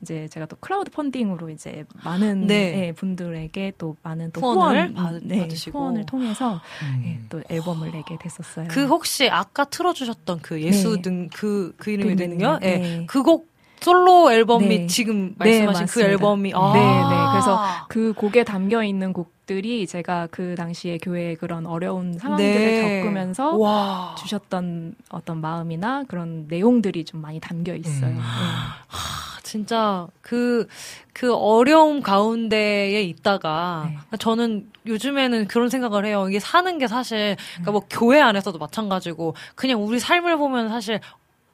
이제 0.00 0.26
제가 0.28 0.46
또 0.46 0.56
크라우드 0.58 0.90
펀딩으로 0.90 1.48
이제 1.50 1.84
많은 2.02 2.48
네. 2.48 2.86
예, 2.88 2.92
분들에게 2.92 3.74
또 3.78 3.96
많은 4.02 4.32
또 4.32 4.40
후원을 4.40 4.80
후원, 4.80 4.94
받- 4.94 5.22
네, 5.22 5.38
받으시고. 5.42 5.78
후원을 5.78 6.06
통해서 6.06 6.54
음. 6.82 7.02
예, 7.06 7.20
또 7.28 7.40
앨범을 7.48 7.92
내게 7.92 8.18
됐었어요. 8.18 8.66
그 8.68 8.86
혹시 8.86 9.28
아까 9.30 9.64
틀어주셨던 9.64 10.40
그 10.42 10.60
예수 10.60 10.96
네. 10.96 11.02
등그그 11.02 11.90
이름이 11.92 12.10
그 12.10 12.16
되는요? 12.16 12.58
예. 12.62 12.78
네. 12.78 13.06
그곡 13.06 13.51
솔로 13.82 14.32
앨범이 14.32 14.68
네. 14.68 14.86
지금 14.86 15.34
네, 15.38 15.64
말씀하신 15.66 15.86
그. 15.86 16.02
앨범이 16.02 16.52
아. 16.54 16.72
네, 16.72 16.80
네. 16.80 17.30
그래서 17.32 17.60
그 17.88 18.12
곡에 18.14 18.44
담겨 18.44 18.82
있는 18.82 19.12
곡들이 19.12 19.86
제가 19.86 20.28
그 20.30 20.54
당시에 20.54 20.98
교회의 20.98 21.36
그런 21.36 21.66
어려운 21.66 22.18
상황들을 22.18 22.54
네. 22.54 23.00
겪으면서 23.00 23.56
와. 23.56 24.14
주셨던 24.18 24.94
어떤 25.10 25.40
마음이나 25.40 26.04
그런 26.08 26.46
내용들이 26.48 27.04
좀 27.04 27.20
많이 27.20 27.40
담겨 27.40 27.74
있어요. 27.74 28.10
음. 28.10 28.16
네. 28.16 28.20
아, 28.22 29.38
진짜 29.42 30.06
그, 30.22 30.66
그 31.12 31.34
어려움 31.34 32.00
가운데에 32.00 33.02
있다가 33.02 33.90
네. 34.10 34.18
저는 34.18 34.70
요즘에는 34.86 35.46
그런 35.46 35.68
생각을 35.68 36.06
해요. 36.06 36.26
이게 36.28 36.40
사는 36.40 36.78
게 36.78 36.86
사실 36.86 37.36
그러니까 37.52 37.72
뭐 37.72 37.82
교회 37.90 38.20
안에서도 38.20 38.58
마찬가지고 38.58 39.34
그냥 39.54 39.84
우리 39.84 39.98
삶을 39.98 40.36
보면 40.38 40.68
사실 40.68 41.00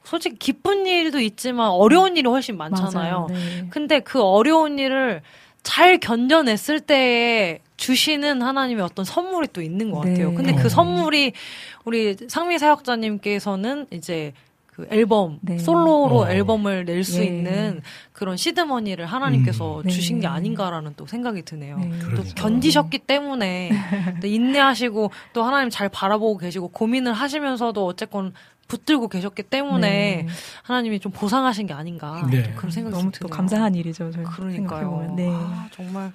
솔직히 0.09 0.37
기쁜 0.39 0.87
일도 0.87 1.21
있지만 1.21 1.69
어려운 1.69 2.17
일이 2.17 2.27
훨씬 2.29 2.57
많잖아요. 2.57 3.27
맞아요. 3.27 3.27
네. 3.31 3.67
근데 3.69 4.01
그 4.01 4.23
어려운 4.23 4.79
일을 4.79 5.21
잘 5.63 5.99
견뎌냈을 5.99 6.81
때에 6.81 7.59
주시는 7.77 8.41
하나님의 8.41 8.83
어떤 8.83 9.05
선물이 9.05 9.49
또 9.53 9.61
있는 9.61 9.91
것 9.91 9.99
같아요. 10.01 10.31
네. 10.31 10.35
근데 10.35 10.53
어. 10.55 10.57
그 10.57 10.71
선물이 10.71 11.33
우리 11.85 12.17
상미 12.27 12.59
사역자님께서는 12.59 13.87
이제 13.91 14.33
그 14.67 14.87
앨범 14.91 15.41
네. 15.43 15.59
솔로로 15.59 16.21
어. 16.21 16.29
앨범을 16.31 16.87
낼 16.87 17.05
수 17.05 17.21
예. 17.21 17.27
있는 17.27 17.83
그런 18.13 18.37
시드머니를 18.39 19.05
하나님께서 19.05 19.79
음. 19.79 19.83
네. 19.85 19.91
주신 19.91 20.21
게 20.21 20.27
아닌가라는 20.27 20.95
또 20.97 21.05
생각이 21.07 21.43
드네요. 21.43 21.77
네. 21.79 21.91
또 21.99 22.07
그러니까요. 22.07 22.35
견디셨기 22.35 22.99
때문에 23.01 23.71
또 24.23 24.27
인내하시고 24.27 25.11
또 25.35 25.43
하나님 25.43 25.69
잘 25.69 25.91
바라보고 25.91 26.39
계시고 26.39 26.69
고민을 26.69 27.13
하시면서도 27.13 27.85
어쨌건 27.85 28.33
붙들고 28.69 29.09
계셨기 29.09 29.45
때문에 29.45 30.25
네. 30.25 30.27
하나님이 30.63 31.01
좀 31.01 31.11
보상하신 31.11 31.67
게 31.67 31.75
아닌가 31.75 32.27
네. 32.31 32.43
또 32.43 32.51
그런 32.57 32.71
생각이 32.71 32.93
너무 32.93 33.11
좀또 33.11 33.27
드네요. 33.29 33.37
감사한 33.37 33.75
일이죠. 33.75 34.11
저희 34.13 34.25
그러니까요. 34.25 35.15
네. 35.17 35.29
아, 35.29 35.69
정말 35.73 36.13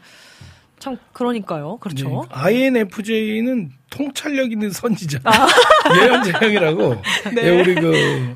참 0.80 0.98
그러니까요. 1.14 1.78
그렇죠. 1.78 2.10
네. 2.10 2.28
INFJ는 2.30 3.72
통찰력 3.90 4.52
있는 4.52 4.70
선지자 4.70 5.20
아. 5.24 5.48
예언재형이라고 5.98 6.96
네. 7.36 7.44
예, 7.44 7.50
우리 7.50 7.76
그 7.76 8.36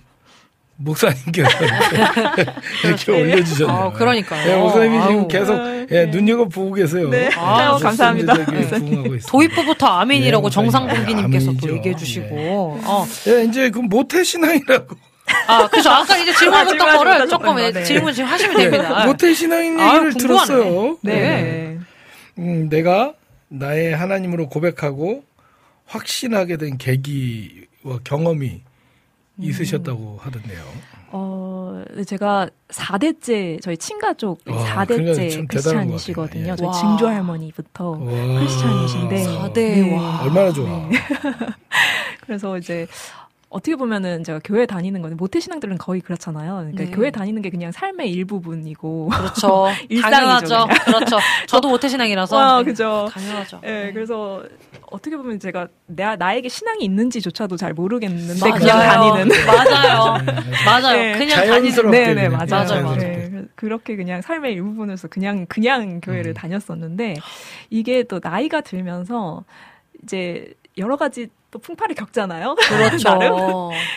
목사님께서 0.77 1.49
이렇게 2.83 3.11
올려주셨네요. 3.11 3.77
아, 3.77 3.91
그러니까요. 3.91 4.49
예, 4.51 4.55
목사님이 4.55 5.01
지금 5.01 5.17
아우. 5.21 5.27
계속 5.27 5.87
예, 5.91 6.05
눈여겨 6.05 6.45
보고 6.45 6.73
계세요. 6.73 7.09
네. 7.09 7.29
아, 7.35 7.77
그래서 7.77 7.77
감사합니다. 7.79 8.35
도입부부터 9.27 9.85
아멘이라고 9.87 10.49
네, 10.49 10.53
정상동기님께서 10.53 11.45
또 11.45 11.51
아멘이죠. 11.51 11.75
얘기해 11.75 11.95
주시고. 11.95 12.27
어. 12.83 13.07
예, 13.27 13.43
이제 13.45 13.69
그 13.69 13.79
모태 13.79 14.23
신앙이라고 14.23 14.95
아, 15.47 15.67
그죠. 15.67 15.89
아까 15.89 16.17
이제 16.17 16.33
질문했던 16.33 16.77
질문하지 16.77 16.97
거를 16.97 17.27
조금 17.27 17.55
거, 17.55 17.71
네. 17.71 17.83
질문 17.83 18.13
지금 18.13 18.29
하시면 18.29 18.57
됩니다. 18.57 19.05
모태 19.05 19.33
신앙인 19.33 19.79
아, 19.79 19.87
얘기를 19.95 20.13
궁금하네. 20.13 20.45
들었어요. 20.47 20.97
네. 21.01 21.13
네. 21.13 21.79
음, 22.37 22.69
내가 22.69 23.13
나의 23.49 23.95
하나님으로 23.95 24.47
고백하고 24.47 25.23
확신하게 25.85 26.57
된 26.57 26.77
계기와 26.77 27.99
경험이 28.03 28.47
음. 28.47 28.66
있으셨다고 29.39 30.17
하던데요. 30.21 30.63
어, 31.09 31.83
제가 32.05 32.49
4대째, 32.69 33.61
저희 33.61 33.77
친가족 33.77 34.41
와, 34.47 34.55
그러니까 34.55 34.65
참 34.65 34.85
4대째 34.85 35.15
대단한 35.15 35.37
것 35.37 35.47
크리스찬이시거든요. 35.47 36.47
같아요. 36.47 36.51
예. 36.51 36.55
저희 36.57 36.67
와. 36.67 36.73
증조 36.73 37.07
할머니부터 37.07 37.89
와. 37.91 37.99
크리스찬이신데. 37.99 39.23
사 39.23 39.47
네. 39.47 39.53
대, 39.53 39.95
와. 39.95 40.21
얼마나 40.23 40.51
좋아. 40.51 40.89
그래서 42.25 42.57
이제 42.57 42.85
어떻게 43.49 43.77
보면은 43.77 44.25
제가 44.25 44.41
교회 44.43 44.65
다니는 44.65 45.01
거는 45.01 45.15
모태 45.15 45.39
신앙들은 45.39 45.77
거의 45.77 46.01
그렇잖아요. 46.01 46.55
그러니까 46.55 46.83
네. 46.83 46.91
교회 46.91 47.11
다니는 47.11 47.41
게 47.41 47.49
그냥 47.49 47.71
삶의 47.71 48.11
일부분이고. 48.11 49.07
그렇죠. 49.07 49.67
일상이죠, 49.87 50.11
당연하죠. 50.11 50.67
그렇죠. 50.85 51.17
저도 51.47 51.69
모태 51.69 51.87
신앙이라서. 51.87 52.35
와, 52.35 52.57
네. 52.57 52.65
그죠. 52.65 53.07
당연하죠. 53.09 53.61
예, 53.63 53.91
그래서 53.93 54.43
어떻게 54.91 55.15
보면 55.15 55.39
제가 55.39 55.69
나, 55.85 56.17
나에게 56.17 56.49
신앙이 56.49 56.83
있는지조차도 56.83 57.55
잘 57.55 57.73
모르겠는데 57.73 58.49
맞아요. 58.49 58.59
그냥 58.59 58.79
다니는. 58.79 59.29
맞아요. 59.47 60.25
맞아요. 60.65 60.97
네. 60.97 61.17
그냥 61.17 61.47
다니는. 61.47 61.91
네, 61.91 62.13
네, 62.13 62.29
맞아요. 62.29 62.47
맞아요, 62.49 62.67
자연스럽게. 62.67 63.05
네, 63.05 63.45
그렇게 63.55 63.95
그냥 63.95 64.21
삶의 64.21 64.53
일부분에서 64.53 65.07
그냥 65.07 65.45
그냥 65.47 66.01
교회를 66.01 66.31
음. 66.31 66.33
다녔었는데 66.33 67.15
이게 67.69 68.03
또 68.03 68.19
나이가 68.21 68.59
들면서 68.59 69.45
이제 70.03 70.53
여러 70.77 70.97
가지 70.97 71.29
또 71.49 71.59
풍파를 71.59 71.95
겪잖아요. 71.95 72.55
그렇죠. 72.67 73.09
나름. 73.09 73.35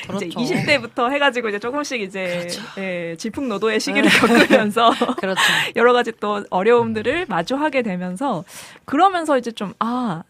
그렇죠. 0.06 0.24
이제 0.24 0.54
20대부터 0.64 1.10
해가지고 1.10 1.48
이제 1.48 1.58
조금씩 1.58 2.00
이제 2.00 2.38
그렇죠. 2.38 2.62
예, 2.78 3.16
질풍노도의 3.16 3.80
시기를 3.80 4.08
겪으면서 4.08 4.90
그렇죠. 5.18 5.40
여러 5.76 5.92
가지 5.92 6.12
또 6.20 6.44
어려움들을 6.50 7.26
마주하게 7.28 7.82
되면서 7.82 8.44
그러면서 8.84 9.38
이제 9.38 9.50
좀 9.50 9.74
아. 9.78 10.22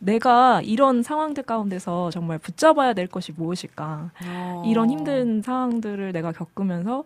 내가 0.00 0.60
이런 0.62 1.02
상황들 1.02 1.44
가운데서 1.44 2.10
정말 2.10 2.36
붙잡아야 2.36 2.92
될 2.92 3.06
것이 3.06 3.32
무엇일까? 3.34 4.10
어. 4.26 4.62
이런 4.66 4.90
힘든 4.90 5.40
상황들을 5.40 6.12
내가 6.12 6.30
겪으면서 6.30 7.04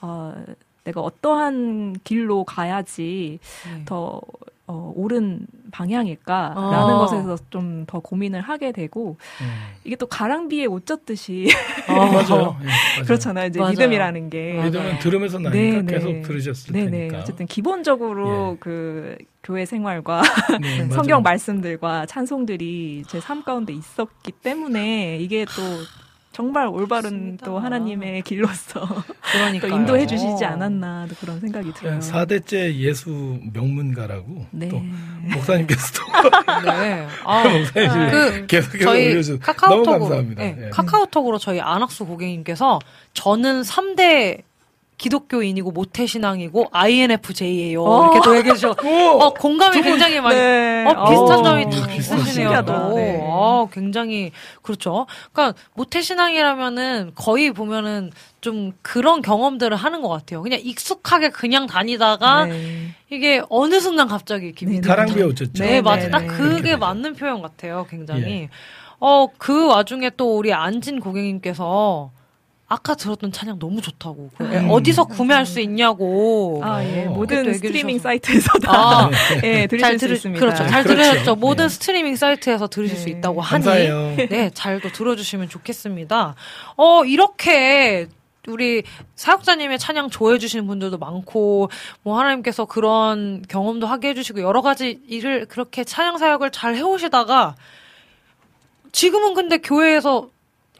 어, 0.00 0.44
내가 0.84 1.00
어떠한 1.00 1.96
길로 2.04 2.44
가야지 2.44 3.40
네. 3.64 3.84
더 3.84 4.20
어, 4.68 4.92
옳은 4.96 5.46
방향일까라는 5.70 6.58
아. 6.74 6.98
것에서 6.98 7.36
좀 7.50 7.76
더 7.86 8.00
고민을 8.00 8.40
하게 8.40 8.72
되고 8.72 9.16
음. 9.40 9.46
이게 9.84 9.94
또 9.96 10.06
가랑비에 10.06 10.66
옷 10.66 10.86
젖듯이 10.86 11.46
맞아요. 11.86 12.56
예, 12.60 12.64
맞아요. 12.66 13.04
그렇잖아요. 13.04 13.46
이제 13.46 13.60
맞아요. 13.60 13.70
믿음이라는 13.70 14.30
게 14.30 14.60
믿음은 14.64 14.98
들으면서 14.98 15.38
나니까 15.38 15.56
네, 15.76 15.82
네. 15.82 15.92
계속 15.92 16.22
들으셨을 16.22 16.72
네네. 16.72 16.90
테니까. 16.90 17.18
어쨌든 17.20 17.46
기본적으로 17.46 18.54
예. 18.54 18.56
그 18.58 19.16
교회 19.44 19.64
생활과 19.66 20.22
네. 20.60 20.88
성경 20.90 21.22
말씀들과 21.22 22.06
찬송들이 22.06 23.04
제 23.08 23.20
삶 23.20 23.44
가운데 23.44 23.72
있었기 23.72 24.32
때문에 24.32 25.18
이게 25.18 25.44
또 25.44 25.62
정말 26.36 26.66
올바른 26.66 27.12
맞습니다. 27.12 27.46
또 27.46 27.58
하나님의 27.58 28.20
길로서 28.20 28.86
그러니까 29.32 29.68
또 29.68 29.74
인도해 29.74 30.06
주시지 30.06 30.44
않았나 30.44 31.06
또 31.08 31.14
그런 31.18 31.40
생각이 31.40 31.72
들어요. 31.72 31.98
4대째 32.00 32.74
예수 32.74 33.40
명문가라고 33.54 34.44
네. 34.50 34.68
또 34.68 34.82
목사님께서도 35.32 36.02
네. 36.66 37.06
아, 37.24 37.42
목사님 37.48 38.10
그 38.10 38.46
계속해서 38.48 38.84
저희 38.84 39.12
올려주 39.12 39.30
너무 39.30 39.40
카카오톡으로 39.40 39.98
감사합니다. 40.00 40.42
네, 40.42 40.56
예. 40.66 40.68
카카오톡으로 40.68 41.38
저희 41.38 41.58
안학수 41.58 42.04
고객님께서 42.04 42.80
저는 43.14 43.62
3대 43.62 44.42
기독교인이고 44.98 45.72
모태신앙이고 45.72 46.68
INFJ예요. 46.72 47.82
이렇게 47.82 48.20
또 48.24 48.36
얘기해 48.36 48.54
주셔. 48.54 48.70
어, 49.20 49.34
공감이 49.34 49.82
굉장히 49.82 50.20
많이 50.20 50.36
네. 50.36 50.84
어, 50.86 51.10
비슷한 51.10 51.40
어, 51.40 51.42
점이 51.42 51.66
비슷하시네요. 51.66 51.96
있으시네요. 51.98 52.24
신기하다. 52.24 52.88
또. 52.88 52.96
네. 52.96 53.20
어, 53.22 53.68
굉장히 53.70 54.32
그렇죠. 54.62 55.06
그러니까 55.32 55.58
모태신앙이라면은 55.74 57.12
거의 57.14 57.52
보면은 57.52 58.10
좀 58.40 58.72
그런 58.80 59.20
경험들을 59.20 59.76
하는 59.76 60.00
것 60.00 60.08
같아요. 60.08 60.42
그냥 60.42 60.60
익숙하게 60.62 61.28
그냥 61.28 61.66
다니다가 61.66 62.46
네. 62.46 62.88
이게 63.10 63.42
어느 63.50 63.80
순간 63.80 64.08
갑자기 64.08 64.46
이렇게 64.46 64.66
네, 64.66 64.78
옷 65.22 65.36
젖죠. 65.36 65.62
네, 65.62 65.82
맞아. 65.82 66.04
네, 66.06 66.10
딱 66.10 66.20
네. 66.20 66.26
그게 66.26 66.76
맞는 66.76 67.14
표현 67.14 67.42
같아요. 67.42 67.86
굉장히. 67.90 68.22
예. 68.22 68.48
어, 68.98 69.26
그 69.36 69.66
와중에 69.66 70.10
또 70.16 70.38
우리 70.38 70.54
안진 70.54 71.00
고객님께서 71.00 72.10
아까 72.68 72.96
들었던 72.96 73.30
찬양 73.30 73.60
너무 73.60 73.80
좋다고. 73.80 74.30
그 74.36 74.44
음. 74.44 74.68
어디서 74.70 75.04
구매할 75.04 75.46
수 75.46 75.60
있냐고. 75.60 76.60
아, 76.64 76.82
예. 76.82 77.06
어. 77.06 77.10
모든 77.10 77.52
스트리밍. 77.54 78.00
사이트에서 78.00 78.58
다 78.58 78.72
아, 79.06 79.10
예, 79.44 79.68
들으실 79.68 79.78
잘수 79.78 79.98
들으, 79.98 80.14
있습니다. 80.14 80.40
그렇죠. 80.40 80.66
잘 80.66 80.82
그렇죠. 80.82 81.02
들으셨죠. 81.02 81.36
모든 81.36 81.66
예. 81.66 81.68
스트리밍 81.68 82.16
사이트에서 82.16 82.66
들으실 82.66 82.96
네. 82.96 83.02
수 83.02 83.08
있다고 83.08 83.40
하니. 83.40 83.64
감사해요. 83.64 84.16
네, 84.28 84.50
잘또 84.52 84.90
들어주시면 84.90 85.48
좋겠습니다. 85.48 86.34
어, 86.76 87.04
이렇게 87.04 88.08
우리 88.48 88.82
사역자님의 89.14 89.78
찬양 89.78 90.10
좋아해 90.10 90.38
주시는 90.38 90.66
분들도 90.66 90.98
많고, 90.98 91.68
뭐, 92.02 92.18
하나님께서 92.18 92.64
그런 92.64 93.42
경험도 93.48 93.86
하게 93.88 94.10
해주시고, 94.10 94.40
여러 94.40 94.62
가지 94.62 95.00
일을 95.08 95.46
그렇게 95.46 95.82
찬양 95.82 96.18
사역을 96.18 96.50
잘 96.52 96.76
해오시다가, 96.76 97.56
지금은 98.92 99.34
근데 99.34 99.58
교회에서 99.58 100.28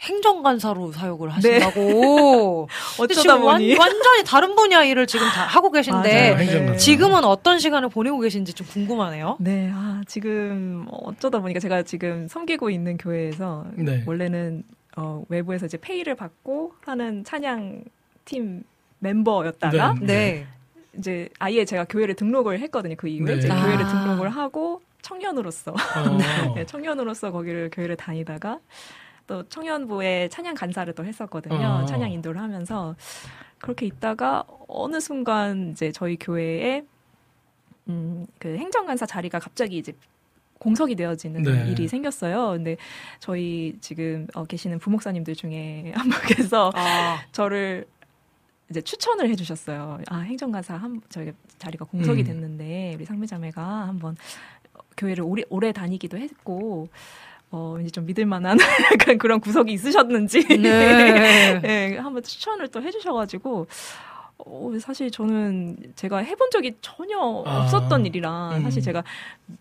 행정간사로 0.00 0.92
사역을 0.92 1.30
하신다고. 1.30 2.68
근데 2.96 3.14
어쩌다 3.14 3.38
보니 3.38 3.76
완, 3.76 3.88
완전히 3.88 4.24
다른 4.24 4.54
분야 4.54 4.84
일을 4.84 5.06
지금 5.06 5.26
다 5.28 5.42
하고 5.46 5.70
계신데, 5.70 6.34
맞아요. 6.34 6.76
지금은 6.76 7.24
어떤 7.24 7.58
시간을 7.58 7.88
보내고 7.88 8.20
계신지 8.20 8.52
좀 8.52 8.66
궁금하네요. 8.66 9.36
네, 9.40 9.70
아, 9.72 10.02
지금 10.06 10.86
어쩌다 10.90 11.40
보니까 11.40 11.60
제가 11.60 11.82
지금 11.82 12.28
섬기고 12.28 12.70
있는 12.70 12.96
교회에서 12.96 13.66
네. 13.74 14.04
원래는 14.06 14.64
어, 14.96 15.22
외부에서 15.28 15.66
이제 15.66 15.76
페이를 15.76 16.14
받고 16.14 16.74
하는 16.84 17.22
찬양 17.24 17.84
팀 18.24 18.64
멤버였다가 18.98 19.94
네. 20.00 20.06
네. 20.06 20.46
이제 20.98 21.28
아예 21.38 21.64
제가 21.64 21.84
교회를 21.84 22.14
등록을 22.14 22.60
했거든요. 22.60 22.94
그 22.96 23.08
이후에 23.08 23.38
네. 23.38 23.50
아. 23.50 23.62
교회를 23.62 23.86
등록을 23.86 24.30
하고 24.30 24.80
청년으로서 25.02 25.72
어. 25.72 25.74
네, 26.56 26.64
청년으로서 26.64 27.30
거기를 27.30 27.70
교회를 27.72 27.96
다니다가 27.96 28.58
또 29.26 29.42
청년부에 29.48 30.28
찬양 30.28 30.54
간사를 30.54 30.92
또 30.94 31.04
했었거든요. 31.04 31.80
어. 31.82 31.86
찬양 31.86 32.10
인도를 32.12 32.40
하면서 32.40 32.94
그렇게 33.58 33.86
있다가 33.86 34.44
어느 34.68 35.00
순간 35.00 35.70
이제 35.72 35.90
저희 35.92 36.16
교회에 36.16 36.84
음, 37.88 38.26
그 38.38 38.56
행정간사 38.56 39.06
자리가 39.06 39.38
갑자기 39.38 39.78
이제 39.78 39.92
공석이 40.58 40.94
되어지는 40.94 41.42
네. 41.42 41.70
일이 41.70 41.86
생겼어요. 41.86 42.50
근데 42.50 42.76
저희 43.20 43.76
지금 43.80 44.26
어, 44.34 44.44
계시는 44.44 44.78
부목사님들 44.78 45.34
중에 45.34 45.92
한 45.94 46.08
분께서 46.08 46.72
아, 46.74 47.18
저를 47.32 47.86
이제 48.70 48.80
추천을 48.80 49.28
해주셨어요. 49.30 50.00
아 50.08 50.18
행정가사 50.18 50.76
한 50.76 51.00
저희 51.08 51.32
자리가 51.58 51.84
공석이 51.84 52.22
음. 52.22 52.26
됐는데 52.26 52.94
우리 52.96 53.04
상미자매가 53.04 53.62
한번 53.62 54.16
교회를 54.96 55.22
오래 55.24 55.42
오래 55.50 55.72
다니기도 55.72 56.18
했고 56.18 56.88
어 57.50 57.76
이제 57.80 57.90
좀 57.90 58.06
믿을 58.06 58.26
만한 58.26 58.58
약간 58.92 59.18
그런 59.18 59.40
구석이 59.40 59.72
있으셨는지 59.72 60.46
네. 60.48 61.60
네, 61.62 61.96
한번 61.96 62.22
추천을 62.22 62.68
또 62.68 62.82
해주셔가지고 62.82 63.66
어, 64.38 64.70
사실 64.80 65.10
저는 65.10 65.76
제가 65.96 66.18
해본 66.18 66.50
적이 66.50 66.76
전혀 66.82 67.16
아, 67.18 67.62
없었던 67.62 68.04
일이라 68.06 68.56
음. 68.56 68.62
사실 68.62 68.82
제가 68.82 69.02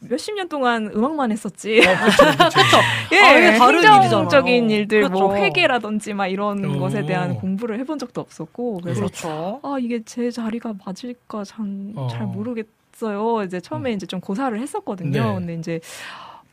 몇십 0.01 0.35
년 0.35 0.49
동안 0.49 0.91
음악만 0.93 1.31
했었지. 1.31 1.79
어, 1.79 1.81
그렇죠, 1.81 2.37
그렇죠. 2.37 2.57
예, 3.13 3.19
아, 3.19 3.37
이게 3.37 3.57
다른 3.57 3.83
행정적인. 4.03 4.69
일들, 4.69 5.09
뭐 5.09 5.29
그렇죠. 5.29 5.45
회계라든지 5.45 6.13
막 6.13 6.27
이런 6.27 6.75
오. 6.75 6.79
것에 6.79 7.05
대한 7.05 7.35
공부를 7.35 7.79
해본 7.79 7.99
적도 7.99 8.19
없었고 8.21 8.81
그래서 8.83 8.99
그렇죠. 9.01 9.59
아 9.63 9.77
이게 9.79 10.03
제 10.03 10.29
자리가 10.29 10.73
맞을까 10.85 11.45
참잘 11.45 12.23
어. 12.23 12.25
모르겠어요. 12.25 13.43
이제 13.43 13.61
처음에 13.61 13.93
이제 13.93 14.05
좀 14.05 14.19
고사를 14.19 14.59
했었거든요. 14.59 15.23
네. 15.23 15.33
근데 15.35 15.53
이제 15.55 15.79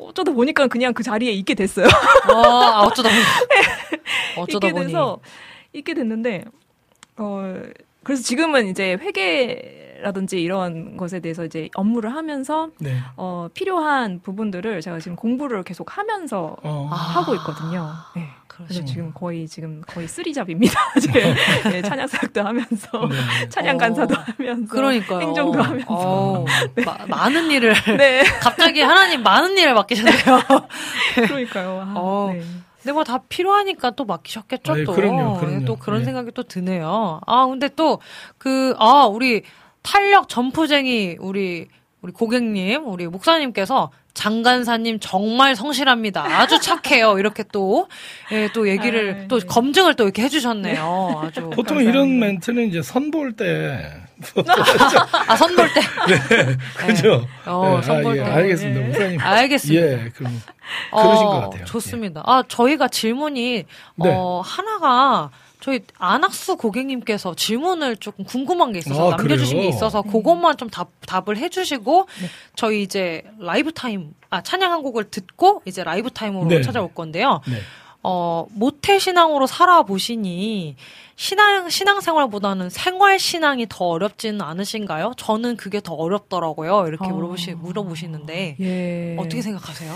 어쩌다 0.09 0.33
보니까 0.33 0.66
그냥 0.69 0.93
그 0.95 1.03
자리에 1.03 1.31
있게 1.33 1.55
됐어요. 1.55 1.87
아, 2.29 2.83
어쩌다 2.87 3.09
보니. 3.09 3.20
어쩌다 4.39 4.66
있게 4.69 4.73
보니. 4.74 4.87
돼서 4.87 5.19
있게 5.73 5.95
됐는데 5.95 6.45
어 7.16 7.55
그래서 8.03 8.23
지금은 8.23 8.66
이제 8.69 8.95
회계라든지 9.01 10.41
이런 10.43 10.97
것에 10.97 11.20
대해서 11.20 11.45
이제 11.45 11.69
업무를 11.74 12.15
하면서 12.15 12.69
네. 12.79 12.97
어 13.16 13.49
필요한 13.55 14.20
부분들을 14.23 14.81
제가 14.81 14.99
지금 14.99 15.16
공부를 15.16 15.62
계속 15.62 15.97
하면서 15.97 16.57
어. 16.62 16.89
아. 16.91 16.95
하고 16.97 17.35
있거든요. 17.37 17.89
네. 18.16 18.29
그래서. 18.57 18.85
지금 18.85 19.12
거의 19.15 19.49
지금 19.49 19.81
거의 19.87 20.07
쓰리잡입니다. 20.09 20.74
이제 20.99 21.35
네, 21.65 21.83
찬양 21.83 22.07
사역도 22.07 22.43
하면서 22.43 23.09
네. 23.09 23.49
찬양 23.49 23.77
어. 23.77 23.79
간사도 23.79 24.15
하면서 24.15 24.73
그러니까요. 24.73 25.20
행정도 25.20 25.62
하면서 25.62 25.93
어우, 25.93 26.45
마- 26.85 27.07
많은 27.07 27.51
일을. 27.51 27.74
네 27.99 28.23
갑자기 28.41 28.81
하나님 28.83 29.23
많은 29.23 29.57
일을 29.57 29.74
맡기셨네요. 29.74 30.43
그러니까요. 31.27 31.81
아, 31.87 31.93
어. 31.97 32.31
네. 32.33 32.43
근데 32.83 32.93
뭐 32.95 33.05
다 33.05 33.19
필요하니까 33.29 33.93
또 33.93 34.05
맡기셨겠죠, 34.05 34.73
아이, 34.73 34.85
또. 34.85 34.93
그럼요, 34.93 35.39
그럼요. 35.39 35.65
또 35.66 35.77
그런 35.77 36.01
예. 36.01 36.05
생각이 36.05 36.33
또 36.35 36.43
드네요. 36.43 37.20
아, 37.27 37.47
근데 37.47 37.69
또, 37.77 38.01
그, 38.39 38.74
아, 38.77 39.07
우리 39.07 39.45
탄력 39.83 40.29
점프쟁이, 40.29 41.16
우리, 41.20 41.69
우리 42.03 42.11
고객님, 42.12 42.85
우리 42.89 43.07
목사님께서 43.07 43.93
장간사님 44.12 44.99
정말 45.01 45.55
성실합니다. 45.55 46.24
아주 46.24 46.61
착해요. 46.61 47.16
이렇게 47.19 47.45
또, 47.53 47.87
예, 48.33 48.49
또 48.53 48.69
얘기를, 48.69 49.20
아이, 49.20 49.29
또 49.29 49.39
네. 49.39 49.47
검증을 49.47 49.95
또 49.95 50.03
이렇게 50.05 50.23
해주셨네요. 50.23 51.20
아주. 51.23 51.43
보통 51.55 51.77
감사합니다. 51.77 51.91
이런 51.91 52.19
멘트는 52.19 52.69
이제 52.69 52.83
선볼 52.83 53.35
때 53.35 53.89
아, 55.29 55.37
선볼 55.37 55.69
때. 55.73 55.81
그죠? 56.87 57.24
어, 57.47 57.77
네, 57.81 57.87
선볼 57.87 58.12
아, 58.15 58.16
예, 58.16 58.24
때. 58.24 58.31
알겠습니다. 58.31 58.81
예. 58.81 58.85
목사님. 58.85 59.20
알겠습니다. 59.20 59.83
예, 59.87 60.11
그럼 60.16 60.43
그러신 60.91 61.24
것 61.27 61.41
같아요. 61.41 61.65
좋습니다. 61.66 62.23
아, 62.27 62.43
저희가 62.49 62.89
질문이, 62.89 63.65
네. 63.95 64.09
어, 64.12 64.43
하나가, 64.45 65.31
저희 65.63 65.81
안학수 65.97 66.57
고객님께서 66.57 67.37
질문을 67.37 67.97
조금 67.99 68.25
궁금한 68.25 68.73
게 68.73 68.81
있어서 68.81 69.13
아, 69.13 69.17
남겨주신 69.17 69.59
그래요? 69.59 69.71
게 69.71 69.77
있어서 69.77 70.03
그것만 70.03 70.57
좀 70.57 70.69
답, 70.69 70.89
답을 71.07 71.37
해주시고, 71.37 72.09
저희 72.57 72.83
이제 72.83 73.23
라이브 73.39 73.73
타임, 73.73 74.13
아, 74.29 74.43
찬양 74.43 74.73
한 74.73 74.83
곡을 74.83 75.11
듣고 75.11 75.63
이제 75.65 75.85
라이브 75.85 76.11
타임으로 76.11 76.49
네. 76.49 76.63
찾아올 76.63 76.93
건데요. 76.93 77.43
네. 77.47 77.59
어, 78.03 78.47
모태 78.51 78.99
신앙으로 78.99 79.47
살아보시니, 79.47 80.75
신앙, 81.15 81.69
신앙 81.69 82.01
생활보다는 82.01 82.69
생활 82.69 83.21
신앙이 83.21 83.67
더 83.69 83.85
어렵지는 83.85 84.41
않으신가요? 84.41 85.13
저는 85.17 85.57
그게 85.57 85.81
더 85.81 85.95
어렵더라고요. 85.95 86.89
이렇게 86.89 87.05
어. 87.05 87.09
물어보시, 87.11 87.53
물어보시는데, 87.55 88.57
예. 88.59 89.17
어떻게 89.17 89.41
생각하세요? 89.41 89.95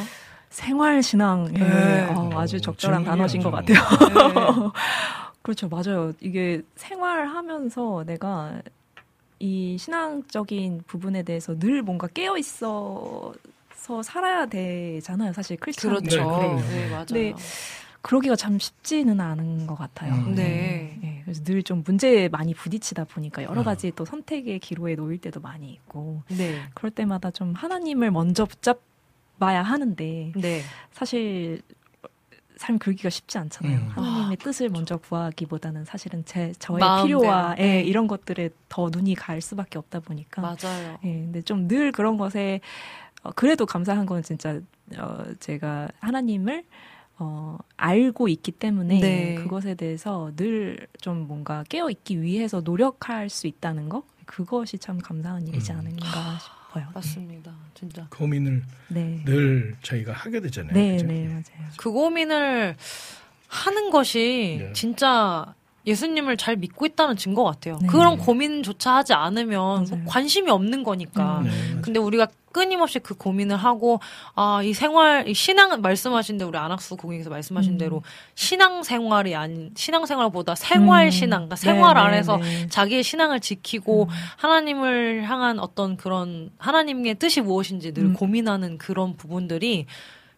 생활 0.49 1.03
신앙 1.03 1.53
예. 1.57 1.59
네. 1.59 2.07
아, 2.09 2.31
아주 2.41 2.57
어, 2.57 2.61
적절한 2.61 3.05
단어신 3.05 3.43
것 3.43 3.51
같아요. 3.51 4.73
그렇죠, 5.47 5.69
맞아요. 5.69 6.13
이게 6.21 6.61
생활하면서 6.75 8.03
내가 8.05 8.61
이 9.39 9.77
신앙적인 9.79 10.83
부분에 10.89 11.23
대해서 11.23 11.57
늘 11.57 11.83
뭔가 11.83 12.09
깨어 12.09 12.37
있어서 12.37 13.33
살아야 14.03 14.47
되잖아요. 14.47 15.33
사실 15.33 15.57
크리스찬. 15.57 15.91
그렇죠. 15.91 16.17
네, 16.17 16.25
그럼요. 16.25 16.61
네, 16.63 16.89
맞아요. 16.89 17.05
네. 17.13 17.35
그러기가 18.03 18.35
참 18.35 18.59
쉽지는 18.59 19.21
않은 19.21 19.69
것 19.69 19.77
같아요. 19.77 20.15
음. 20.15 20.35
네. 20.35 20.99
네. 21.01 21.21
그래서 21.25 21.45
늘 21.45 21.63
좀 21.63 21.85
문제에 21.87 22.29
많이 22.29 22.53
부딪히다 22.53 23.05
보니까 23.05 23.45
여러 23.45 23.61
어. 23.61 23.65
가지 23.65 23.93
또 23.95 24.05
선택의 24.05 24.59
기로에 24.59 24.97
놓일 24.97 25.19
때도 25.19 25.39
많이 25.41 25.71
있고 25.71 26.23
네. 26.29 26.61
그럴 26.75 26.91
때마다 26.91 27.31
좀 27.31 27.53
하나님을 27.53 28.11
먼저 28.11 28.47
붙잡아야 28.47 29.63
하는데 29.63 30.33
네. 30.35 30.61
사실 30.91 31.63
삶 32.57 32.79
긁기가 32.79 33.11
쉽지 33.11 33.39
않잖아요. 33.39 33.79
음. 33.79 33.89
하나님의 33.89 34.37
뜻을 34.39 34.69
먼저 34.71 34.97
구하기보다는 34.97 35.85
사실은 35.85 36.25
제 36.25 36.53
저의 36.59 36.81
마음대로. 36.81 37.21
필요와 37.21 37.57
예, 37.59 37.63
네. 37.63 37.81
이런 37.83 38.07
것들에 38.07 38.51
더 38.69 38.89
눈이 38.91 39.15
갈 39.15 39.41
수밖에 39.41 39.79
없다 39.79 40.01
보니까 40.01 40.41
맞아요. 40.43 40.99
예, 41.05 41.13
근데 41.13 41.43
좀 41.43 41.69
늘 41.69 41.93
그런 41.93 42.17
것에 42.17 42.61
어, 43.23 43.31
그래도 43.35 43.67
감사한 43.67 44.07
건 44.07 44.23
진짜 44.23 44.61
어, 44.99 45.25
제가 45.41 45.89
하나님을 46.01 46.65
어, 47.19 47.59
알고 47.77 48.29
있기 48.29 48.53
때문에 48.53 49.01
네. 49.01 49.35
그것에 49.37 49.75
대해서 49.75 50.31
늘 50.37 50.87
좀 51.01 51.27
뭔가 51.29 51.65
깨어 51.69 51.91
있기 51.91 52.21
위해서 52.23 52.61
노력할 52.61 53.29
수 53.29 53.47
있다는 53.47 53.89
거 53.89 54.03
그것이 54.27 54.79
참 54.79 54.99
감사한 54.99 55.47
일이지 55.47 55.73
음. 55.73 55.79
않은가 55.79 56.07
싶어요. 56.39 56.56
맞습니다. 56.95 57.55
진짜. 57.75 58.07
고민을 58.11 58.63
네, 58.89 59.23
늘 59.25 59.77
저희가 59.83 60.13
하게 60.13 60.41
되잖아요. 60.41 60.73
네, 60.75 60.93
그죠? 60.93 61.07
네, 61.07 61.27
맞아요. 61.29 61.71
그 61.77 61.91
고민을 61.91 62.77
하는 63.49 63.91
것이 63.91 64.59
네. 64.61 64.73
진짜 64.73 65.55
예수님을 65.87 66.37
잘 66.37 66.57
믿고 66.57 66.87
있다는 66.87 67.17
증거 67.17 67.45
같아요. 67.45 67.79
네. 67.81 67.87
그런 67.87 68.19
고민조차 68.19 68.97
하지 68.97 69.13
않으면 69.13 69.87
맞아요. 69.91 70.05
관심이 70.07 70.51
없는 70.51 70.83
거니까. 70.83 71.39
음. 71.39 71.45
네. 71.45 71.81
근데 71.83 72.01
우리가 72.01 72.27
끊임없이 72.53 72.99
그 72.99 73.15
고민을 73.15 73.57
하고 73.57 74.01
아 74.35 74.63
이 74.65 74.73
생활 74.73 75.29
이 75.29 75.35
신앙 75.35 75.79
말씀하신 75.81 76.39
대로 76.39 76.49
우리 76.49 76.57
안학수 76.59 76.97
고객님께서 76.97 77.29
말씀하신 77.29 77.75
음. 77.75 77.79
대로 77.79 78.03
신앙 78.35 78.83
생활이 78.83 79.37
아닌 79.37 79.71
신앙 79.77 80.07
생활보다 80.07 80.55
생활 80.55 81.05
음. 81.07 81.11
신앙 81.11 81.41
그러니까 81.49 81.57
네, 81.57 81.61
생활 81.63 81.95
네, 81.95 82.01
안에서 82.01 82.37
네. 82.39 82.67
자기의 82.69 83.03
신앙을 83.03 83.41
지키고 83.41 84.05
음. 84.05 84.09
하나님을 84.39 85.25
향한 85.29 85.59
어떤 85.59 85.97
그런 85.99 86.51
하나님의 86.59 87.17
뜻이 87.17 87.43
무엇인지 87.43 87.93
늘 87.93 88.05
음. 88.05 88.15
고민하는 88.15 88.79
그런 88.79 89.17
부분들이 89.17 89.87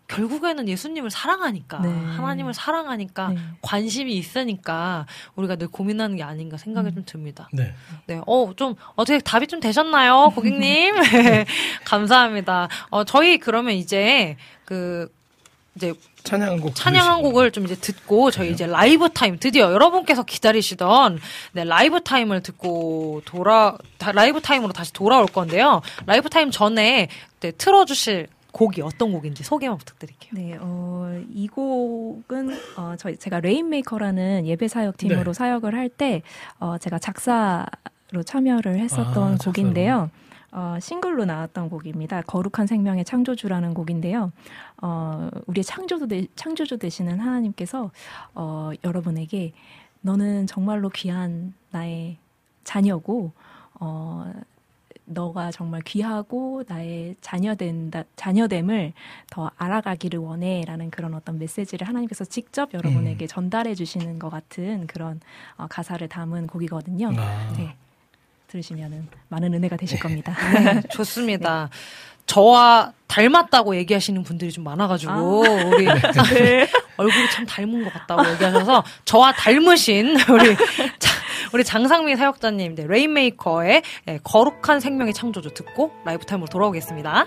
결국에는 0.08 0.66
예수님을 0.68 1.10
사랑하니까 1.10 1.78
네. 1.80 1.88
하나님을 1.90 2.54
사랑하니까 2.54 3.28
네. 3.28 3.36
관심이 3.60 4.14
있으니까 4.16 5.06
우리가 5.36 5.56
늘 5.56 5.68
고민하는 5.68 6.16
게 6.16 6.22
아닌가 6.22 6.56
생각이 6.56 6.88
음. 6.88 6.94
좀 6.94 7.04
듭니다. 7.04 7.48
네. 7.52 7.74
네, 8.06 8.20
어, 8.26 8.52
좀, 8.56 8.74
어떻게 8.96 9.18
답이 9.20 9.46
좀 9.46 9.60
되셨나요, 9.60 10.30
고객님? 10.34 10.94
네, 11.12 11.44
감사합니다. 11.84 12.68
어, 12.90 13.04
저희 13.04 13.38
그러면 13.38 13.74
이제, 13.74 14.36
그, 14.64 15.12
이제 15.76 15.92
찬양 16.24 16.48
한 16.48 16.60
곡. 16.60 16.74
찬양 16.74 17.02
한 17.04 17.10
들으시고. 17.18 17.28
곡을 17.30 17.50
좀 17.52 17.64
이제 17.66 17.74
듣고 17.76 18.30
저희 18.32 18.50
이제 18.50 18.66
라이브 18.66 19.08
타임 19.10 19.38
드디어 19.38 19.70
여러분께서 19.72 20.24
기다리시던 20.24 21.20
네, 21.52 21.64
라이브 21.64 22.00
타임을 22.02 22.42
듣고 22.42 23.22
돌아 23.24 23.76
다- 23.98 24.10
라이브 24.12 24.40
타임으로 24.40 24.72
다시 24.72 24.92
돌아올 24.92 25.26
건데요. 25.26 25.80
라이브 26.06 26.28
타임 26.30 26.50
전에 26.50 27.08
네, 27.40 27.50
틀어 27.52 27.84
주실 27.84 28.26
곡이 28.58 28.82
어떤 28.82 29.12
곡인지 29.12 29.44
소개만 29.44 29.78
부탁드릴게요. 29.78 30.32
네, 30.34 30.58
어, 30.60 31.22
이 31.32 31.46
곡은 31.46 32.50
어, 32.76 32.94
저희 32.98 33.16
제가 33.16 33.38
레인메이커라는 33.38 34.46
예배 34.46 34.66
사역 34.66 34.96
팀으로 34.96 35.32
네. 35.32 35.32
사역을 35.32 35.74
할 35.74 35.88
때 35.88 36.22
어, 36.58 36.76
제가 36.76 36.98
작사로 36.98 38.22
참여를 38.24 38.78
했었던 38.78 39.34
아, 39.34 39.36
곡인데요. 39.36 40.10
어, 40.50 40.76
싱글로 40.80 41.24
나왔던 41.24 41.70
곡입니다. 41.70 42.22
거룩한 42.22 42.66
생명의 42.66 43.04
창조주라는 43.04 43.74
곡인데요. 43.74 44.32
어, 44.82 45.28
우리의 45.46 45.64
창조주, 45.64 46.08
되, 46.08 46.26
창조주 46.36 46.78
되시는 46.78 47.20
하나님께서 47.20 47.90
어, 48.34 48.70
여러분에게 48.84 49.52
너는 50.00 50.46
정말로 50.46 50.88
귀한 50.90 51.54
나의 51.70 52.16
자녀고 52.64 53.32
어, 53.80 54.32
너가 55.08 55.50
정말 55.50 55.80
귀하고 55.82 56.62
나의 56.66 57.16
자녀된다 57.20 58.04
자녀됨을 58.16 58.92
더 59.30 59.50
알아가기를 59.56 60.18
원해 60.18 60.62
라는 60.66 60.90
그런 60.90 61.14
어떤 61.14 61.38
메시지를 61.38 61.88
하나님께서 61.88 62.24
직접 62.24 62.72
여러분에게 62.74 63.26
전달해 63.26 63.74
주시는 63.74 64.18
것 64.18 64.30
같은 64.30 64.86
그런 64.86 65.20
어, 65.56 65.66
가사를 65.68 66.06
담은 66.08 66.46
곡이거든요. 66.46 67.12
아. 67.16 67.54
네. 67.56 67.74
들으시면은 68.48 69.06
많은 69.28 69.52
은혜가 69.52 69.76
되실 69.76 69.98
겁니다. 69.98 70.34
네, 70.54 70.80
좋습니다. 70.90 71.68
저와 72.24 72.92
닮았다고 73.06 73.76
얘기하시는 73.76 74.22
분들이 74.22 74.52
좀 74.52 74.64
많아가지고 74.64 75.40
우리 75.70 75.86
얼굴이 76.96 77.30
참 77.32 77.46
닮은 77.46 77.84
것 77.84 77.92
같다고 77.92 78.30
얘기하셔서 78.32 78.84
저와 79.04 79.32
닮으신 79.32 80.08
우리 80.30 80.56
자- 80.98 81.18
우리 81.54 81.64
장상미 81.64 82.16
사역자님 82.16 82.74
네, 82.74 82.86
레인메이커의 82.86 83.82
네, 84.04 84.18
거룩한 84.22 84.80
생명의 84.80 85.14
창조주 85.14 85.54
듣고 85.54 85.92
라이브 86.04 86.24
타임으로 86.24 86.48
돌아오겠습니다. 86.48 87.26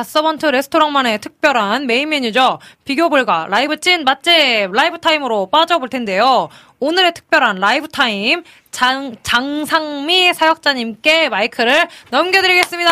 갓서번트 0.00 0.46
레스토랑만의 0.46 1.18
특별한 1.18 1.86
메인 1.86 2.08
메뉴죠. 2.08 2.58
비교 2.86 3.10
불가 3.10 3.46
라이브 3.50 3.78
찐 3.78 4.04
맛집 4.04 4.72
라이브 4.72 4.98
타임으로 4.98 5.50
빠져볼 5.50 5.90
텐데요. 5.90 6.48
오늘의 6.78 7.12
특별한 7.12 7.56
라이브 7.56 7.86
타임 7.88 8.42
장, 8.70 9.14
장상미 9.22 10.32
사역자님께 10.32 11.28
마이크를 11.28 11.86
넘겨드리겠습니다. 12.10 12.90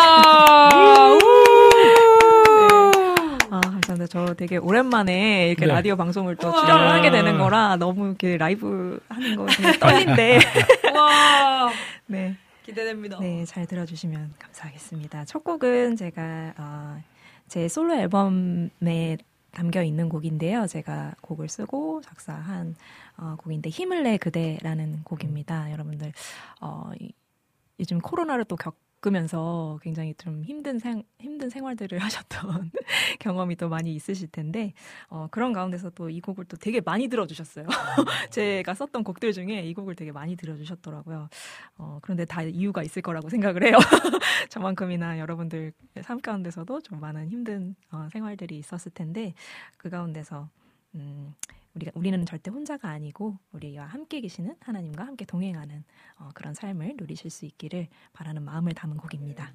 아, 3.51 3.61
감사합니다. 3.63 4.07
저 4.11 4.35
되게 4.35 4.59
오랜만에 4.59 5.49
이렇게 5.49 5.65
네. 5.65 5.73
라디오 5.73 5.97
방송을 5.97 6.37
또. 6.37 6.53
출연을 6.61 6.91
하게 6.91 7.11
되는 7.11 7.39
거라 7.39 7.77
너무 7.77 8.09
이렇게 8.09 8.37
라이브 8.37 9.01
하는 9.09 9.35
거 9.35 9.47
되게 9.47 9.79
떨린데. 9.79 10.41
와 10.95 11.71
네. 12.05 12.37
기대됩니다. 12.73 13.19
네, 13.19 13.47
잘 13.47 13.67
들어주시면 13.67 14.35
감사하겠습니다. 14.39 15.25
첫 15.25 15.43
곡은 15.43 15.97
제가 15.97 16.53
어, 16.59 17.03
제 17.47 17.67
솔로 17.67 17.95
앨범에 17.95 19.17
담겨 19.53 19.83
있는 19.83 20.11
곡인데요. 20.11 20.67
제가 20.67 21.15
곡을 21.23 21.49
쓰고 21.49 22.03
작사한 22.03 22.77
어, 23.17 23.37
곡인데 23.39 23.71
힘을 23.71 24.03
내 24.03 24.19
그대라는 24.19 25.03
곡입니다. 25.05 25.73
여러분들 25.73 26.13
어, 26.61 26.91
이- 27.01 27.11
요즘 27.81 28.01
코로나를 28.01 28.45
또 28.45 28.57
겪 28.57 28.75
으면서 29.07 29.79
굉장히 29.81 30.13
좀 30.15 30.43
힘든 30.43 30.81
생 30.81 31.05
힘든 31.21 31.49
생활들을 31.51 31.99
하셨던 32.03 32.73
경험이 33.21 33.55
또 33.55 33.69
많이 33.69 33.95
있으실 33.95 34.29
텐데 34.29 34.73
어, 35.09 35.29
그런 35.31 35.53
가운데서 35.53 35.91
또 35.91 36.09
이 36.11 36.21
곡을 36.21 36.45
또 36.47 36.57
되게 36.57 36.81
많이 36.81 37.09
들어주셨어요. 37.09 37.67
제가 38.31 38.75
썼던 38.75 39.05
곡들 39.05 39.33
중에 39.33 39.63
이 39.63 39.75
곡을 39.75 39.95
되게 39.95 40.13
많이 40.13 40.37
들어주셨더라고요. 40.37 41.29
어, 41.77 41.99
그런데 42.03 42.25
다 42.25 42.43
이유가 42.43 42.83
있을 42.83 43.03
거라고 43.03 43.29
생각을 43.29 43.65
해요. 43.65 43.77
저만큼이나 44.49 45.19
여러분들 45.19 45.73
삶 46.03 46.21
가운데서도 46.21 46.81
좀 46.81 47.01
많은 47.01 47.29
힘든 47.29 47.75
어, 47.91 48.09
생활들이 48.13 48.59
있었을 48.59 48.93
텐데 48.93 49.35
그 49.77 49.91
가운데서 49.91 50.49
음, 50.95 51.35
우리가 51.79 51.93
우리는 51.95 52.27
절대 52.27 52.51
혼자가 52.51 52.91
아니고 52.91 53.39
우리와 53.53 53.87
함께 53.87 54.21
계시는 54.21 54.57
하나님과 54.61 55.07
함께 55.07 55.25
동행하는 55.25 55.85
어, 56.17 56.31
그런 56.35 56.55
삶을 56.55 56.97
누리실 56.99 57.31
수 57.31 57.47
있기를 57.47 57.89
바라는 58.13 58.43
마음을 58.43 58.75
담은 58.75 58.97
곡입니다. 58.97 59.53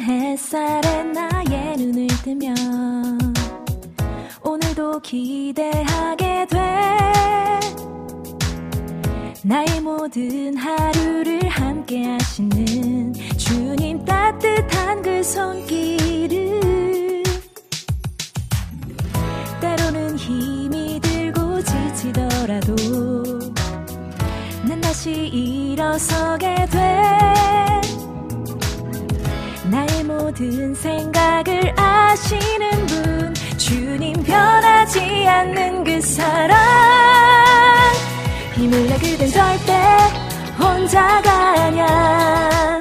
햇살에 0.00 1.04
나의 1.04 1.76
눈을 1.76 2.06
뜨면 2.24 2.56
오늘도 4.42 5.00
기대하게 5.00 6.46
돼. 6.48 6.58
나의 9.44 9.80
모든 9.82 10.56
하루를 10.56 11.46
함께 11.48 12.04
하시는 12.04 13.12
주님 13.36 14.02
따뜻한 14.04 15.02
그 15.02 15.22
손길을 15.22 16.60
때로는 19.60 20.16
힘이 20.16 20.98
들고 21.00 21.62
지치더라도 21.62 22.74
난 24.66 24.80
다시 24.80 25.10
일어서게 25.10 26.66
돼 26.70 27.10
나의 29.70 30.04
모든 30.04 30.74
생각을 30.74 31.72
아시는 31.78 32.86
분 32.86 33.34
주님 33.56 34.22
변하지 34.22 35.00
않는 35.28 35.84
그 35.84 36.00
사랑. 36.00 36.58
힘을 38.54 38.86
내 38.88 38.98
그댄 38.98 39.30
절대 39.30 39.72
혼자가 40.58 41.30
아냐 41.62 42.80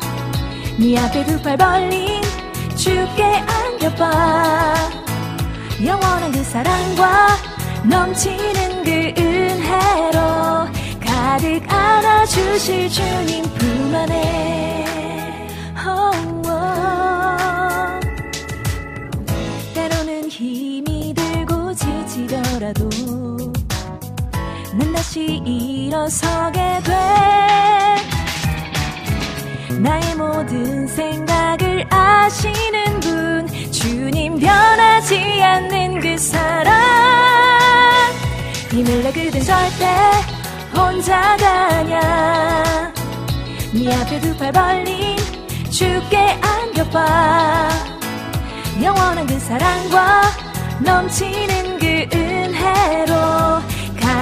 네 0.78 0.98
앞에 0.98 1.26
두 1.26 1.42
팔 1.44 1.58
벌린 1.58 2.22
주께 2.76 3.24
안겨봐. 3.24 4.76
영원한 5.86 6.32
그 6.32 6.44
사랑과 6.44 7.28
넘치는 7.84 8.84
그 8.84 9.22
은혜로 9.22 10.20
가득 11.06 11.62
안아주실 11.72 12.90
주님 12.90 13.44
품 13.44 13.96
안에 13.96 14.86
다시 25.10 25.42
일어서게 25.44 26.82
돼. 26.84 26.94
나의 29.80 30.16
모든 30.16 30.86
생각을 30.86 31.84
아시는 31.90 33.00
분 33.00 33.48
주님 33.72 34.38
변하지 34.38 35.42
않는 35.42 36.00
그 36.00 36.16
사랑. 36.16 36.78
내 38.70 39.12
그댄 39.12 39.42
절대 39.42 39.86
혼자가 40.76 41.68
아냐 41.70 42.94
네 43.74 43.92
앞에 44.02 44.22
두 44.22 44.38
팔 44.38 44.52
벌린 44.52 45.18
주께 45.72 46.38
안겨봐. 46.40 47.70
영원한 48.84 49.26
그 49.26 49.40
사랑과 49.40 50.22
넘치는 50.82 51.80
그 51.80 51.86
은혜로 52.16 53.59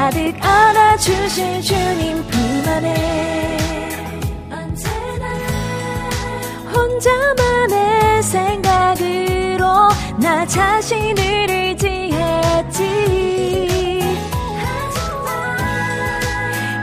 가득 0.07 0.33
안아주실 0.41 1.61
주님 1.61 2.25
품 2.27 2.63
안에 2.65 3.57
언제나 4.49 5.25
혼자만의 6.73 8.23
생각으로 8.23 9.89
나 10.17 10.45
자신을 10.45 11.49
의지했지. 11.49 12.85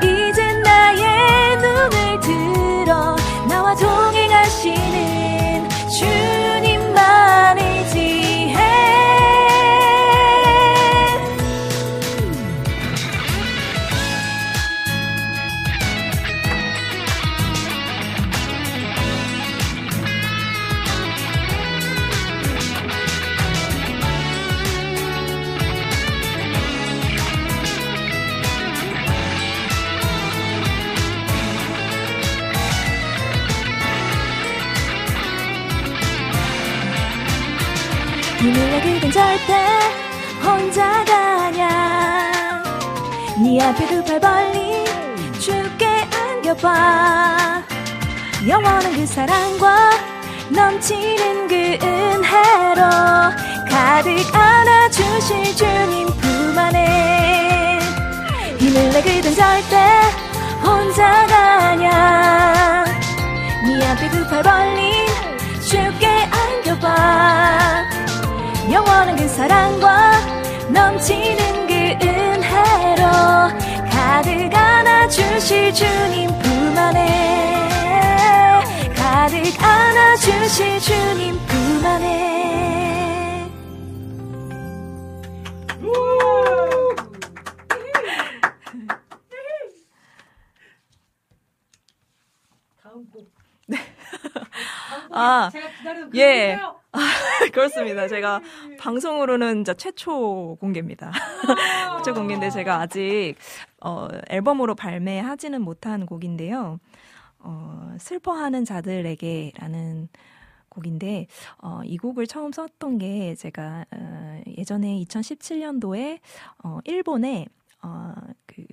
이제 0.03 0.53
나의 0.63 1.57
눈을 1.57 2.21
들어 2.21 3.17
절대 39.15 39.55
혼자가 40.43 41.45
아냐 41.45 42.63
네 43.41 43.63
앞에 43.63 43.87
두 43.87 44.03
팔 44.05 44.19
벌린 44.19 44.85
주께 45.39 45.87
안겨봐. 46.13 47.63
영원한 48.49 48.93
그 48.97 49.07
사랑과 49.07 49.91
넘치는 50.51 51.47
그 51.47 51.55
은혜로 51.87 52.83
가득 53.71 54.35
안아주실 54.35 55.55
주님 55.59 56.07
품 56.09 56.59
안에 56.59 57.79
힘을 58.59 58.91
내 58.91 59.01
그댄 59.01 59.33
절대 59.33 59.77
혼자가 60.61 61.37
아냐 61.69 62.85
네 63.65 63.87
앞에 63.93 64.11
두 64.11 64.27
팔 64.29 64.43
벌린 64.43 65.07
주께 65.63 66.09
안겨봐 66.33 68.04
영원한 68.71 69.17
그 69.17 69.29
사랑과 69.29 70.13
넘치는 70.71 71.67
그 71.67 71.75
은혜로 72.07 73.03
가득 73.91 74.55
안아주실 74.55 75.73
주님 75.75 76.31
품 76.39 76.79
안에 76.79 78.63
가득 78.97 79.63
안아주실 79.63 80.81
주님 80.81 81.39
품 81.47 81.87
안에. 81.87 82.25
아, 95.11 95.51
예. 96.15 96.59
아, 96.95 97.01
그렇습니다. 97.53 98.07
제가 98.07 98.41
방송으로는 98.79 99.65
최초 99.77 100.57
공개입니다. 100.61 101.11
최초 101.99 102.15
공개인데 102.15 102.51
제가 102.51 102.81
아직 102.81 103.35
어, 103.81 104.07
앨범으로 104.29 104.77
발매하지는 104.77 105.61
못한 105.61 106.07
곡인데요. 106.07 106.79
어, 107.41 107.97
슬퍼하는 107.99 108.65
자들에게라는 108.65 110.09
곡인데 110.69 111.27
어, 111.59 111.81
이 111.85 111.99
곡을 111.99 112.29
처음 112.29 112.53
썼던 112.53 112.99
게 112.99 113.35
제가 113.35 113.87
어, 113.91 114.41
예전에 114.57 115.05
2017년도에 115.05 116.21
어, 116.63 116.79
일본에 116.85 117.47
어, 117.83 118.15
그 118.47 118.65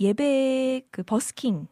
예배 0.00 0.82
그 0.90 1.02
버스킹 1.02 1.66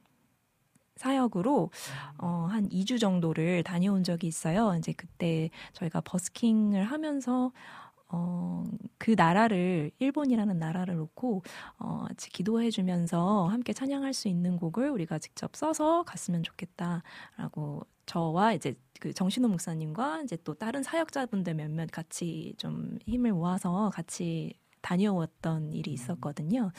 사역으로 0.96 1.70
어, 2.18 2.48
한 2.50 2.68
2주 2.68 3.00
정도를 3.00 3.62
다녀온 3.62 4.02
적이 4.04 4.26
있어요. 4.26 4.74
이제 4.78 4.92
그때 4.92 5.50
저희가 5.72 6.00
버스킹을 6.00 6.84
하면서 6.84 7.52
어, 8.08 8.64
그 8.98 9.14
나라를 9.16 9.90
일본이라는 9.98 10.58
나라를 10.58 10.96
놓고 10.96 11.42
어, 11.78 12.04
같이 12.08 12.30
기도해 12.30 12.70
주면서 12.70 13.46
함께 13.48 13.72
찬양할 13.72 14.14
수 14.14 14.28
있는 14.28 14.56
곡을 14.56 14.90
우리가 14.90 15.18
직접 15.18 15.56
써서 15.56 16.04
갔으면 16.04 16.42
좋겠다라고 16.42 17.82
저와 18.06 18.52
이제 18.52 18.74
그 19.00 19.12
정신호 19.12 19.48
목사님과 19.48 20.22
이제 20.22 20.38
또 20.44 20.54
다른 20.54 20.82
사역자분들 20.82 21.54
몇몇 21.54 21.90
같이 21.90 22.54
좀 22.56 22.98
힘을 23.06 23.32
모아서 23.32 23.90
같이 23.92 24.54
다녀왔던 24.82 25.72
일이 25.72 25.92
있었거든요. 25.92 26.70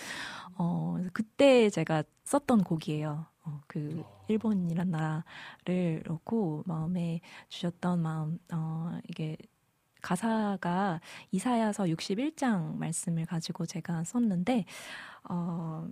어, 0.57 0.97
그때 1.11 1.69
제가 1.69 2.03
썼던 2.23 2.63
곡이에요. 2.63 3.25
어, 3.47 3.61
그 3.67 4.03
일본이란 4.27 4.91
나라를 4.91 6.03
놓고 6.05 6.63
마음에 6.65 7.21
주셨던 7.47 8.01
마음, 8.01 8.39
어, 8.51 8.99
이게 9.07 9.37
가사가 10.01 10.99
이사야서 11.31 11.85
61장 11.85 12.75
말씀을 12.75 13.25
가지고 13.25 13.65
제가 13.65 14.03
썼는데, 14.03 14.65
어, 15.29 15.87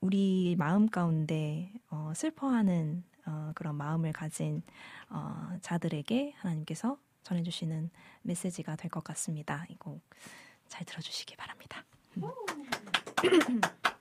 우리 0.00 0.56
마음 0.58 0.88
가운데 0.88 1.72
어, 1.90 2.12
슬퍼하는 2.14 3.04
어, 3.24 3.52
그런 3.54 3.76
마음을 3.76 4.12
가진 4.12 4.62
어, 5.08 5.56
자들에게 5.60 6.32
하나님께서 6.38 6.98
전해 7.22 7.44
주시는 7.44 7.88
메시지가 8.22 8.74
될 8.76 8.90
것 8.90 9.04
같습니다. 9.04 9.64
이거 9.68 10.00
잘 10.66 10.84
들어 10.84 11.00
주시기 11.00 11.36
바랍니다. 11.36 11.84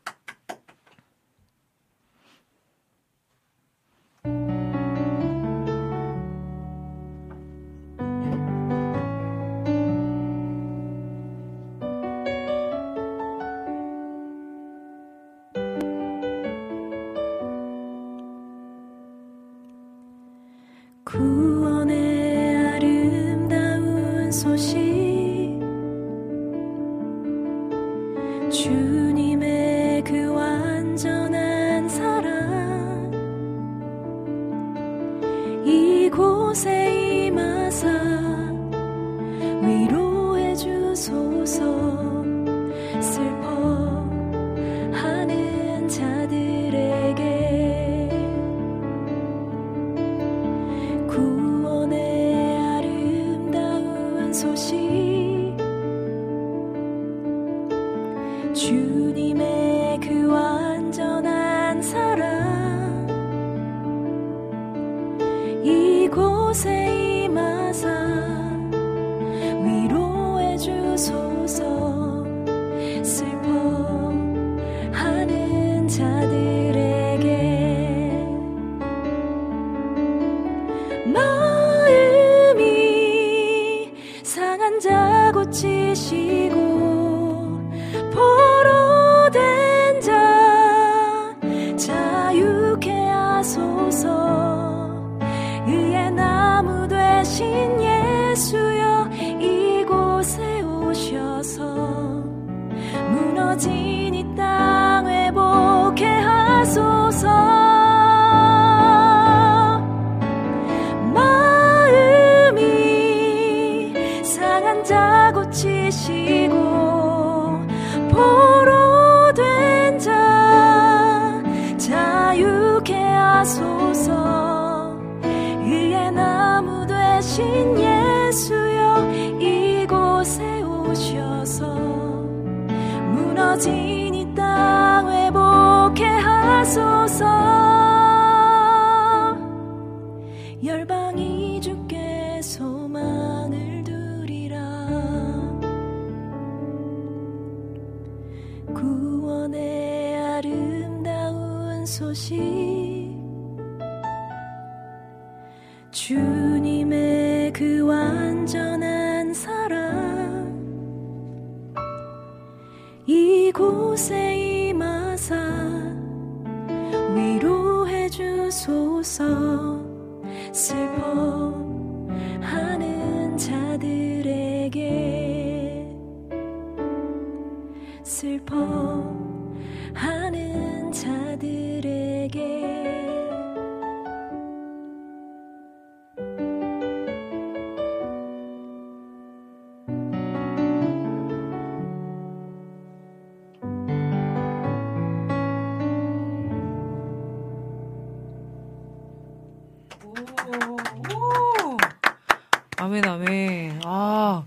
아멘, 202.81 203.05
아멘. 203.07 203.81
아, 203.85 204.43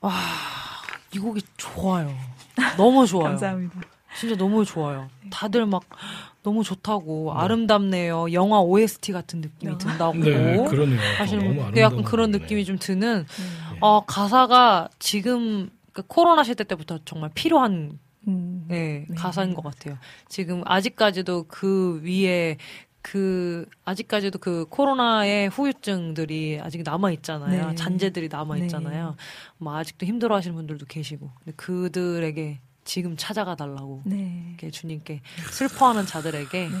와, 0.00 0.12
이 1.14 1.18
곡이 1.18 1.42
좋아요. 1.58 2.10
너무 2.78 3.04
좋아요. 3.06 3.24
감사합니다. 3.28 3.78
진짜 4.18 4.34
너무 4.36 4.64
좋아요. 4.64 5.10
다들 5.30 5.66
막 5.66 5.82
너무 6.42 6.64
좋다고 6.64 7.34
아름답네요. 7.34 8.32
영화 8.32 8.60
OST 8.60 9.12
같은 9.12 9.42
느낌이 9.42 9.76
든다고 9.76 10.14
네, 10.14 10.64
그러네요. 10.64 10.64
분. 10.64 10.76
근데 11.66 11.82
약간 11.82 11.98
아름다운 11.98 12.02
그런 12.04 12.30
노래네. 12.30 12.44
느낌이 12.44 12.64
좀 12.64 12.78
드는 12.78 13.26
네. 13.26 13.76
어, 13.80 14.02
가사가 14.06 14.88
지금 14.98 15.68
그 15.92 16.02
코로나 16.06 16.42
시대 16.42 16.64
때부터 16.64 17.00
정말 17.04 17.30
필요한 17.34 17.98
음. 18.28 18.64
네, 18.68 19.04
네. 19.08 19.14
가사인 19.14 19.52
것 19.52 19.62
같아요. 19.62 19.98
지금 20.28 20.62
아직까지도 20.64 21.44
그 21.48 22.00
위에 22.02 22.56
그 23.04 23.68
아직까지도 23.84 24.38
그 24.38 24.64
코로나의 24.70 25.50
후유증들이 25.50 26.58
아직 26.62 26.82
남아 26.82 27.10
있잖아요. 27.12 27.68
네. 27.68 27.74
잔재들이 27.74 28.28
남아 28.28 28.54
네. 28.56 28.62
있잖아요. 28.62 29.14
뭐 29.58 29.76
아직도 29.76 30.06
힘들어 30.06 30.34
하시는 30.34 30.56
분들도 30.56 30.86
계시고, 30.86 31.30
근데 31.38 31.52
그들에게 31.54 32.60
지금 32.84 33.14
찾아가 33.18 33.56
달라고 33.56 34.00
네. 34.06 34.46
이렇게 34.48 34.70
주님께 34.70 35.20
슬퍼하는 35.50 36.06
자들에게 36.06 36.68
네. 36.68 36.74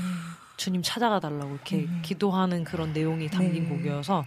주님 0.56 0.80
찾아가 0.82 1.20
달라고 1.20 1.52
이렇게 1.56 1.76
네. 1.82 1.88
기도하는 2.00 2.64
그런 2.64 2.94
내용이 2.94 3.28
담긴 3.28 3.64
네. 3.64 3.68
곡이어서 3.68 4.24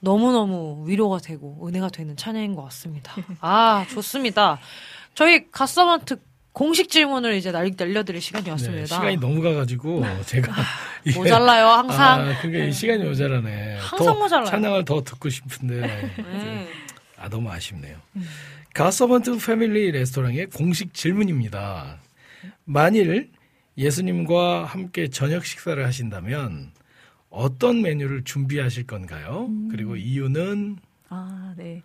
너무너무 0.00 0.84
위로가 0.86 1.18
되고 1.18 1.66
은혜가 1.66 1.88
되는 1.88 2.14
찬양인 2.14 2.54
것 2.54 2.62
같습니다. 2.64 3.14
아, 3.40 3.86
좋습니다. 3.88 4.58
저희 5.14 5.50
갓서번트 5.50 6.20
공식 6.52 6.90
질문을 6.90 7.34
이제 7.34 7.50
날, 7.50 7.70
날려드릴 7.76 8.20
시간이었습니다. 8.20 8.80
네, 8.80 8.86
시간이 8.86 9.16
너무 9.16 9.40
가가지고 9.40 10.04
제가 10.26 10.52
이게- 11.04 11.18
모자라요, 11.18 11.66
항상. 11.66 12.20
아, 12.28 12.40
그게 12.42 12.70
시간이 12.70 13.04
모자라네. 13.04 13.76
항상 13.78 13.98
더 14.06 14.14
모자라요. 14.14 14.46
찬양을 14.46 14.84
더 14.84 15.02
듣고 15.02 15.28
싶은데 15.30 15.80
네. 15.80 16.68
아 17.16 17.28
너무 17.28 17.50
아쉽네요. 17.50 17.96
음. 18.16 18.26
가서번트 18.74 19.38
패밀리 19.38 19.90
레스토랑의 19.92 20.46
공식 20.46 20.92
질문입니다. 20.94 21.98
만일 22.64 23.30
예수님과 23.78 24.64
함께 24.64 25.08
저녁 25.08 25.46
식사를 25.46 25.82
하신다면 25.84 26.72
어떤 27.30 27.80
메뉴를 27.80 28.24
준비하실 28.24 28.86
건가요? 28.86 29.46
음. 29.48 29.68
그리고 29.70 29.96
이유는 29.96 30.76
아, 31.08 31.54
네. 31.56 31.82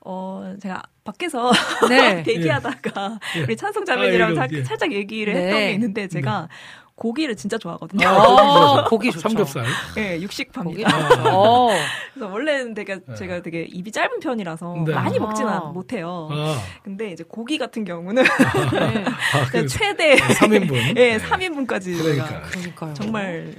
어, 0.00 0.54
제가 0.62 0.82
밖에서 1.10 1.50
네. 1.88 2.22
대기하다가 2.24 3.18
예. 3.36 3.42
우리 3.42 3.56
찬송자매님이랑 3.56 4.32
아, 4.32 4.34
사- 4.34 4.44
이거, 4.46 4.58
예. 4.58 4.64
살짝 4.64 4.92
얘기를 4.92 5.32
네. 5.34 5.40
했던 5.44 5.58
게 5.58 5.72
있는데 5.72 6.08
제가 6.08 6.48
고기를 6.94 7.34
진짜 7.34 7.56
좋아하거든요. 7.56 8.06
어, 8.08 8.84
고기 8.84 9.10
좋죠. 9.10 9.20
삼겹살. 9.30 9.64
네, 9.94 10.12
고기 10.16 10.24
육식파입니다. 10.24 11.08
좋죠. 11.08 11.22
어. 11.30 11.68
그래서 12.12 12.30
원래는 12.30 12.74
되게 12.74 13.00
제가 13.16 13.40
되게 13.40 13.62
입이 13.62 13.90
짧은 13.90 14.20
편이라서 14.20 14.84
네. 14.86 14.92
많이 14.92 15.16
아. 15.16 15.20
먹지는 15.22 15.72
못해요. 15.72 16.28
아, 16.30 16.58
근데 16.84 17.10
이제 17.12 17.24
고기 17.26 17.56
같은 17.56 17.84
경우는 17.84 18.22
네. 18.72 19.04
아, 19.06 19.66
최대 19.66 20.16
3인분. 20.16 20.98
예, 20.98 21.16
3인분까지 21.16 21.96
그러니까. 21.96 22.92
정말 22.92 23.54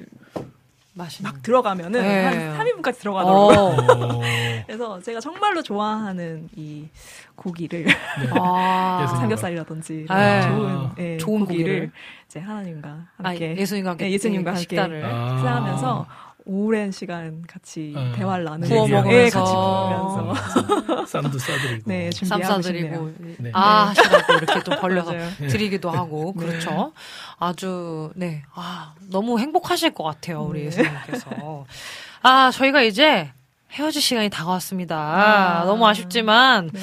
맛있는. 0.93 1.31
막 1.31 1.41
들어가면은 1.41 2.01
네. 2.01 2.23
한 2.25 2.57
3인분까지 2.59 2.99
들어가더라고요. 2.99 3.57
어. 3.57 4.17
어, 4.17 4.21
그래서 4.67 4.99
제가 5.01 5.19
정말로 5.19 5.61
좋아하는 5.61 6.49
이 6.55 6.87
고기를 7.35 7.85
아. 8.37 8.99
예수님. 9.03 9.21
삼겹살이라든지 9.21 10.05
네. 10.09 10.41
좋은 10.41 10.89
예, 10.99 11.17
좋은 11.17 11.39
고기를, 11.41 11.63
고기를. 11.63 11.91
이제 12.27 12.39
하나님과 12.39 12.89
아, 12.89 13.29
함께 13.29 13.55
예수님과 13.57 13.91
함께 13.91 14.07
예, 14.07 14.11
예수님과 14.11 14.51
함께 14.51 14.61
식단을 14.61 15.05
아. 15.05 15.37
식사하면서 15.37 16.05
오랜 16.45 16.91
시간 16.91 17.43
같이 17.47 17.93
아. 17.95 18.13
대화를 18.15 18.45
나누고. 18.45 18.89
예, 19.11 19.29
같이 19.29 19.53
부으면서 19.53 21.05
쌈도 21.05 21.37
싸드리고. 21.37 21.83
네, 21.85 22.09
쌈 22.11 22.27
준비하고 22.29 22.61
싸드리고. 22.61 23.13
네. 23.37 23.51
아 23.53 23.87
하시라고 23.89 24.33
이렇게 24.33 24.63
또 24.63 24.71
벌려서. 24.79 25.11
드리기도 25.49 25.89
하고 25.89 26.33
네. 26.37 26.45
그렇죠. 26.45 26.93
아주 27.37 28.11
네, 28.15 28.43
아 28.53 28.93
너무 29.09 29.39
행복하실 29.39 29.93
것 29.93 30.03
같아요 30.03 30.41
우리 30.41 30.61
네. 30.61 30.65
예수님께서. 30.67 31.65
아 32.23 32.51
저희가 32.51 32.81
이제 32.81 33.31
헤어질 33.71 34.01
시간이 34.01 34.29
다가왔습니다. 34.29 34.97
아. 34.97 35.65
너무 35.65 35.87
아쉽지만 35.87 36.69
네. 36.73 36.79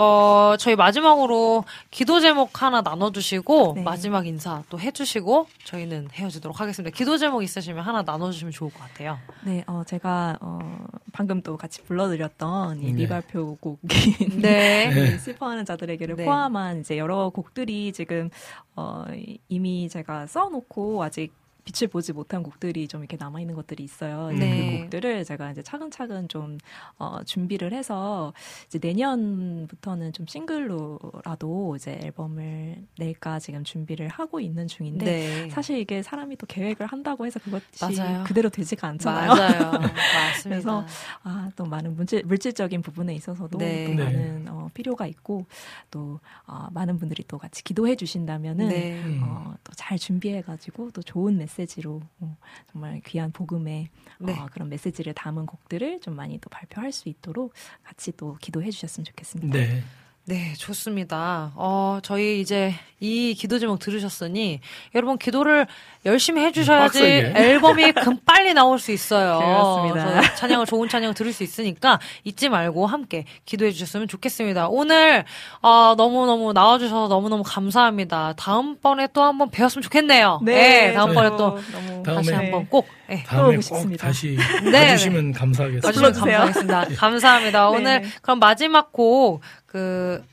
어 0.00 0.54
저희 0.60 0.76
마지막으로 0.76 1.64
기도 1.90 2.20
제목 2.20 2.62
하나 2.62 2.82
나눠주시고 2.82 3.72
네. 3.74 3.82
마지막 3.82 4.28
인사 4.28 4.62
또 4.70 4.78
해주시고 4.78 5.48
저희는 5.64 6.10
헤어지도록 6.12 6.60
하겠습니다. 6.60 6.96
기도 6.96 7.18
제목 7.18 7.42
있으시면 7.42 7.82
하나 7.82 8.02
나눠주시면 8.02 8.52
좋을 8.52 8.72
것 8.72 8.78
같아요. 8.78 9.18
네, 9.42 9.64
어, 9.66 9.82
제가, 9.84 10.38
어, 10.40 10.86
방금 11.12 11.42
또 11.42 11.56
같이 11.56 11.82
불러드렸던 11.82 12.80
이 12.80 12.86
네. 12.86 12.92
미발표 12.92 13.56
곡인. 13.56 13.88
네. 14.40 14.92
이 14.94 15.18
슬퍼하는 15.18 15.64
자들에게를 15.64 16.14
네. 16.14 16.24
포함한 16.24 16.80
이제 16.80 16.96
여러 16.96 17.30
곡들이 17.30 17.92
지금, 17.92 18.30
어, 18.76 19.04
이미 19.48 19.88
제가 19.88 20.28
써놓고 20.28 21.02
아직 21.02 21.32
빛을 21.68 21.88
보지 21.90 22.14
못한 22.14 22.42
곡들이 22.42 22.88
좀 22.88 23.02
이렇게 23.02 23.18
남아 23.18 23.40
있는 23.40 23.54
것들이 23.54 23.84
있어요. 23.84 24.30
이제 24.32 24.44
네. 24.44 24.70
그 24.72 24.82
곡들을 24.82 25.24
제가 25.24 25.50
이제 25.50 25.62
차근차근 25.62 26.28
좀, 26.28 26.56
어, 26.98 27.22
준비를 27.24 27.74
해서 27.74 28.32
이제 28.66 28.78
내년부터는 28.80 30.14
좀 30.14 30.26
싱글로라도 30.26 31.76
이제 31.76 31.98
앨범을 32.02 32.86
낼까 32.98 33.38
지금 33.38 33.64
준비를 33.64 34.08
하고 34.08 34.40
있는 34.40 34.66
중인데 34.66 35.04
네. 35.04 35.50
사실 35.50 35.78
이게 35.78 36.02
사람이 36.02 36.36
또 36.36 36.46
계획을 36.46 36.86
한다고 36.86 37.26
해서 37.26 37.38
그것이 37.40 38.00
맞아요. 38.00 38.24
그대로 38.24 38.48
되지가 38.48 38.88
않잖아요. 38.88 39.28
맞아요. 39.28 39.70
맞습니다. 39.92 40.48
그래서 40.48 40.86
아, 41.22 41.50
또 41.54 41.64
많은 41.66 41.94
물질, 41.96 42.22
물질적인 42.24 42.80
부분에 42.80 43.14
있어서도 43.14 43.58
네. 43.58 43.84
또 43.86 43.94
네. 43.94 44.04
많은 44.04 44.46
어, 44.48 44.70
필요가 44.72 45.06
있고 45.06 45.44
또 45.90 46.18
어, 46.46 46.68
많은 46.72 46.98
분들이 46.98 47.24
또 47.28 47.36
같이 47.38 47.62
기도해 47.62 47.96
주신다면은 47.96 48.68
네. 48.68 49.00
음. 49.02 49.20
어, 49.22 49.54
또 49.64 49.72
잘 49.74 49.98
준비해 49.98 50.42
가지고 50.42 50.90
또 50.90 51.02
좋은 51.02 51.38
메시지 51.38 51.57
로 51.82 52.00
어, 52.20 52.36
정말 52.70 53.00
귀한 53.04 53.32
복음의 53.32 53.88
네. 54.20 54.32
어, 54.32 54.48
그런 54.52 54.68
메시지를 54.68 55.12
담은 55.14 55.46
곡들을 55.46 56.00
좀 56.00 56.14
많이 56.14 56.38
또 56.38 56.48
발표할 56.50 56.92
수 56.92 57.08
있도록 57.08 57.52
같이 57.82 58.12
또 58.16 58.36
기도해 58.40 58.70
주셨으면 58.70 59.04
좋겠습니다. 59.04 59.58
네. 59.58 59.82
네, 60.28 60.52
좋습니다. 60.58 61.52
어, 61.54 62.00
저희 62.02 62.42
이제 62.42 62.74
이 63.00 63.32
기도 63.34 63.58
제목 63.58 63.78
들으셨으니 63.78 64.60
여러분 64.94 65.16
기도를 65.16 65.66
열심히 66.04 66.44
해주셔야지 66.44 66.98
빡세게. 66.98 67.32
앨범이 67.34 67.92
금 67.92 68.18
빨리 68.26 68.52
나올 68.52 68.78
수 68.78 68.92
있어요. 68.92 69.38
그렇습니다. 69.38 70.34
찬양을 70.34 70.66
좋은 70.66 70.86
찬양 70.86 71.14
들을 71.14 71.32
수 71.32 71.42
있으니까 71.44 71.98
잊지 72.24 72.50
말고 72.50 72.86
함께 72.86 73.24
기도해 73.46 73.70
주셨으면 73.70 74.06
좋겠습니다. 74.06 74.68
오늘 74.68 75.24
어, 75.62 75.94
너무 75.96 76.26
너무 76.26 76.52
나와주셔서 76.52 77.08
너무 77.08 77.30
너무 77.30 77.42
감사합니다. 77.42 78.34
다음번에 78.36 79.08
또 79.14 79.22
한번 79.22 79.48
뵈었으면 79.50 79.82
좋겠네요. 79.82 80.40
네, 80.44 80.92
다음번에 80.92 81.30
또 81.38 81.58
너무 81.72 82.02
다시 82.02 82.32
한번 82.34 82.66
꼭 82.68 82.86
네, 83.08 83.22
다음에 83.24 83.56
꼭 83.56 83.62
싶습니다. 83.62 84.06
다시 84.06 84.36
네, 84.70 84.90
와주시면 84.90 85.32
감사하겠습니다. 85.32 85.88
와주시면 85.88 86.12
불러주세요. 86.12 86.38
감사하겠습니다. 86.38 87.00
감사합니다. 87.00 87.68
오늘 87.70 88.02
네. 88.02 88.08
그럼 88.22 88.38
마지막 88.38 88.92
곡 88.92 89.40
그 89.68 90.24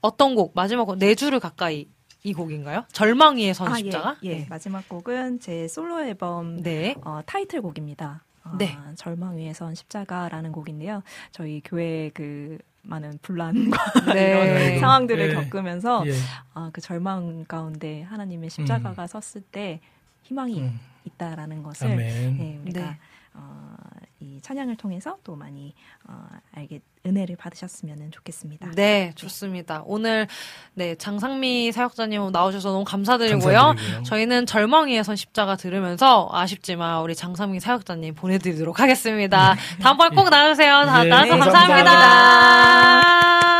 어떤 0.00 0.34
곡 0.34 0.52
마지막 0.54 0.84
곡네 0.84 1.14
줄을 1.16 1.40
가까이 1.40 1.88
이 2.22 2.32
곡인가요? 2.32 2.84
절망 2.92 3.36
위에 3.36 3.52
선 3.52 3.68
아, 3.70 3.74
십자가? 3.74 4.16
예, 4.24 4.30
예. 4.30 4.46
마지막 4.48 4.88
곡은 4.88 5.40
제 5.40 5.68
솔로 5.68 6.02
앨범 6.02 6.62
네. 6.62 6.94
어, 7.04 7.20
타이틀곡입니다. 7.26 8.24
어, 8.44 8.52
네. 8.58 8.78
절망 8.96 9.36
위에선 9.36 9.74
십자가라는 9.74 10.52
곡인데요. 10.52 11.02
저희 11.32 11.60
교회 11.62 12.10
그 12.14 12.58
많은 12.82 13.18
분란과 13.20 14.12
네. 14.14 14.30
이런 14.70 14.80
상황들을 14.80 15.28
네. 15.28 15.34
겪으면서 15.34 16.04
예. 16.06 16.12
아, 16.54 16.70
그 16.72 16.80
절망 16.80 17.44
가운데 17.44 18.02
하나님의 18.02 18.50
십자가가 18.50 19.06
섰을 19.06 19.42
때 19.42 19.80
희망이 20.22 20.60
음. 20.60 20.80
있다라는 21.04 21.62
것을 21.62 21.86
아멘. 21.86 22.36
네, 22.36 22.58
우리가 22.62 22.80
네. 22.80 22.98
어, 23.36 23.74
이 24.20 24.40
찬양을 24.40 24.76
통해서 24.76 25.16
또 25.24 25.34
많이 25.34 25.74
어, 26.08 26.28
알게 26.52 26.80
은혜를 27.04 27.36
받으셨으면 27.36 28.10
좋겠습니다. 28.12 28.70
네, 28.76 29.12
좋습니다. 29.16 29.82
오늘 29.84 30.26
네 30.74 30.94
장상미 30.94 31.72
사역자님 31.72 32.30
나오셔서 32.32 32.70
너무 32.70 32.84
감사드리고요. 32.84 33.58
감사드리고요. 33.58 34.02
저희는 34.04 34.46
절망 34.46 34.88
위에 34.88 35.02
선 35.02 35.16
십자가 35.16 35.56
들으면서 35.56 36.28
아쉽지만 36.32 37.02
우리 37.02 37.14
장상미 37.14 37.60
사역자님 37.60 38.14
보내드리도록 38.14 38.80
하겠습니다. 38.80 39.56
다음번에 39.82 40.14
꼭 40.14 40.30
나오세요. 40.30 40.84
다 40.86 41.02
네, 41.02 41.08
나와서 41.10 41.34
네, 41.34 41.38
감사합니다. 41.40 41.90
모두가 41.90 43.53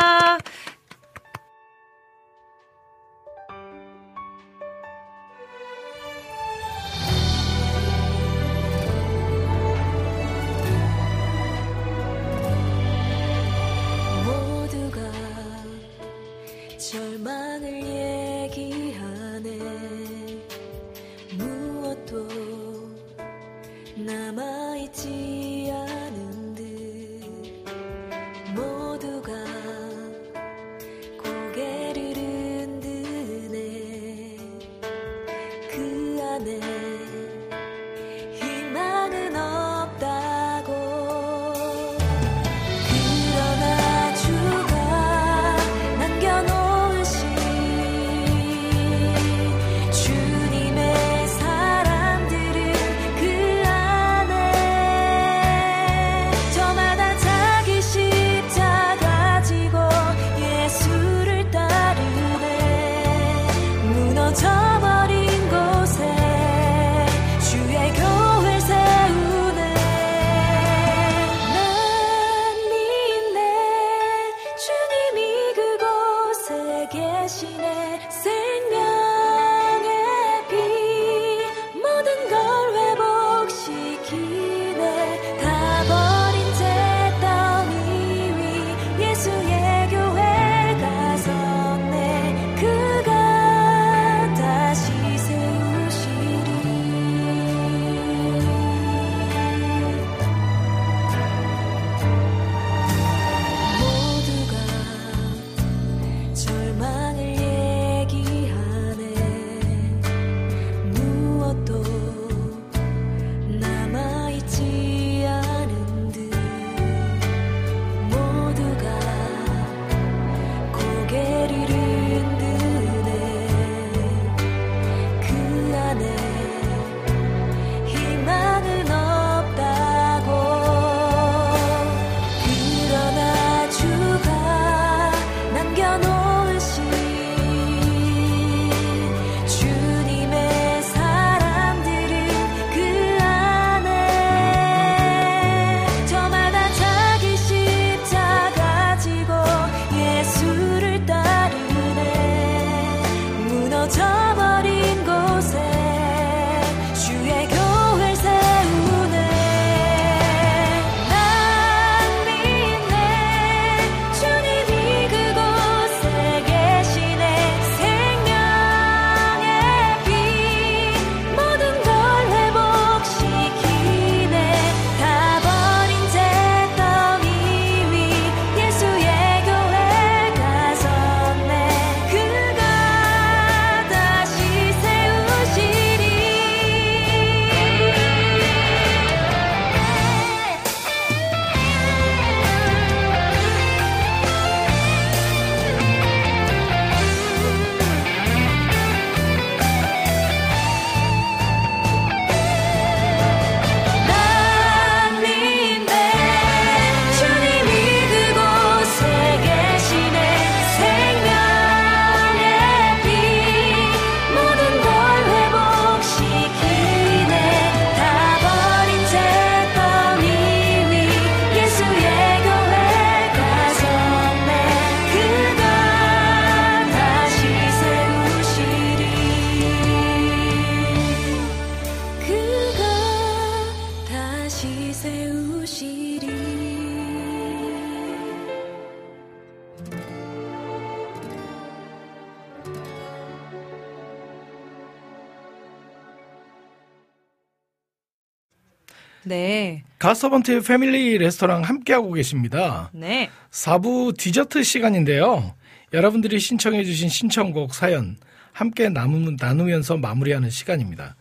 갓서번트의 250.04 250.60
패밀리 250.60 251.16
레스토랑 251.16 251.62
함께하고 251.62 252.12
계십니다. 252.12 252.90
네. 252.92 253.30
4부 253.50 254.14
디저트 254.18 254.62
시간인데요. 254.62 255.54
여러분들이 255.94 256.38
신청해주신 256.40 257.08
신청곡 257.08 257.72
사연 257.72 258.18
함께 258.52 258.90
나누, 258.90 259.34
나누면서 259.40 259.96
마무리하는 259.96 260.50
시간입니다. 260.50 261.16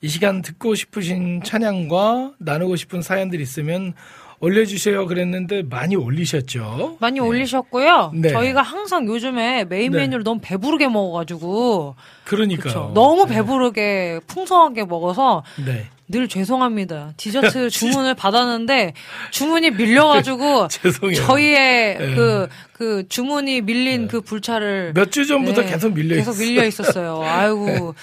이 0.00 0.08
시간 0.08 0.42
듣고 0.42 0.74
싶으신 0.74 1.44
찬양과 1.44 2.32
나누고 2.40 2.74
싶은 2.74 3.02
사연들 3.02 3.40
있으면 3.40 3.94
올려주세요 4.40 5.06
그랬는데 5.06 5.62
많이 5.62 5.96
올리셨죠? 5.96 6.98
많이 7.00 7.20
올리셨고요. 7.20 8.12
네. 8.14 8.28
저희가 8.30 8.62
항상 8.62 9.06
요즘에 9.06 9.64
메인 9.64 9.92
네. 9.92 9.98
메뉴를 9.98 10.24
너무 10.24 10.40
배부르게 10.42 10.88
먹어가지고 10.88 11.96
그러니까요. 12.24 12.62
그쵸. 12.62 12.92
너무 12.94 13.26
네. 13.26 13.34
배부르게 13.34 14.20
풍성하게 14.26 14.84
먹어서 14.84 15.42
네. 15.64 15.86
늘 16.06 16.28
죄송합니다. 16.28 17.14
디저트 17.16 17.70
주문을 17.70 18.14
받았는데 18.14 18.92
주문이 19.30 19.70
밀려가지고 19.70 20.68
죄송해요. 20.68 21.16
저희의 21.26 21.98
네. 21.98 22.14
그, 22.14 22.48
그 22.72 23.08
주문이 23.08 23.62
밀린 23.62 24.08
그 24.08 24.20
불차를 24.20 24.92
몇주 24.94 25.26
전부터 25.26 25.62
네, 25.62 25.70
계속 25.70 25.94
밀려 25.94 26.16
계속 26.16 26.32
있어요. 26.32 26.46
밀려 26.46 26.64
있었어요. 26.66 27.22
아이고 27.24 27.94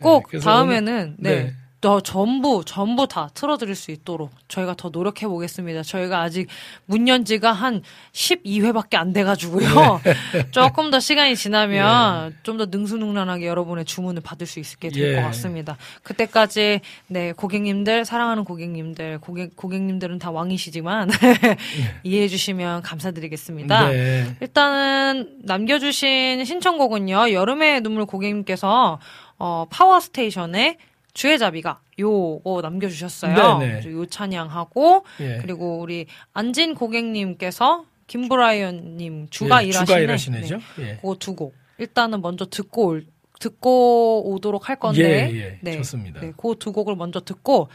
꼭 0.00 0.28
그래서 0.28 0.44
다음에는 0.50 1.16
네. 1.18 1.54
네. 1.80 1.88
더 1.88 2.00
전부 2.00 2.62
전부 2.64 3.06
다 3.06 3.30
틀어드릴 3.34 3.74
수 3.74 3.90
있도록 3.90 4.30
저희가 4.48 4.74
더 4.74 4.88
노력해 4.88 5.26
보겠습니다. 5.28 5.82
저희가 5.82 6.22
아직 6.22 6.48
문 6.86 7.08
연 7.08 7.24
지가 7.24 7.52
한 7.52 7.82
12회밖에 8.12 8.96
안 8.96 9.12
돼가지고요. 9.12 10.00
조금 10.50 10.90
더 10.90 11.00
시간이 11.00 11.36
지나면 11.36 12.36
좀더 12.42 12.66
능수능란하게 12.66 13.46
여러분의 13.46 13.84
주문을 13.84 14.20
받을 14.22 14.46
수 14.46 14.60
있게 14.60 14.90
될것 14.90 15.18
예. 15.18 15.22
같습니다. 15.22 15.76
그때까지 16.02 16.80
네 17.06 17.32
고객님들 17.32 18.04
사랑하는 18.04 18.44
고객님들 18.44 19.20
고객 19.20 19.56
고객님들은 19.56 20.18
다 20.18 20.30
왕이시지만 20.30 21.10
이해해 22.04 22.28
주시면 22.28 22.82
감사드리겠습니다. 22.82 23.88
네. 23.88 24.36
일단은 24.40 25.38
남겨주신 25.44 26.44
신청곡은요. 26.44 27.32
여름의 27.32 27.80
눈물 27.80 28.04
고객님께서 28.04 28.98
어, 29.38 29.66
파워스테이션의 29.70 30.76
주의 31.18 31.43
자비가 31.43 31.80
요거 31.98 32.60
남겨주셨어요. 32.62 33.58
네네. 33.58 33.72
그래서 33.72 33.90
요 33.90 34.06
찬양하고 34.06 35.04
예. 35.20 35.38
그리고 35.42 35.80
우리 35.80 36.06
안진 36.32 36.76
고객님께서 36.76 37.84
김브라이언님 38.06 39.26
주가 39.30 39.62
예, 39.64 39.66
일하시는 39.66 39.86
주가 39.86 39.98
일하시네죠. 39.98 40.58
네, 40.76 40.90
예. 40.90 40.98
그 41.02 41.21
두 41.21 41.34
곡 41.34 41.54
일단은 41.78 42.22
먼저 42.22 42.46
듣고 42.46 42.86
올, 42.86 43.06
듣고 43.40 44.30
오도록 44.32 44.68
할 44.68 44.76
건데 44.76 45.30
예, 45.32 45.36
예. 45.36 45.58
네, 45.60 45.76
좋습니다. 45.78 46.20
네, 46.20 46.32
그두 46.36 46.70
곡을 46.72 46.94
먼저 46.94 47.20
듣고 47.20 47.68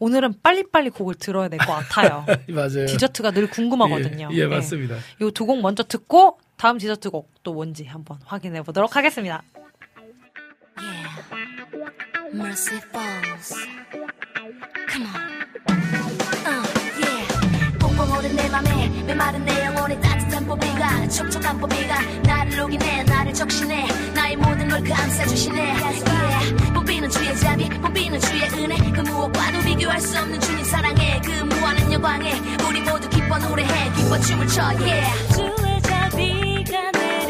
오늘은 0.00 0.40
빨리빨리 0.42 0.90
곡을 0.90 1.14
들어야 1.14 1.48
될 1.48 1.60
것 1.60 1.66
같아요. 1.72 2.26
맞아요. 2.50 2.86
디저트가 2.86 3.30
늘 3.30 3.48
궁금하거든요. 3.48 4.30
예, 4.32 4.36
예, 4.36 4.40
네. 4.42 4.46
맞습니다. 4.48 4.96
이두 5.22 5.46
곡 5.46 5.60
먼저 5.60 5.84
듣고 5.84 6.40
다음 6.56 6.78
디저트 6.78 7.10
곡 7.10 7.32
또 7.44 7.54
뭔지 7.54 7.84
한번 7.84 8.18
확인해 8.24 8.62
보도록 8.62 8.96
하겠습니다. 8.96 9.42
Mercy 12.34 12.80
falls. 12.92 13.54
Come 14.88 15.06
on. 15.06 15.14
Uh, 16.44 16.66
yeah. 16.98 17.78
뽕뽕 17.78 18.10
오른 18.10 18.34
내 18.34 18.48
맘에 18.48 18.88
메마른 19.06 19.44
내 19.44 19.64
영혼에 19.66 20.00
따뜻한 20.00 20.44
뽀비가 20.44 21.08
촉촉한 21.10 21.60
뽀비가 21.60 22.00
나를 22.22 22.56
녹이네 22.56 23.04
나를 23.04 23.32
적시네 23.32 23.86
나의 24.14 24.36
모든 24.36 24.68
걸 24.68 24.82
감싸주시네 24.82 25.60
yeah. 25.62 26.72
뽀비는 26.74 27.08
주의 27.08 27.36
자비 27.36 27.68
뽀비는 27.68 28.18
주의 28.20 28.42
은혜 28.54 28.76
그 28.90 29.00
무엇과도 29.02 29.60
비교할 29.60 30.00
수 30.00 30.18
없는 30.18 30.40
주님 30.40 30.64
사랑에 30.64 31.20
그 31.24 31.30
무한한 31.44 31.92
영광에 31.92 32.32
우리 32.68 32.80
모두 32.80 33.08
기뻐 33.10 33.38
노래해 33.38 33.92
기뻐 33.92 34.18
춤을 34.18 34.48
춰 34.48 34.62
yeah. 34.80 35.34
주의 35.34 35.82
자비가 35.82 36.90
내 36.90 37.23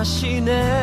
일하시네 0.00 0.79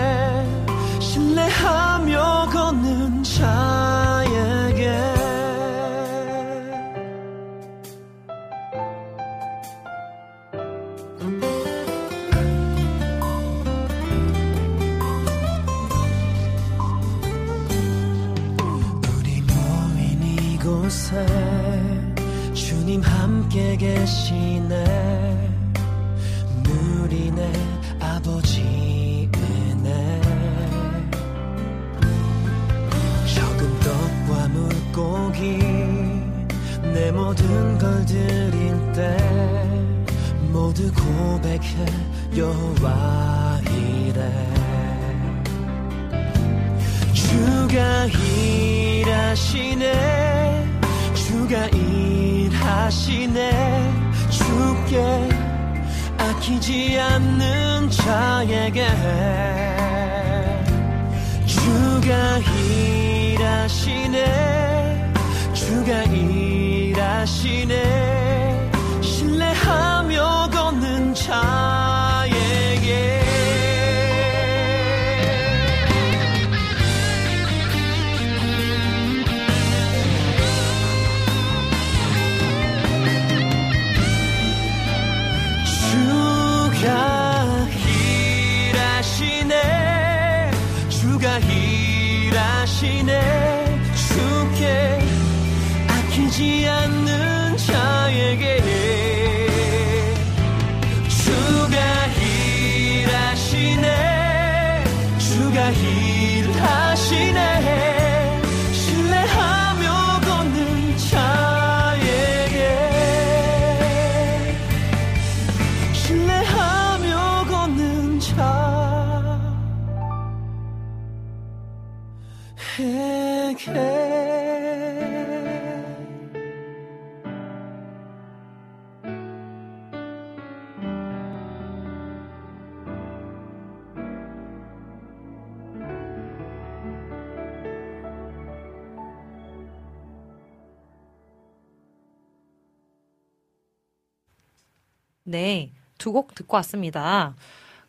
두 145.97 146.11
곡 146.13 146.35
듣고 146.35 146.55
왔습니다. 146.57 147.35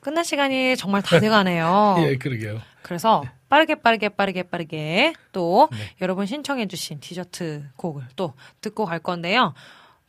끝날 0.01 0.25
시간이 0.25 0.77
정말 0.77 1.03
다 1.03 1.19
돼가네요. 1.21 1.97
예, 2.07 2.17
그러게요. 2.17 2.61
그래서 2.83 3.23
빠르게 3.49 3.75
빠르게 3.77 4.09
빠르게 4.09 4.43
빠르게 4.45 5.13
또 5.33 5.69
네. 5.73 5.79
여러분 6.01 6.27
신청해주신 6.27 7.01
디저트 7.01 7.65
곡을 7.77 8.05
또 8.17 8.35
듣고 8.61 8.85
갈 8.87 8.99
건데요. 9.01 9.55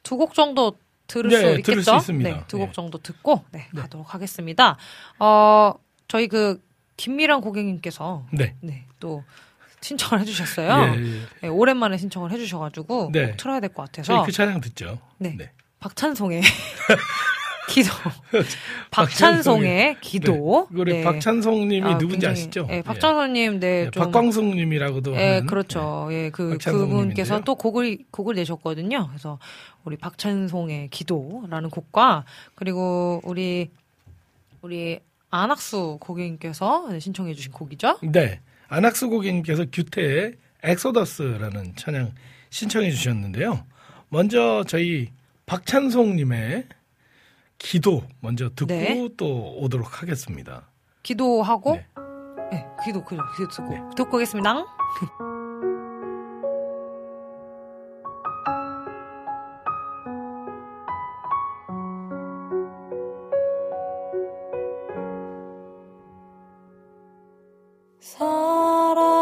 두 0.04 0.18
곡 0.18 0.34
정도 0.34 0.78
들을 1.08 1.30
네, 1.32 1.38
수 1.38 1.42
들을 1.44 1.60
있겠죠? 1.60 1.82
수 1.82 1.96
있습니다. 1.98 2.30
네, 2.30 2.44
두곡 2.48 2.70
예. 2.70 2.72
정도 2.72 2.98
듣고 3.00 3.44
네, 3.52 3.68
가도록 3.76 4.14
하겠습니다. 4.14 4.78
어, 5.18 5.74
저희 6.08 6.28
그 6.28 6.62
김미란 6.98 7.42
고객님께서 7.42 8.26
네. 8.32 8.56
네, 8.62 8.86
또 9.00 9.24
신청을 9.82 10.22
해주셨어요. 10.22 10.94
예, 10.96 11.02
예. 11.02 11.22
네, 11.42 11.48
오랜만에 11.48 11.98
신청을 11.98 12.32
해주셔가지고 12.32 13.10
네. 13.12 13.28
꼭 13.32 13.38
틀어야 13.38 13.60
될 13.60 13.74
것 13.74 13.84
같아서 13.86 14.14
저희 14.14 14.26
그 14.26 14.32
찬양 14.32 14.62
듣죠. 14.62 15.00
네. 15.18 15.34
네. 15.38 15.52
박찬송의 15.80 16.42
기도. 17.70 17.90
박찬송의 18.92 19.98
기도. 20.02 20.68
네. 20.72 20.80
우리 20.82 21.04
박찬송님이 21.04 21.86
아, 21.86 21.98
누군지 21.98 22.26
굉장히- 22.26 22.32
아시죠? 22.34 22.68
예, 22.70 22.82
박찬송님, 22.82 23.60
네. 23.60 23.86
예, 23.86 23.90
좀- 23.92 24.04
박광숙님이라고도 24.04 25.16
예, 25.16 25.28
하는 25.36 25.46
그렇죠. 25.46 26.08
예, 26.12 26.30
그. 26.32 26.58
그분께서 26.58 27.42
또 27.42 27.56
곡을, 27.56 28.00
곡을 28.12 28.36
내셨거든요. 28.36 29.08
그래서 29.08 29.40
우리 29.86 29.96
박찬송의 29.98 30.90
기도라는 30.90 31.70
곡과 31.70 32.26
그리고 32.56 33.22
우리, 33.24 33.70
우리 34.62 35.00
안학수 35.32 35.98
고객님께서 36.02 36.88
네, 36.92 37.00
신청해주신 37.00 37.52
곡이죠. 37.52 38.00
네. 38.04 38.40
안학수 38.68 39.10
고객님께서 39.10 39.66
규태의 39.72 40.34
엑소더스라는 40.64 41.76
찬양 41.76 42.12
신청해 42.50 42.92
주셨는데요. 42.92 43.64
먼저 44.10 44.64
저희 44.68 45.10
박찬송님의 45.46 46.66
기도 47.60 48.02
먼저 48.22 48.50
듣고 48.50 48.74
네. 48.74 49.08
또 49.18 49.60
오도록 49.60 50.02
하겠습니다. 50.02 50.72
기도하고, 51.04 51.74
네. 51.74 51.86
네, 52.52 52.66
기도, 52.84 53.04
그죠. 53.06 53.22
기도 53.38 53.48
듣고, 53.50 53.90
듣고 53.96 54.18
오겠습니다. 54.18 54.66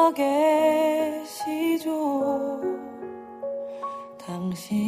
살아계시죠 0.08 1.92
당신 4.20 4.87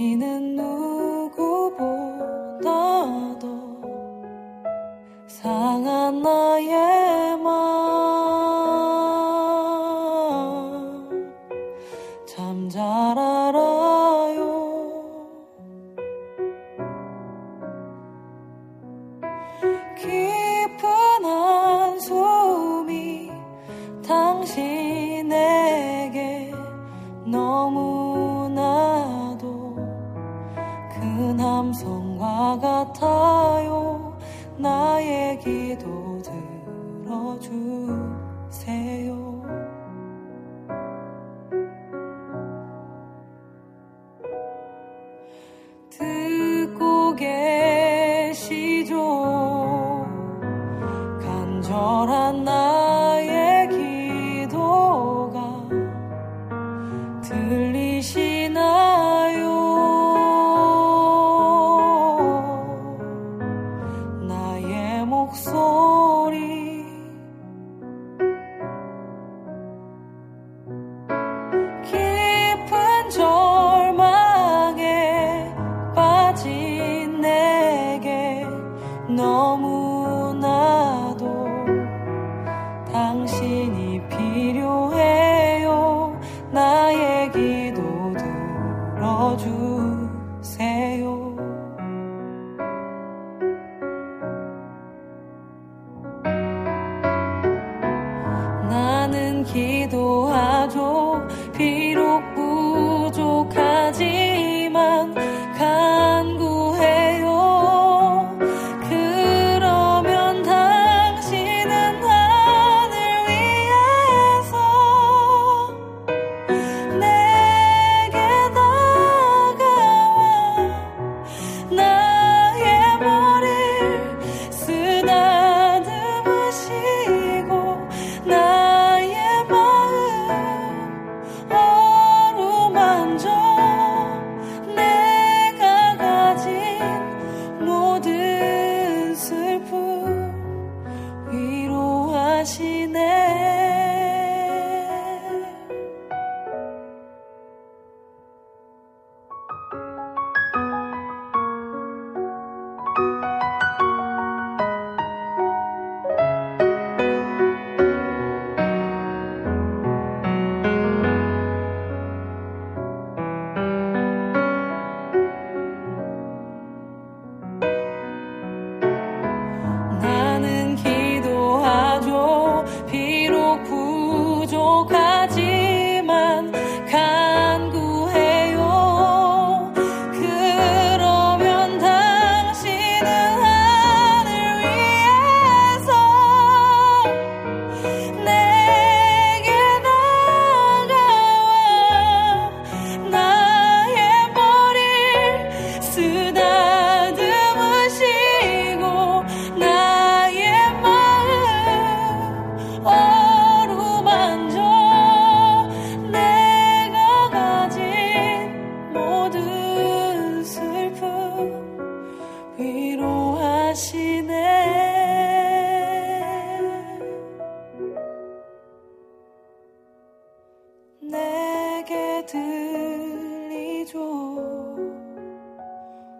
들리죠. 222.29 223.97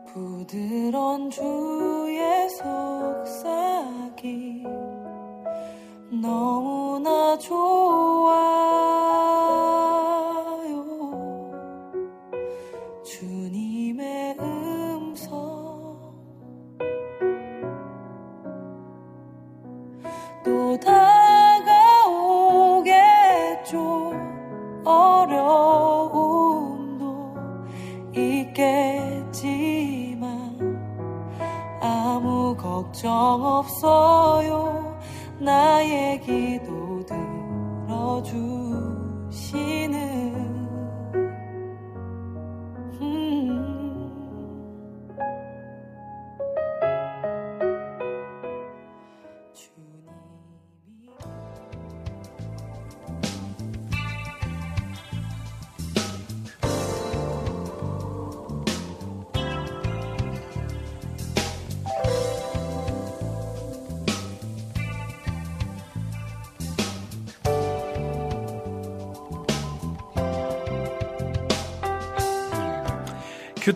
부드러운 0.07 1.29
주 1.29 1.41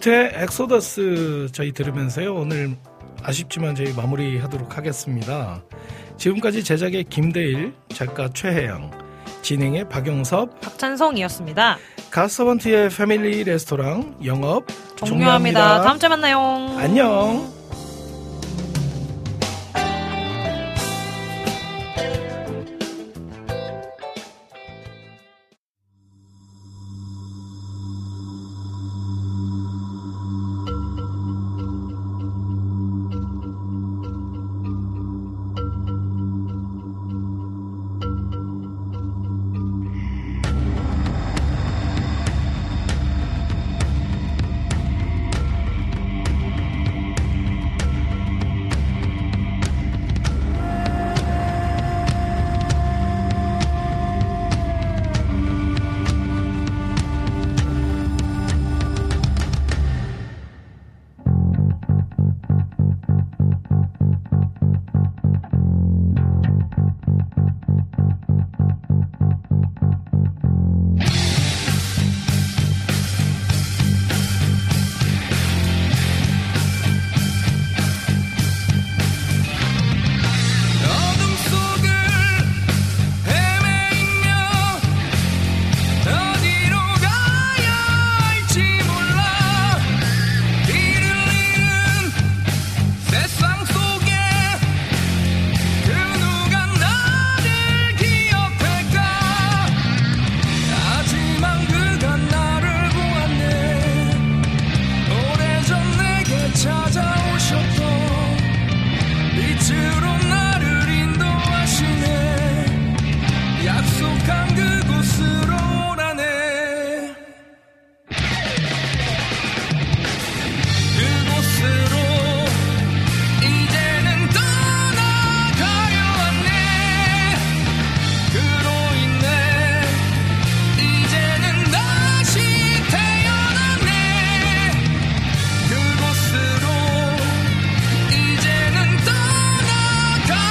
빅히트의 0.03 0.31
엑소더스 0.35 1.47
저희 1.53 1.71
들으면서요. 1.71 2.35
오늘 2.35 2.75
아쉽지만 3.23 3.73
저희 3.73 3.93
마무리하도록 3.93 4.77
하겠습니다. 4.77 5.63
지금까지 6.17 6.63
제작의 6.63 7.05
김대일, 7.05 7.73
작가 7.93 8.29
최혜영, 8.29 8.91
진행의 9.41 9.89
박영섭, 9.89 10.59
박찬성이었습니다. 10.61 11.77
갓서번트의 12.11 12.89
패밀리 12.89 13.43
레스토랑 13.43 14.19
영업 14.25 14.67
종료합니다. 14.95 15.05
종료합니다. 15.05 15.81
다음 15.81 15.99
주에 15.99 16.09
만나요. 16.09 16.39
안녕. 16.77 17.62